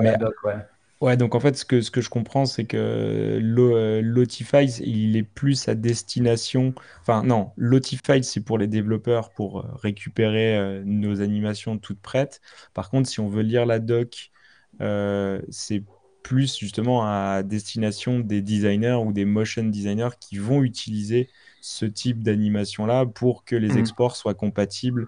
ouais. 1.00 1.16
donc 1.16 1.34
en 1.34 1.40
fait, 1.40 1.56
ce 1.56 1.64
que, 1.64 1.80
ce 1.80 1.90
que 1.90 2.02
je 2.02 2.10
comprends, 2.10 2.44
c'est 2.44 2.66
que 2.66 3.38
Lotify, 3.40 4.66
il 4.84 5.16
est 5.16 5.22
plus 5.22 5.68
à 5.68 5.74
destination. 5.74 6.74
Enfin, 7.00 7.22
non, 7.22 7.52
Lotify, 7.56 8.22
c'est 8.22 8.42
pour 8.42 8.58
les 8.58 8.66
développeurs 8.66 9.30
pour 9.30 9.64
récupérer 9.82 10.82
nos 10.84 11.22
animations 11.22 11.78
toutes 11.78 12.02
prêtes. 12.02 12.42
Par 12.74 12.90
contre, 12.90 13.08
si 13.08 13.20
on 13.20 13.28
veut 13.30 13.40
lire 13.40 13.64
la 13.64 13.78
doc 13.78 14.32
euh, 14.80 15.40
c'est 15.48 15.82
plus 16.26 16.58
justement 16.58 17.06
à 17.06 17.44
destination 17.44 18.18
des 18.18 18.42
designers 18.42 18.98
ou 19.00 19.12
des 19.12 19.24
motion 19.24 19.62
designers 19.62 20.10
qui 20.18 20.38
vont 20.38 20.64
utiliser 20.64 21.30
ce 21.60 21.86
type 21.86 22.24
d'animation-là 22.24 23.06
pour 23.06 23.44
que 23.44 23.54
les 23.54 23.74
mm. 23.74 23.78
exports 23.78 24.16
soient 24.16 24.34
compatibles 24.34 25.06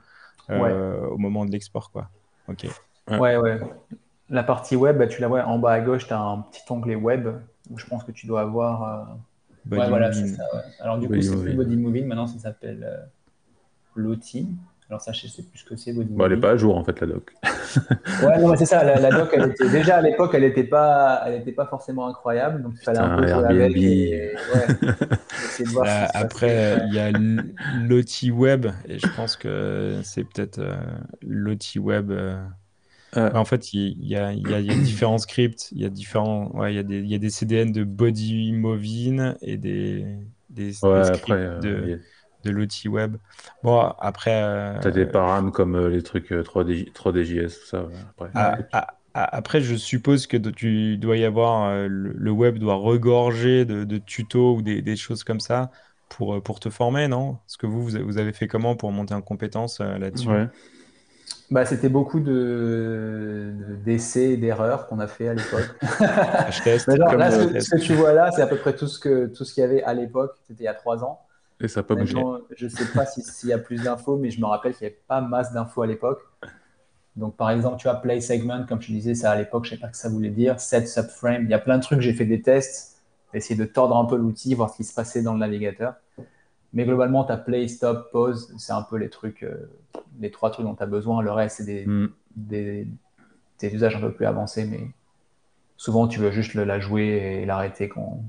euh, 0.48 1.04
au 1.09 1.18
moment 1.18 1.44
de 1.44 1.50
l'export. 1.50 1.90
Quoi. 1.90 2.09
Ok. 2.46 2.68
Ouais, 3.11 3.37
ouais. 3.37 3.59
La 4.31 4.44
partie 4.44 4.76
web, 4.76 4.96
bah, 4.96 5.09
tu 5.09 5.20
la 5.20 5.26
vois 5.26 5.44
en 5.44 5.59
bas 5.59 5.72
à 5.72 5.81
gauche, 5.81 6.07
tu 6.07 6.12
as 6.12 6.20
un 6.20 6.42
petit 6.42 6.62
onglet 6.70 6.94
web 6.94 7.26
où 7.68 7.76
je 7.78 7.87
pense 7.87 8.04
que 8.04 8.12
tu 8.12 8.28
dois 8.28 8.42
avoir. 8.42 8.83
Euh... 8.85 9.76
Ouais, 9.76 9.88
voilà, 9.88 10.12
c'est 10.12 10.28
ça. 10.28 10.44
Alors, 10.78 10.98
du 10.98 11.09
coup, 11.09 11.20
c'est 11.20 11.37
plus 11.37 11.54
Body 11.54 11.76
Moving, 11.76 12.07
maintenant 12.07 12.28
ça 12.28 12.38
s'appelle 12.38 12.85
euh, 12.85 13.04
Lottie. 13.96 14.48
Alors 14.90 15.02
ça, 15.02 15.12
je 15.12 15.26
sais 15.26 15.42
plus 15.42 15.58
ce 15.58 15.64
que 15.64 15.76
c'est. 15.76 15.92
Bon, 15.92 16.24
elle 16.24 16.32
n'est 16.32 16.40
pas 16.40 16.52
à 16.52 16.56
jour 16.56 16.76
en 16.76 16.82
fait 16.82 16.98
la 17.00 17.08
doc. 17.08 17.34
ouais, 18.22 18.40
non, 18.40 18.48
mais 18.48 18.56
c'est 18.56 18.64
ça. 18.64 18.82
La, 18.82 19.10
doc, 19.10 19.28
elle 19.34 19.50
était, 19.50 19.68
déjà 19.68 19.96
à 19.96 20.00
l'époque, 20.00 20.30
elle 20.32 20.42
n'était 20.42 20.64
pas, 20.64 21.22
elle 21.26 21.42
était 21.42 21.52
pas 21.52 21.66
forcément 21.66 22.08
incroyable, 22.08 22.62
donc 22.62 22.72
il 22.80 22.84
fallait 22.84 22.98
un, 22.98 23.18
peu 23.18 23.30
avec. 23.30 23.76
Et, 23.76 24.32
euh, 24.32 24.74
après, 26.14 26.78
il 26.86 26.94
y 26.94 26.98
a 26.98 27.10
Loti 27.86 28.30
Web, 28.30 28.66
et 28.88 28.98
je 28.98 29.06
pense 29.14 29.36
que 29.36 30.00
c'est 30.04 30.24
peut-être 30.24 30.58
euh, 30.58 30.76
Loti 31.20 31.78
Web. 31.78 32.10
Euh, 32.10 32.42
En 33.14 33.44
fait, 33.44 33.74
il 33.74 34.06
y, 34.06 34.16
a, 34.16 34.32
différents 34.74 35.18
scripts, 35.18 35.70
il 35.72 35.82
y 35.82 35.84
a 35.84 35.90
différents, 35.90 36.50
ouais, 36.54 36.72
il 36.72 36.76
y 36.76 36.80
a 36.80 36.82
des, 36.82 36.98
il 37.00 37.10
y 37.10 37.14
a 37.14 37.18
des 37.18 37.30
CDN 37.30 37.72
de 37.72 37.84
body 37.84 38.52
moving 38.52 39.34
et 39.42 39.58
des, 39.58 40.06
des, 40.48 40.72
scripts 40.72 41.60
de, 41.62 42.00
de 42.49 42.57
l'outil 42.57 42.88
web. 42.88 43.17
Bon, 43.63 43.81
après. 44.01 44.79
tu 44.81 44.88
as 44.88 44.90
des 44.90 45.07
params 45.07 45.53
comme 45.53 45.88
les 45.88 46.03
trucs 46.03 46.31
3D, 46.31 46.92
3DJS, 46.92 47.61
tout 47.61 47.67
ça. 47.67 47.87
Après. 48.17 48.31
Ah, 48.35 48.87
ah, 49.15 49.29
après, 49.33 49.61
je 49.61 49.75
suppose 49.75 50.29
que 50.29 50.37
tu 50.37 50.96
dois 50.96 51.17
y 51.17 51.25
avoir, 51.25 51.71
euh, 51.71 51.88
le, 51.88 52.31
web 52.31 52.59
doit 52.59 52.77
regorger 52.77 53.65
de, 53.65 53.99
tutos 53.99 54.57
ou 54.57 54.63
des, 54.63 54.96
choses 54.96 55.25
comme 55.25 55.40
ça 55.40 55.73
pour, 56.09 56.37
euh, 56.37 56.40
pour 56.40 56.61
te 56.61 56.71
former, 56.71 57.09
non? 57.09 57.38
Est-ce 57.49 57.59
que 57.59 57.67
vous, 57.67 57.83
vous 57.83 58.19
avez 58.19 58.33
fait 58.33 58.46
comment 58.46 58.77
pour 58.77 58.92
monter 58.92 59.15
en 59.15 59.23
compétence 59.23 59.81
euh, 59.81 59.99
là-dessus? 59.99 60.29
Bah, 61.51 61.65
C'était 61.65 61.88
beaucoup 61.88 62.21
de, 62.21 63.55
d'essais 63.85 64.33
et 64.33 64.37
d'erreurs 64.37 64.87
qu'on 64.87 65.01
a 65.01 65.09
fait 65.09 65.29
à 65.29 65.35
l'époque. 65.35 65.69
teste. 66.63 66.88
ce, 66.88 67.77
que 67.77 67.81
tu 67.81 67.94
vois 67.94 68.13
là, 68.13 68.31
c'est 68.31 68.42
à 68.42 68.46
peu 68.46 68.57
près 68.57 68.77
tout 68.77 68.87
ce, 68.87 69.01
que, 69.01 69.27
tout 69.27 69.44
ce 69.44 69.53
qu'il 69.53 69.63
y 69.63 69.65
avait 69.65 69.83
à 69.83 69.94
l'époque. 69.94 70.37
C'était 70.46 70.63
il 70.63 70.67
y 70.67 70.69
a 70.69 70.75
trois 70.75 71.03
ans. 71.03 71.23
Et 71.61 71.69
ça 71.69 71.81
n'a 71.81 71.85
pas 71.85 71.94
bougé. 71.94 72.17
Je 72.56 72.67
ne 72.67 72.71
sais 72.71 72.87
pas 72.94 73.04
s'il 73.06 73.48
y 73.48 73.52
a 73.52 73.59
plus 73.59 73.83
d'infos, 73.83 74.17
mais 74.17 74.31
je 74.31 74.40
me 74.40 74.46
rappelle 74.46 74.75
qu'il 74.75 74.87
n'y 74.87 74.92
avait 74.92 75.02
pas 75.06 75.21
masse 75.21 75.52
d'infos 75.52 75.83
à 75.83 75.87
l'époque. 75.87 76.21
Donc, 77.17 77.37
par 77.37 77.50
exemple, 77.50 77.79
tu 77.79 77.88
as 77.88 77.94
play 77.94 78.21
segment, 78.21 78.65
comme 78.65 78.81
je 78.81 78.92
disais, 78.92 79.15
ça 79.15 79.33
à 79.33 79.37
l'époque, 79.37 79.65
je 79.65 79.73
ne 79.73 79.77
sais 79.77 79.81
pas 79.81 79.88
ce 79.88 79.92
que 79.92 79.98
ça 79.98 80.09
voulait 80.09 80.31
dire. 80.31 80.61
Set 80.61 80.87
subframe, 80.87 81.44
il 81.44 81.50
y 81.50 81.54
a 81.54 81.59
plein 81.59 81.79
de 81.79 81.83
trucs, 81.83 82.00
j'ai 82.00 82.13
fait 82.13 82.25
des 82.25 82.42
tests, 82.42 83.02
essayer 83.35 83.56
de 83.56 83.65
tordre 83.65 83.96
un 83.96 84.04
peu 84.04 84.17
l'outil, 84.17 84.54
voir 84.54 84.71
ce 84.71 84.77
qui 84.77 84.85
se 84.85 84.94
passait 84.94 85.21
dans 85.21 85.33
le 85.33 85.40
navigateur. 85.40 85.94
Mais 86.73 86.85
globalement, 86.85 87.25
tu 87.25 87.33
as 87.33 87.37
play, 87.37 87.67
stop, 87.67 88.13
pause, 88.13 88.54
c'est 88.56 88.73
un 88.73 88.83
peu 88.83 88.96
les 88.96 89.11
trucs, 89.11 89.42
euh, 89.42 89.69
les 90.21 90.31
trois 90.31 90.50
trucs 90.52 90.65
dont 90.65 90.77
tu 90.77 90.83
as 90.83 90.87
besoin. 90.87 91.21
Le 91.23 91.33
reste, 91.33 91.56
c'est 91.56 91.65
des, 91.65 91.87
mm. 91.87 92.09
des, 92.37 92.87
usages 93.63 93.96
un 93.96 94.00
peu 94.00 94.13
plus 94.13 94.27
avancés, 94.27 94.65
mais 94.65 94.88
souvent, 95.77 96.06
tu 96.06 96.21
veux 96.21 96.31
juste 96.31 96.54
la 96.54 96.79
jouer 96.79 97.40
et 97.42 97.46
l'arrêter 97.46 97.88
quand, 97.88 98.23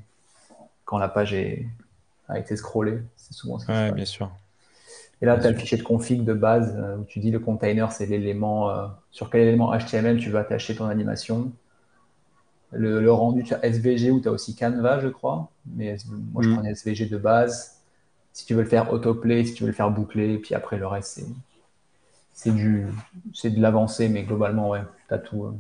quand 0.86 0.98
la 0.98 1.10
page 1.10 1.36
est, 1.36 1.68
a 2.30 2.40
été 2.40 2.56
scrollée. 2.56 3.00
C'est 3.18 3.34
souvent 3.34 3.60
ça. 3.60 3.74
Ouais, 3.74 3.92
bien 3.92 4.06
sûr. 4.06 4.32
Et 5.22 5.26
là, 5.26 5.38
tu 5.38 5.46
as 5.46 5.52
le 5.52 5.58
fichier 5.58 5.78
de 5.78 5.84
config 5.84 6.24
de 6.24 6.34
base 6.34 6.76
euh, 6.78 6.98
où 6.98 7.04
tu 7.04 7.20
dis 7.20 7.32
le 7.32 7.40
container, 7.40 7.92
c'est 7.92 8.06
l'élément, 8.06 8.70
euh, 8.70 8.88
sur 9.12 9.30
quel 9.30 9.42
élément 9.42 9.78
HTML 9.78 10.18
tu 10.18 10.30
vas 10.30 10.40
attacher 10.40 10.76
ton 10.76 10.86
animation. 10.86 11.52
Le, 12.72 13.12
rendu, 13.12 13.44
tu 13.44 13.54
as 13.54 13.66
SVG 13.66 14.12
ou 14.12 14.22
tu 14.22 14.30
as 14.30 14.32
aussi 14.32 14.56
Canva, 14.56 15.00
je 15.00 15.08
crois. 15.10 15.50
Mais 15.76 15.98
moi, 16.32 16.44
je 16.44 16.50
mm. 16.50 16.54
prenais 16.56 16.72
SVG 16.72 17.08
de 17.08 17.18
base. 17.18 17.82
Si 18.32 18.46
tu 18.46 18.54
veux 18.54 18.62
le 18.62 18.70
faire 18.70 18.94
autoplay, 18.94 19.44
si 19.44 19.54
tu 19.56 19.64
veux 19.64 19.70
le 19.70 19.76
faire 19.76 19.90
boucler, 19.90 20.38
puis 20.38 20.56
après, 20.56 20.78
le 20.78 20.88
reste, 20.88 21.22
c'est 22.32 22.54
du 22.54 22.86
c'est 23.34 23.50
de 23.50 23.60
l'avancée, 23.60 24.08
mais 24.08 24.24
globalement, 24.24 24.70
ouais, 24.70 24.84
tu 25.08 25.14
as 25.14 25.18
tout. 25.18 25.46
Euh, 25.46 25.52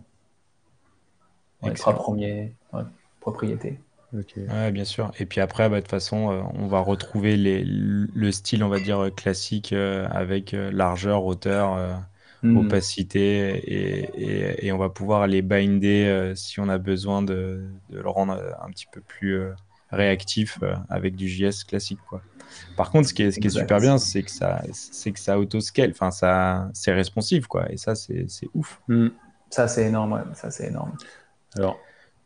les 1.63 1.73
trois 1.73 1.93
premiers 1.93 2.53
propriétés. 3.19 3.79
Ouais, 4.13 4.71
bien 4.71 4.85
sûr. 4.85 5.11
Et 5.19 5.25
puis 5.25 5.39
après, 5.39 5.69
bah, 5.69 5.77
de 5.77 5.81
toute 5.81 5.91
façon, 5.91 6.31
euh, 6.31 6.41
on 6.55 6.67
va 6.67 6.79
retrouver 6.79 7.37
les, 7.37 7.63
le 7.63 8.31
style, 8.31 8.63
on 8.63 8.69
va 8.69 8.79
dire, 8.79 9.09
classique 9.15 9.71
euh, 9.73 10.07
avec 10.09 10.53
euh, 10.53 10.71
largeur, 10.71 11.25
hauteur, 11.25 12.01
hmm. 12.41 12.57
opacité, 12.57 13.49
et, 13.49 14.65
et, 14.65 14.71
on 14.71 14.77
va 14.77 14.89
pouvoir 14.89 15.27
les 15.27 15.41
binder 15.41 16.33
si 16.35 16.59
on 16.59 16.69
a 16.69 16.77
besoin 16.77 17.21
de, 17.21 17.67
de 17.89 17.99
le 17.99 18.09
rendre 18.09 18.33
un 18.61 18.69
petit 18.71 18.87
peu 18.91 19.01
plus 19.01 19.41
réactif 19.91 20.59
avec 20.89 21.15
du 21.15 21.27
JS 21.27 21.63
classique. 21.67 21.99
Quoi. 22.07 22.21
Par 22.77 22.89
contre, 22.91 23.09
ce 23.09 23.13
qui 23.13 23.23
est, 23.23 23.31
ce 23.31 23.39
qui 23.39 23.47
est 23.47 23.51
super 23.51 23.79
bien, 23.79 23.97
c'est 23.97 24.23
que 24.23 24.31
ça, 24.31 24.61
c'est 24.71 25.11
que 25.11 25.19
ça 25.19 25.39
auto-scale, 25.39 25.91
enfin, 25.91 26.11
ça, 26.11 26.69
c'est 26.73 26.93
responsive, 26.93 27.47
quoi. 27.47 27.71
Et 27.71 27.77
ça, 27.77 27.93
c'est, 27.95 28.25
ouf. 28.53 28.81
Hmm. 28.87 29.09
Ça, 29.49 29.67
c'est 29.67 29.85
énorme, 29.85 30.23
Ça, 30.33 30.49
c'est 30.49 30.67
énorme. 30.67 30.93
Alors, 31.55 31.79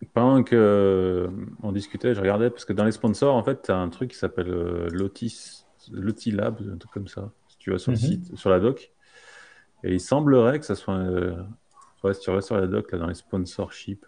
pendant 0.05 0.43
que 0.43 0.55
euh, 0.55 1.27
on 1.61 1.71
discutait, 1.71 2.13
je 2.13 2.19
regardais 2.19 2.49
parce 2.49 2.65
que 2.65 2.73
dans 2.73 2.85
les 2.85 2.91
sponsors, 2.91 3.35
en 3.35 3.43
fait, 3.43 3.63
tu 3.63 3.71
as 3.71 3.77
un 3.77 3.89
truc 3.89 4.11
qui 4.11 4.17
s'appelle 4.17 4.49
euh, 4.49 4.89
Lotis, 4.91 5.65
Lotilab, 5.91 6.59
un 6.71 6.77
truc 6.77 6.91
comme 6.91 7.07
ça. 7.07 7.31
Si 7.47 7.57
tu 7.57 7.71
vas 7.71 7.77
sur 7.77 7.91
le 7.91 7.97
mhm. 7.97 8.03
site, 8.03 8.37
sur 8.37 8.49
la 8.49 8.59
doc, 8.59 8.91
et 9.83 9.93
il 9.93 10.01
semblerait 10.01 10.59
que 10.59 10.65
ça 10.65 10.75
soit. 10.75 10.95
Euh, 10.95 11.35
ouais, 12.03 12.13
si 12.13 12.21
tu 12.21 12.31
vas 12.31 12.41
sur 12.41 12.57
la 12.57 12.67
doc, 12.67 12.91
là, 12.91 12.97
dans 12.97 13.07
les 13.07 13.13
sponsorships, 13.13 14.05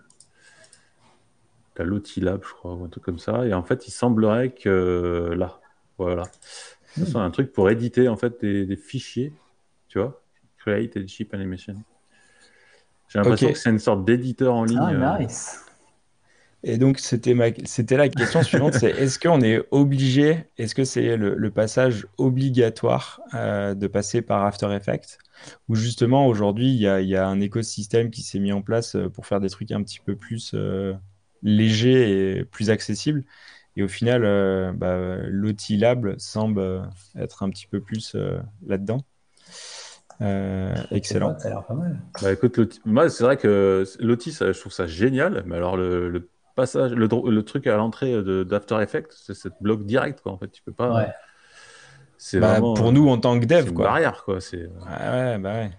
tu 1.75 1.81
as 1.81 1.85
Lotilab, 1.85 2.43
je 2.43 2.53
crois, 2.53 2.73
ou 2.73 2.85
un 2.85 2.89
truc 2.89 3.03
comme 3.03 3.19
ça. 3.19 3.45
Et 3.45 3.53
en 3.53 3.63
fait, 3.63 3.87
il 3.87 3.91
semblerait 3.91 4.51
que 4.51 5.33
là, 5.37 5.59
voilà, 5.97 6.23
ce 6.95 7.01
mhm. 7.01 7.07
soit 7.07 7.21
un 7.21 7.31
truc 7.31 7.51
pour 7.51 7.69
éditer 7.69 8.07
en 8.07 8.15
fait 8.15 8.39
des, 8.41 8.75
fichiers, 8.77 9.33
tu 9.87 9.99
vois, 9.99 10.21
Create 10.57 10.97
and 10.97 11.07
Ship 11.07 11.33
Animation. 11.33 11.75
J'ai 13.09 13.19
l'impression 13.19 13.51
que 13.51 13.57
c'est 13.57 13.69
une 13.69 13.79
sorte 13.79 14.03
d'éditeur 14.03 14.55
en 14.55 14.63
ligne. 14.63 14.79
Ah, 14.81 15.19
nice. 15.19 15.64
Et 16.67 16.79
donc, 16.79 16.97
c'était 16.97 17.35
ma... 17.35 17.49
c'était 17.65 17.95
la 17.95 18.09
question 18.09 18.41
suivante, 18.41 18.73
c'est 18.73 18.89
est-ce 18.89 19.19
qu'on 19.19 19.41
est 19.41 19.63
obligé, 19.69 20.47
est-ce 20.57 20.73
que 20.73 20.83
c'est 20.83 21.15
le, 21.15 21.51
passage 21.51 22.07
obligatoire 22.17 23.21
euh, 23.35 23.75
de 23.75 23.85
passer 23.85 24.23
par 24.23 24.43
After 24.43 24.73
Effects? 24.73 25.19
Ou 25.69 25.75
justement, 25.75 26.25
aujourd'hui, 26.25 26.69
il 26.69 26.81
y 26.81 26.87
a, 26.87 27.01
y 27.01 27.15
a, 27.15 27.27
un 27.27 27.39
écosystème 27.39 28.09
qui 28.09 28.23
s'est 28.23 28.39
mis 28.39 28.51
en 28.51 28.63
place 28.63 28.95
euh, 28.95 29.09
pour 29.09 29.27
faire 29.27 29.39
des 29.39 29.49
trucs 29.51 29.71
un 29.71 29.83
petit 29.83 29.99
peu 30.03 30.15
plus 30.15 30.53
euh, 30.55 30.95
légers 31.43 32.39
et 32.39 32.45
plus 32.45 32.71
accessibles. 32.71 33.23
Et 33.75 33.83
au 33.83 33.87
final, 33.87 34.21
bah, 34.75 35.17
Lab 35.69 36.15
semble 36.17 36.89
être 37.15 37.43
un 37.43 37.49
petit 37.51 37.67
peu 37.67 37.79
plus 37.81 38.15
là-dedans. 38.65 39.01
excellent. 40.91 41.37
Ça 41.37 41.47
a 41.47 41.51
l'air 41.51 41.65
pas 41.65 41.73
mal. 41.73 42.01
Bah, 42.21 42.31
écoute, 42.31 42.79
moi, 42.85 43.09
c'est 43.09 43.23
vrai 43.23 43.35
que 43.35 43.83
Loti, 43.99 44.31
je 44.31 44.57
trouve 44.59 44.71
ça 44.71 44.87
génial. 44.87 45.43
Mais 45.45 45.57
alors, 45.57 45.75
le 45.75 46.29
passage, 46.55 46.91
le, 46.93 47.07
le 47.07 47.43
truc 47.43 47.67
à 47.67 47.75
l'entrée 47.75 48.21
d'After 48.45 48.81
Effects, 48.81 49.11
c'est 49.11 49.33
cette 49.33 49.61
bloc 49.61 49.85
direct, 49.85 50.21
quoi. 50.21 50.31
En 50.31 50.37
fait, 50.37 50.49
tu 50.49 50.61
peux 50.61 50.71
pas. 50.71 51.07
C'est 52.17 52.39
bah, 52.39 52.59
pour 52.59 52.91
nous 52.91 53.09
en 53.09 53.17
tant 53.17 53.39
que 53.39 53.45
dev, 53.45 53.73
quoi. 53.73 53.85
barrière, 53.85 54.23
quoi. 54.23 54.39
C'est. 54.39 54.65
ouais, 54.65 55.37
bah 55.37 55.53
ouais. 55.53 55.71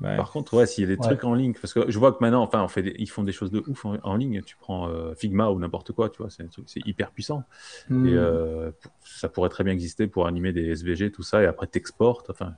Par 0.00 0.30
contre, 0.30 0.54
ouais, 0.54 0.66
s'il 0.66 0.88
y 0.88 0.92
a 0.92 0.94
des 0.94 1.00
trucs 1.00 1.24
en 1.24 1.34
ligne, 1.34 1.54
parce 1.54 1.72
que 1.72 1.90
je 1.90 1.98
vois 1.98 2.12
que 2.12 2.18
maintenant, 2.20 2.42
enfin, 2.42 2.62
on 2.62 2.68
fait 2.68 2.94
ils 2.98 3.08
font 3.08 3.24
des 3.24 3.32
choses 3.32 3.50
de 3.50 3.64
ouf 3.66 3.84
en, 3.84 4.16
ligne. 4.16 4.42
Tu 4.42 4.56
prends 4.56 4.88
euh, 4.88 5.14
Figma 5.14 5.50
ou 5.50 5.58
n'importe 5.58 5.92
quoi, 5.92 6.08
tu 6.08 6.18
vois, 6.18 6.30
c'est 6.30 6.46
c'est 6.66 6.86
hyper 6.86 7.10
puissant. 7.10 7.42
Hmm. 7.88 8.06
Et 8.06 8.14
euh, 8.14 8.70
ça 9.04 9.28
pourrait 9.28 9.48
très 9.48 9.64
bien 9.64 9.72
exister 9.72 10.06
pour 10.06 10.26
animer 10.28 10.52
des 10.52 10.70
SVG, 10.70 11.10
tout 11.10 11.24
ça, 11.24 11.42
et 11.42 11.46
après 11.46 11.66
t'exportes. 11.66 12.30
Enfin, 12.30 12.54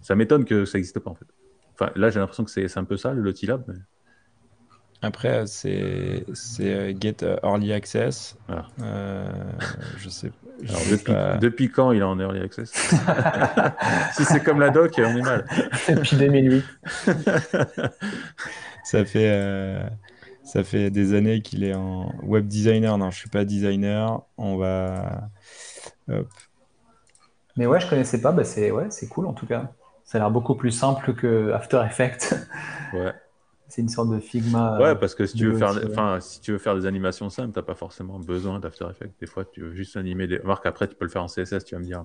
ça 0.00 0.16
m'étonne 0.16 0.44
que 0.44 0.64
ça 0.64 0.78
n'existe 0.78 0.98
pas 0.98 1.10
en 1.10 1.14
fait. 1.14 1.26
Enfin, 1.74 1.92
là, 1.94 2.10
j'ai 2.10 2.18
l'impression 2.18 2.44
que 2.44 2.50
c'est 2.50 2.76
un 2.76 2.84
peu 2.84 2.96
ça 2.96 3.12
le 3.12 3.22
Lotilab. 3.22 3.62
Mais... 3.68 3.74
Après, 5.02 5.46
c'est 5.46 6.24
euh, 6.60 6.94
Get 7.00 7.16
Early 7.42 7.72
Access. 7.72 8.36
Ah. 8.48 8.66
Euh, 8.82 9.30
je 9.96 10.10
sais, 10.10 10.30
depuis, 11.40 11.70
quand 11.70 11.92
il 11.92 12.00
est 12.00 12.04
en 12.04 12.18
Early 12.20 12.40
Access? 12.40 12.70
Si 14.12 14.24
c'est 14.24 14.42
comme 14.42 14.60
la 14.60 14.68
doc, 14.68 14.92
on 14.98 15.16
est 15.16 15.22
mal. 15.22 15.46
depuis 15.88 16.16
2008. 16.16 16.64
ça, 18.84 19.04
fait, 19.06 19.30
euh, 19.30 19.82
ça 20.44 20.64
fait 20.64 20.90
des 20.90 21.14
années 21.14 21.40
qu'il 21.40 21.64
est 21.64 21.74
en 21.74 22.12
web 22.22 22.46
designer. 22.46 22.98
Non, 22.98 23.10
je 23.10 23.16
ne 23.16 23.20
suis 23.20 23.30
pas 23.30 23.46
designer. 23.46 24.20
On 24.36 24.58
va. 24.58 25.30
Mais 27.56 27.64
ouais, 27.64 27.80
je 27.80 27.88
connaissais 27.88 28.20
pas. 28.20 28.32
Bah 28.32 28.44
c'est 28.44 28.70
ouais, 28.70 28.88
cool 29.10 29.26
en 29.26 29.32
tout 29.32 29.46
cas. 29.46 29.72
Ça 30.04 30.18
a 30.18 30.20
l'air 30.20 30.30
beaucoup 30.30 30.56
plus 30.56 30.72
simple 30.72 31.14
que 31.14 31.52
After 31.52 31.82
Effects. 31.86 32.34
ouais 32.92 33.14
c'est 33.70 33.82
une 33.82 33.88
sorte 33.88 34.10
de 34.10 34.18
Figma. 34.18 34.78
Ouais, 34.78 34.96
parce 34.96 35.14
que 35.14 35.24
si 35.26 35.36
tu 35.36 35.46
veux 35.46 35.56
faire, 35.56 35.78
enfin, 35.88 36.18
si 36.20 36.40
tu 36.40 36.52
veux 36.52 36.58
faire 36.58 36.74
des 36.74 36.86
animations 36.86 37.30
simples, 37.30 37.52
t'as 37.52 37.62
pas 37.62 37.74
forcément 37.74 38.18
besoin 38.18 38.58
d'After 38.58 38.86
Effects. 38.90 39.12
Des 39.20 39.26
fois, 39.26 39.44
tu 39.44 39.60
veux 39.62 39.74
juste 39.74 39.96
animer 39.96 40.26
des 40.26 40.40
marques. 40.40 40.66
Après, 40.66 40.88
tu 40.88 40.96
peux 40.96 41.04
le 41.04 41.10
faire 41.10 41.22
en 41.22 41.28
CSS, 41.28 41.64
tu 41.64 41.74
vas 41.74 41.80
me 41.80 41.84
dire, 41.84 42.04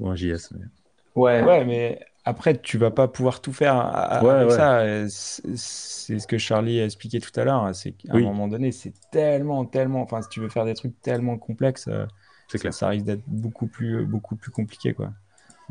ou 0.00 0.08
en 0.08 0.16
JS. 0.16 0.50
Ouais. 1.14 1.42
Ouais, 1.42 1.64
mais 1.64 2.00
après, 2.24 2.56
tu 2.58 2.76
vas 2.76 2.90
pas 2.90 3.08
pouvoir 3.08 3.40
tout 3.40 3.52
faire 3.52 3.76
avec 3.76 4.50
ça. 4.50 4.82
C'est 5.08 6.18
ce 6.18 6.26
que 6.26 6.38
Charlie 6.38 6.80
a 6.80 6.84
expliqué 6.84 7.20
tout 7.20 7.38
à 7.38 7.44
l'heure. 7.44 7.74
C'est 7.74 7.92
qu'à 7.92 8.14
un 8.14 8.20
moment 8.20 8.48
donné, 8.48 8.72
c'est 8.72 8.92
tellement, 9.10 9.64
tellement. 9.64 10.02
Enfin, 10.02 10.22
si 10.22 10.28
tu 10.28 10.40
veux 10.40 10.48
faire 10.48 10.64
des 10.64 10.74
trucs 10.74 11.00
tellement 11.02 11.38
complexes, 11.38 11.86
euh, 11.88 12.06
ça, 12.48 12.72
ça 12.72 12.88
risque 12.88 13.06
d'être 13.06 13.22
beaucoup 13.26 13.66
plus, 13.66 14.04
beaucoup 14.04 14.36
plus 14.36 14.50
compliqué, 14.50 14.92
quoi. 14.92 15.12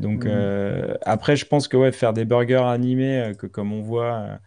Donc 0.00 0.24
mmh. 0.24 0.28
euh, 0.28 0.94
après, 1.02 1.36
je 1.36 1.44
pense 1.44 1.68
que 1.68 1.76
ouais, 1.76 1.92
faire 1.92 2.12
des 2.12 2.24
burgers 2.24 2.56
animés, 2.56 3.20
euh, 3.20 3.34
que 3.34 3.46
comme 3.46 3.72
on 3.72 3.82
voit 3.82 4.38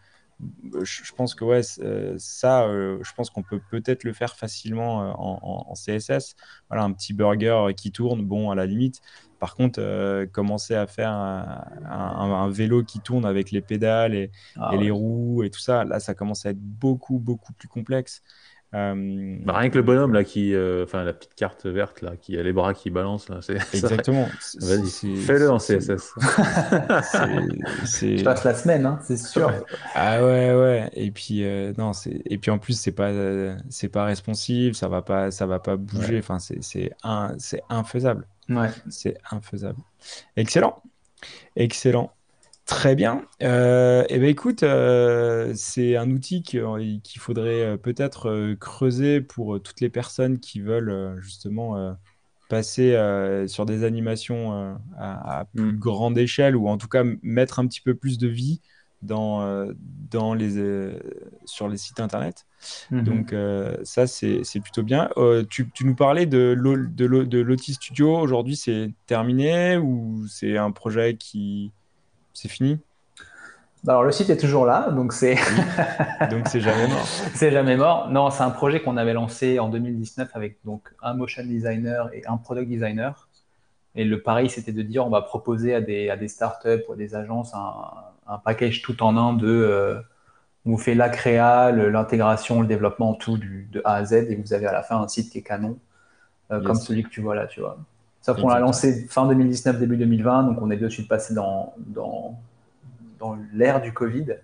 je 0.83 1.11
pense 1.13 1.35
que 1.35 1.43
ouais, 1.43 1.61
euh, 1.79 2.15
ça, 2.17 2.63
euh, 2.63 2.99
je 3.03 3.13
pense 3.13 3.29
qu'on 3.29 3.43
peut 3.43 3.59
peut-être 3.69 4.03
le 4.03 4.13
faire 4.13 4.35
facilement 4.35 5.03
euh, 5.03 5.11
en, 5.17 5.73
CSS. 5.73 6.35
Voilà, 6.69 6.83
un 6.83 6.91
petit 6.91 7.13
burger 7.13 7.67
qui 7.75 7.91
tourne, 7.91 8.23
bon, 8.23 8.51
à 8.51 8.55
la 8.55 8.65
limite. 8.65 9.01
Par 9.39 9.55
contre, 9.55 10.25
commencer 10.25 10.75
à 10.75 10.85
faire 10.85 11.11
un, 11.11 12.49
vélo 12.49 12.83
qui 12.83 12.99
tourne 12.99 13.25
avec 13.25 13.49
les 13.49 13.61
pédales 13.61 14.13
et, 14.13 14.29
ah 14.55 14.75
les 14.75 14.91
roues 14.91 15.41
et 15.41 15.49
tout 15.49 15.59
ça, 15.59 15.83
là, 15.83 15.99
ça 15.99 16.13
commence 16.13 16.45
à 16.45 16.51
être 16.51 16.59
beaucoup, 16.59 17.17
beaucoup 17.17 17.51
plus 17.53 17.67
complexe. 17.67 18.21
Euh, 18.73 19.35
bah, 19.43 19.57
rien 19.57 19.69
que 19.69 19.75
le 19.77 19.83
bonhomme 19.83 20.13
là 20.13 20.23
qui, 20.23 20.53
euh, 20.53 20.85
enfin 20.85 21.03
la 21.03 21.11
petite 21.11 21.35
carte 21.35 21.65
verte 21.65 22.01
là, 22.01 22.15
qui 22.15 22.37
a 22.37 22.43
les 22.43 22.53
bras 22.53 22.73
qui 22.73 22.89
balancent 22.89 23.27
là, 23.27 23.39
c'est 23.41 23.55
exactement. 23.73 24.29
Vas-y, 24.61 25.17
fais-le 25.17 25.51
en 25.51 25.57
CSS. 25.57 26.13
Je 28.01 28.23
passe 28.23 28.45
la 28.45 28.53
semaine, 28.53 28.85
hein, 28.85 28.97
c'est 29.03 29.17
sûr. 29.17 29.51
Ah 29.93 30.23
ouais 30.23 30.53
ouais. 30.53 30.89
Et 30.93 31.11
puis 31.11 31.43
euh, 31.43 31.73
non, 31.77 31.91
c'est 31.91 32.21
et 32.25 32.37
puis 32.37 32.49
en 32.49 32.59
plus 32.59 32.79
c'est 32.79 32.93
pas 32.93 33.11
c'est 33.69 33.89
pas 33.89 34.05
responsive, 34.05 34.73
ça 34.73 34.87
va 34.87 35.01
pas 35.01 35.31
ça 35.31 35.45
va 35.45 35.59
pas 35.59 35.75
bouger. 35.75 36.19
Enfin 36.19 36.39
c'est 36.39 36.63
c'est 36.63 36.91
un 37.03 37.35
c'est 37.39 37.61
infaisable. 37.69 38.25
Ouais. 38.47 38.69
C'est 38.89 39.17
infaisable. 39.31 39.79
Excellent, 40.37 40.81
excellent. 41.57 42.13
Très 42.71 42.95
bien. 42.95 43.25
Euh, 43.43 44.05
eh 44.07 44.17
ben 44.17 44.29
écoute, 44.29 44.63
euh, 44.63 45.51
c'est 45.57 45.97
un 45.97 46.09
outil 46.09 46.41
euh, 46.55 46.97
qu'il 47.03 47.19
faudrait 47.19 47.65
euh, 47.65 47.77
peut-être 47.77 48.55
creuser 48.61 49.19
pour 49.19 49.61
toutes 49.61 49.81
les 49.81 49.89
personnes 49.89 50.39
qui 50.39 50.61
veulent 50.61 51.19
justement 51.19 51.97
passer 52.49 52.97
sur 53.47 53.65
des 53.65 53.83
animations 53.83 54.77
à, 54.97 55.45
plus 55.53 55.73
mm. 55.73 55.79
grande 55.79 56.17
échelle 56.17 56.55
ou 56.55 56.69
en 56.69 56.77
tout 56.77 56.87
cas 56.87 57.03
mettre 57.21 57.59
un 57.59 57.67
petit 57.67 57.81
peu 57.81 57.93
plus 57.93 58.17
de 58.17 58.29
vie 58.29 58.61
dans, 59.01 59.67
dans 60.09 60.33
les, 60.33 60.95
sur 61.43 61.67
les 61.67 61.77
sites 61.77 61.99
internet. 61.99 62.45
Mm-hmm. 62.89 63.03
Donc 63.03 63.35
ça, 63.83 64.07
c'est 64.07 64.59
plutôt 64.61 64.83
bien. 64.83 65.09
Tu, 65.49 65.69
tu, 65.71 65.85
nous 65.85 65.95
parlais 65.95 66.25
de 66.25 66.53
l'Oti 66.53 67.73
Studio. 67.73 68.17
Aujourd'hui, 68.17 68.55
c'est 68.55 68.91
terminé 69.07 69.75
ou 69.75 70.25
c'est 70.29 70.57
un 70.57 70.71
projet 70.71 71.17
qui 71.17 71.73
c'est 72.33 72.49
fini 72.49 72.79
alors 73.87 74.03
le 74.03 74.11
site 74.11 74.29
est 74.29 74.37
toujours 74.37 74.67
là, 74.67 74.91
donc 74.91 75.11
c'est 75.11 75.37
donc 76.29 76.47
c'est 76.47 76.61
jamais 76.61 76.87
mort. 76.87 77.03
c'est 77.33 77.49
jamais 77.49 77.75
mort. 77.75 78.11
Non, 78.11 78.29
c'est 78.29 78.43
un 78.43 78.51
projet 78.51 78.83
qu'on 78.83 78.95
avait 78.95 79.13
lancé 79.13 79.57
en 79.57 79.69
2019 79.69 80.29
avec 80.35 80.59
donc 80.63 80.93
un 81.01 81.15
motion 81.15 81.43
designer 81.43 82.13
et 82.13 82.23
un 82.27 82.37
product 82.37 82.69
designer. 82.69 83.27
Et 83.95 84.03
le 84.03 84.21
pari, 84.21 84.51
c'était 84.51 84.71
de 84.71 84.83
dire 84.83 85.03
on 85.03 85.09
va 85.09 85.23
proposer 85.23 85.73
à 85.73 85.81
des, 85.81 86.11
à 86.11 86.15
des 86.15 86.27
startups 86.27 86.83
ou 86.87 86.93
à 86.93 86.95
des 86.95 87.15
agences 87.15 87.55
un, 87.55 87.73
un 88.27 88.37
package 88.37 88.83
tout 88.83 89.01
en 89.01 89.17
un 89.17 89.33
de 89.33 89.47
euh, 89.47 89.99
on 90.65 90.71
vous 90.71 90.77
fait 90.77 90.95
la 90.95 91.09
créa, 91.09 91.71
l'intégration, 91.71 92.61
le 92.61 92.67
développement, 92.67 93.15
tout 93.15 93.37
du, 93.37 93.67
de 93.71 93.81
A 93.83 93.95
à 93.95 94.05
Z, 94.05 94.13
et 94.13 94.35
vous 94.35 94.53
avez 94.53 94.67
à 94.67 94.71
la 94.71 94.83
fin 94.83 95.01
un 95.01 95.07
site 95.07 95.31
qui 95.31 95.39
est 95.39 95.41
canon, 95.41 95.79
euh, 96.51 96.61
comme 96.61 96.75
celui 96.75 97.03
que 97.03 97.09
tu 97.09 97.21
vois 97.21 97.35
là, 97.35 97.47
tu 97.47 97.61
vois. 97.61 97.79
Sauf 98.21 98.39
qu'on 98.39 98.49
l'a 98.49 98.59
lancé 98.59 99.07
fin 99.09 99.27
2019, 99.27 99.79
début 99.79 99.97
2020, 99.97 100.43
donc 100.43 100.61
on 100.61 100.69
est 100.69 100.77
de 100.77 100.89
suite 100.89 101.07
passé 101.07 101.33
dans, 101.33 101.73
dans, 101.77 102.39
dans 103.19 103.35
l'ère 103.53 103.81
du 103.81 103.93
Covid. 103.93 104.35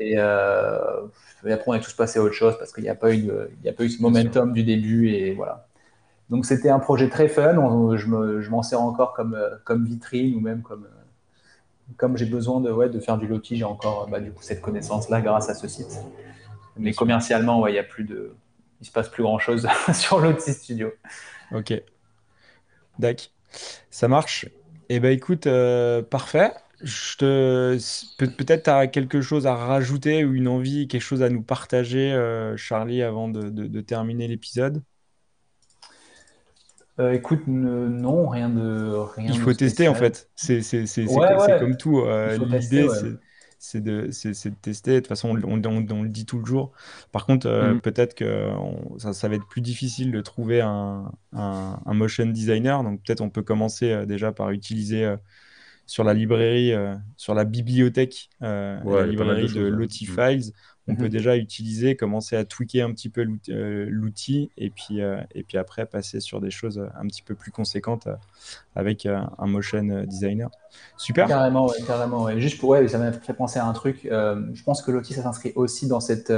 Et, 0.00 0.14
euh, 0.16 1.02
et, 1.46 1.52
après, 1.52 1.64
on 1.66 1.74
est 1.74 1.80
tous 1.80 1.92
passé 1.92 2.18
à 2.18 2.22
autre 2.22 2.34
chose 2.34 2.56
parce 2.58 2.72
qu'il 2.72 2.82
n'y 2.82 2.90
a, 2.90 2.94
pas 2.94 3.14
eu 3.14 3.30
il 3.62 3.68
a 3.68 3.72
pas 3.72 3.84
eu 3.84 3.88
ce 3.88 4.02
momentum 4.02 4.52
du 4.52 4.64
début. 4.64 5.10
Et 5.10 5.32
voilà. 5.32 5.66
Donc 6.28 6.44
c'était 6.44 6.70
un 6.70 6.80
projet 6.80 7.08
très 7.08 7.28
fun. 7.28 7.54
je 7.96 8.50
m'en 8.50 8.62
sers 8.62 8.80
encore 8.80 9.12
comme, 9.14 9.38
comme 9.64 9.84
vitrine 9.84 10.34
ou 10.34 10.40
même 10.40 10.62
comme, 10.62 10.88
comme 11.96 12.16
j'ai 12.16 12.26
besoin 12.26 12.60
de, 12.60 12.70
ouais, 12.70 12.88
de 12.88 12.98
faire 12.98 13.18
du 13.18 13.28
loti, 13.28 13.56
j'ai 13.56 13.64
encore 13.64 14.08
bah, 14.08 14.20
du 14.20 14.32
coup, 14.32 14.42
cette 14.42 14.60
connaissance-là 14.60 15.20
grâce 15.20 15.48
à 15.50 15.54
ce 15.54 15.68
site. 15.68 16.00
Mais 16.76 16.92
commercialement, 16.92 17.60
ouais, 17.60 17.72
il 17.72 17.76
y 17.76 17.78
a 17.78 17.84
plus 17.84 18.04
de, 18.04 18.34
il 18.80 18.86
se 18.86 18.92
passe 18.92 19.08
plus 19.08 19.22
grand-chose 19.22 19.68
sur 19.92 20.18
Loti 20.18 20.52
Studio. 20.52 20.90
Ok. 21.52 21.72
Dac. 22.98 23.30
Ça 23.90 24.08
marche. 24.08 24.46
Eh 24.88 25.00
ben 25.00 25.12
écoute, 25.12 25.46
euh, 25.46 26.02
parfait. 26.02 26.52
Je 26.82 27.16
te... 27.16 27.78
Peut-être 28.18 28.64
tu 28.64 28.70
as 28.70 28.86
quelque 28.88 29.20
chose 29.20 29.46
à 29.46 29.54
rajouter 29.54 30.24
ou 30.24 30.34
une 30.34 30.48
envie, 30.48 30.86
quelque 30.88 31.02
chose 31.02 31.22
à 31.22 31.30
nous 31.30 31.42
partager, 31.42 32.12
euh, 32.12 32.56
Charlie, 32.56 33.02
avant 33.02 33.28
de, 33.28 33.80
terminer 33.80 34.28
l'épisode? 34.28 34.82
Euh, 37.00 37.12
écoute, 37.12 37.42
non, 37.46 38.28
rien 38.28 38.48
de 38.48 38.92
rien 39.16 39.32
Il 39.32 39.40
faut 39.40 39.52
tester 39.52 39.88
en 39.88 39.94
fait. 39.94 40.28
C'est 40.36 40.60
comme 41.58 41.76
tout. 41.76 42.04
L'idée, 42.04 42.88
c'est 42.88 43.16
c'est 43.64 43.80
de, 43.80 44.08
de, 44.08 44.54
tester. 44.60 44.92
De 44.92 44.98
toute 44.98 45.08
façon, 45.08 45.30
on, 45.42 45.64
on, 45.64 46.02
le 46.02 46.08
dit 46.08 46.26
tout 46.26 46.38
le 46.38 46.44
jour. 46.44 46.72
Par 47.12 47.24
contre, 47.24 47.46
euh, 47.46 47.74
mm. 47.74 47.80
peut-être 47.80 48.14
que 48.14 48.50
ça, 48.98 49.14
ça, 49.14 49.28
va 49.28 49.36
être 49.36 49.48
plus 49.48 49.62
difficile 49.62 50.12
de 50.12 50.20
trouver 50.20 50.60
un, 50.60 51.10
un, 51.32 51.94
motion 51.94 52.26
designer. 52.26 52.84
Donc, 52.84 53.02
peut-être 53.02 53.22
on 53.22 53.30
peut 53.30 53.42
commencer 53.42 53.90
euh, 53.90 54.04
déjà 54.04 54.32
par 54.32 54.50
utiliser 54.50 55.04
euh, 55.04 55.16
sur 55.86 56.04
la 56.04 56.12
librairie, 56.12 56.72
sur 57.16 57.34
la 57.34 57.44
bibliothèque, 57.44 58.28
la 58.40 59.06
librairie 59.06 59.52
de, 59.52 59.62
Lottie 59.62 60.06
mm. 60.10 60.14
On 60.86 60.96
peut 60.96 61.04
mhm. 61.04 61.10
déjà 61.10 61.36
utiliser, 61.36 61.96
commencer 61.96 62.36
à 62.36 62.44
tweaker 62.44 62.86
un 62.86 62.92
petit 62.92 63.08
peu 63.08 63.26
euh, 63.48 63.86
l'outil 63.88 64.50
et 64.58 64.68
puis 64.68 65.00
euh, 65.00 65.18
et 65.34 65.42
puis 65.42 65.56
après 65.56 65.86
passer 65.86 66.20
sur 66.20 66.42
des 66.42 66.50
choses 66.50 66.86
un 66.94 67.06
petit 67.06 67.22
peu 67.22 67.34
plus 67.34 67.50
conséquentes 67.50 68.06
euh, 68.06 68.16
avec 68.76 69.06
un 69.06 69.46
motion 69.46 70.04
designer. 70.06 70.50
Super. 70.98 71.26
Carrément, 71.26 71.70
carrément. 71.86 72.38
Juste 72.38 72.60
pour 72.60 72.70
ouais, 72.70 72.86
ça 72.88 72.98
m'a 72.98 73.12
fait 73.12 73.32
penser 73.32 73.58
à 73.58 73.66
un 73.66 73.72
truc. 73.72 74.00
je 74.02 74.62
pense 74.62 74.82
que 74.82 74.90
l'outil 74.90 75.14
ça 75.14 75.22
s'inscrit 75.22 75.52
aussi 75.54 75.88
dans 75.88 76.00
cette 76.00 76.32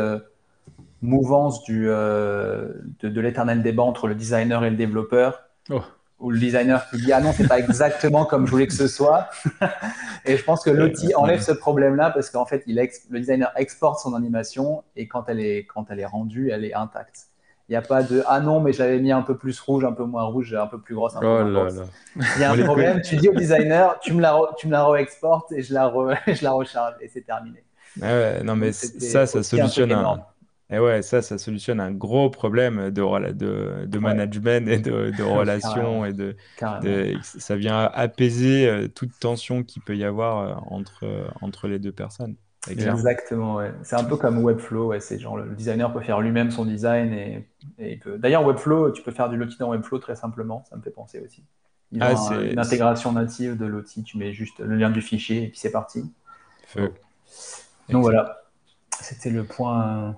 mouvance 1.02 1.64
du 1.64 1.86
de, 1.86 2.84
de 3.02 3.20
l'éternel 3.20 3.62
débat 3.62 3.82
entre 3.82 4.06
le 4.06 4.14
designer 4.14 4.64
et 4.64 4.70
le 4.70 4.76
développeur. 4.76 5.42
Oh 5.70 5.82
ou 6.18 6.30
le 6.30 6.38
designer 6.38 6.88
qui 6.88 6.96
dit 6.96 7.12
ah 7.12 7.20
non 7.20 7.32
c'est 7.32 7.46
pas 7.46 7.58
exactement 7.58 8.24
comme 8.24 8.46
je 8.46 8.50
voulais 8.50 8.66
que 8.66 8.72
ce 8.72 8.88
soit. 8.88 9.28
Et 10.24 10.36
je 10.36 10.44
pense 10.44 10.64
que 10.64 10.70
l'outil 10.70 11.14
enlève 11.14 11.40
ce 11.40 11.52
problème 11.52 11.94
là 11.94 12.10
parce 12.10 12.30
qu'en 12.30 12.46
fait 12.46 12.62
il 12.66 12.76
le 12.76 13.18
designer 13.18 13.52
exporte 13.56 14.00
son 14.00 14.14
animation 14.14 14.82
et 14.96 15.08
quand 15.08 15.28
elle 15.28 15.40
est 15.40 15.66
quand 15.66 15.90
elle 15.90 16.00
est 16.00 16.06
rendue 16.06 16.50
elle 16.50 16.64
est 16.64 16.74
intacte. 16.74 17.26
Il 17.68 17.72
n'y 17.72 17.76
a 17.76 17.82
pas 17.82 18.02
de 18.02 18.22
ah 18.28 18.40
non 18.40 18.60
mais 18.60 18.72
je 18.72 18.78
l'avais 18.78 19.00
mis 19.00 19.12
un 19.12 19.22
peu 19.22 19.36
plus 19.36 19.58
rouge 19.60 19.84
un 19.84 19.92
peu 19.92 20.04
moins 20.04 20.22
rouge 20.22 20.54
un 20.54 20.68
peu 20.68 20.80
plus 20.80 20.94
grosse 20.94 21.16
un 21.16 21.20
peu 21.20 21.26
oh 21.26 21.44
moins 21.44 21.66
grosse. 21.66 21.82
il 22.14 22.40
y 22.40 22.44
a 22.44 22.52
un 22.52 22.62
problème 22.62 23.02
tu 23.02 23.16
dis 23.16 23.28
au 23.28 23.34
designer 23.34 23.98
tu 24.00 24.14
me 24.14 24.22
la 24.22 24.38
tu 24.56 24.68
me 24.68 24.72
la 24.72 24.84
re-exportes 24.84 25.52
et 25.52 25.62
je 25.62 25.74
la 25.74 25.92
je 26.26 26.44
la 26.44 26.52
recharge 26.52 26.94
et 27.00 27.08
c'est 27.08 27.22
terminé. 27.22 27.62
Ah 28.00 28.06
ouais, 28.06 28.42
non 28.42 28.56
mais 28.56 28.72
ça 28.72 29.26
ça 29.26 29.42
solutionne 29.42 29.92
un, 29.92 30.24
et 30.68 30.80
ouais, 30.80 31.00
ça, 31.02 31.22
ça 31.22 31.38
solutionne 31.38 31.78
un 31.78 31.92
gros 31.92 32.28
problème 32.28 32.90
de, 32.90 33.32
de, 33.32 33.86
de 33.86 33.98
management 34.00 34.68
et 34.68 34.78
de, 34.78 35.12
de 35.16 35.22
relations. 35.38 36.04
et 36.04 36.12
de, 36.12 36.36
ça 37.22 37.56
vient 37.56 37.84
apaiser 37.94 38.68
euh, 38.68 38.88
toute 38.88 39.16
tension 39.20 39.62
qu'il 39.62 39.82
peut 39.82 39.96
y 39.96 40.04
avoir 40.04 40.38
euh, 40.38 40.54
entre, 40.66 41.04
euh, 41.04 41.28
entre 41.40 41.68
les 41.68 41.78
deux 41.78 41.92
personnes. 41.92 42.34
Exactement, 42.68 43.56
ouais. 43.56 43.72
C'est 43.84 43.94
un 43.94 44.02
peu 44.02 44.16
comme 44.16 44.42
Webflow, 44.42 44.88
ouais. 44.88 44.98
C'est 44.98 45.20
genre 45.20 45.36
le 45.36 45.54
designer 45.54 45.92
peut 45.92 46.00
faire 46.00 46.20
lui-même 46.20 46.50
son 46.50 46.64
design 46.64 47.12
et, 47.12 47.48
et 47.78 47.96
peut... 47.98 48.18
D'ailleurs, 48.18 48.44
Webflow, 48.44 48.90
tu 48.90 49.02
peux 49.02 49.12
faire 49.12 49.28
du 49.28 49.36
Lottie 49.36 49.58
dans 49.58 49.70
Webflow 49.70 50.00
très 50.00 50.16
simplement, 50.16 50.64
ça 50.68 50.76
me 50.76 50.82
fait 50.82 50.90
penser 50.90 51.20
aussi. 51.20 51.44
Ils 51.92 52.02
ah, 52.02 52.14
une 52.42 52.58
intégration 52.58 53.12
native 53.12 53.56
de 53.56 53.66
Lottie, 53.66 54.02
tu 54.02 54.18
mets 54.18 54.32
juste 54.32 54.58
le 54.58 54.74
lien 54.74 54.90
du 54.90 55.00
fichier 55.00 55.44
et 55.44 55.48
puis 55.48 55.58
c'est 55.60 55.70
parti. 55.70 56.12
Feu. 56.66 56.92
Donc 57.88 58.02
voilà, 58.02 58.42
c'était 59.00 59.30
le 59.30 59.44
point 59.44 60.16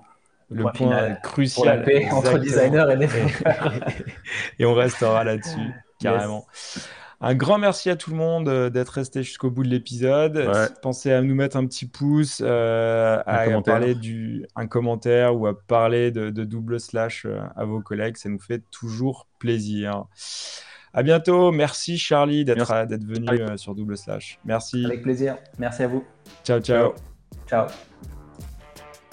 le 0.49 0.63
point, 0.73 1.15
crucial. 1.23 1.85
entre 2.11 2.39
designer 2.39 2.89
et 2.91 2.97
développeur. 2.97 3.73
et 4.59 4.65
on 4.65 4.73
restera 4.73 5.23
là-dessus, 5.23 5.73
carrément. 5.99 6.45
Un 7.21 7.35
grand 7.35 7.57
merci 7.57 7.89
à 7.89 7.97
tout 7.97 8.11
le 8.11 8.15
monde 8.15 8.47
euh, 8.47 8.69
d'être 8.69 8.89
resté 8.89 9.23
jusqu'au 9.23 9.51
bout 9.51 9.63
de 9.63 9.67
l'épisode. 9.67 10.49
Pensez 10.81 11.11
à 11.11 11.21
nous 11.21 11.35
mettre 11.35 11.57
un 11.57 11.65
petit 11.65 11.85
pouce, 11.85 12.41
euh, 12.41 13.21
à, 13.25 13.61
parler 13.61 13.93
du 13.93 14.45
un 14.55 14.67
commentaire 14.67 15.35
ou 15.35 15.45
à 15.45 15.59
parler 15.59 16.11
de, 16.11 16.29
double 16.29 16.79
slash 16.79 17.25
euh, 17.25 17.41
à 17.57 17.65
vos 17.65 17.81
collègues. 17.81 18.15
Ça 18.15 18.29
nous 18.29 18.39
fait 18.39 18.63
toujours 18.71 19.27
plaisir. 19.37 20.05
À 20.93 21.03
bientôt. 21.03 21.51
Merci 21.51 21.97
Charlie 21.97 22.45
d'être 22.45 23.03
venu 23.03 23.27
sur 23.57 23.75
double 23.75 23.97
slash. 23.97 24.39
Merci. 24.45 24.85
Avec 24.85 25.01
plaisir. 25.01 25.37
Merci 25.57 25.83
à 25.83 25.87
vous. 25.87 26.05
Ciao 26.45 26.61
ciao. 26.61 26.93
Ciao. 27.47 27.67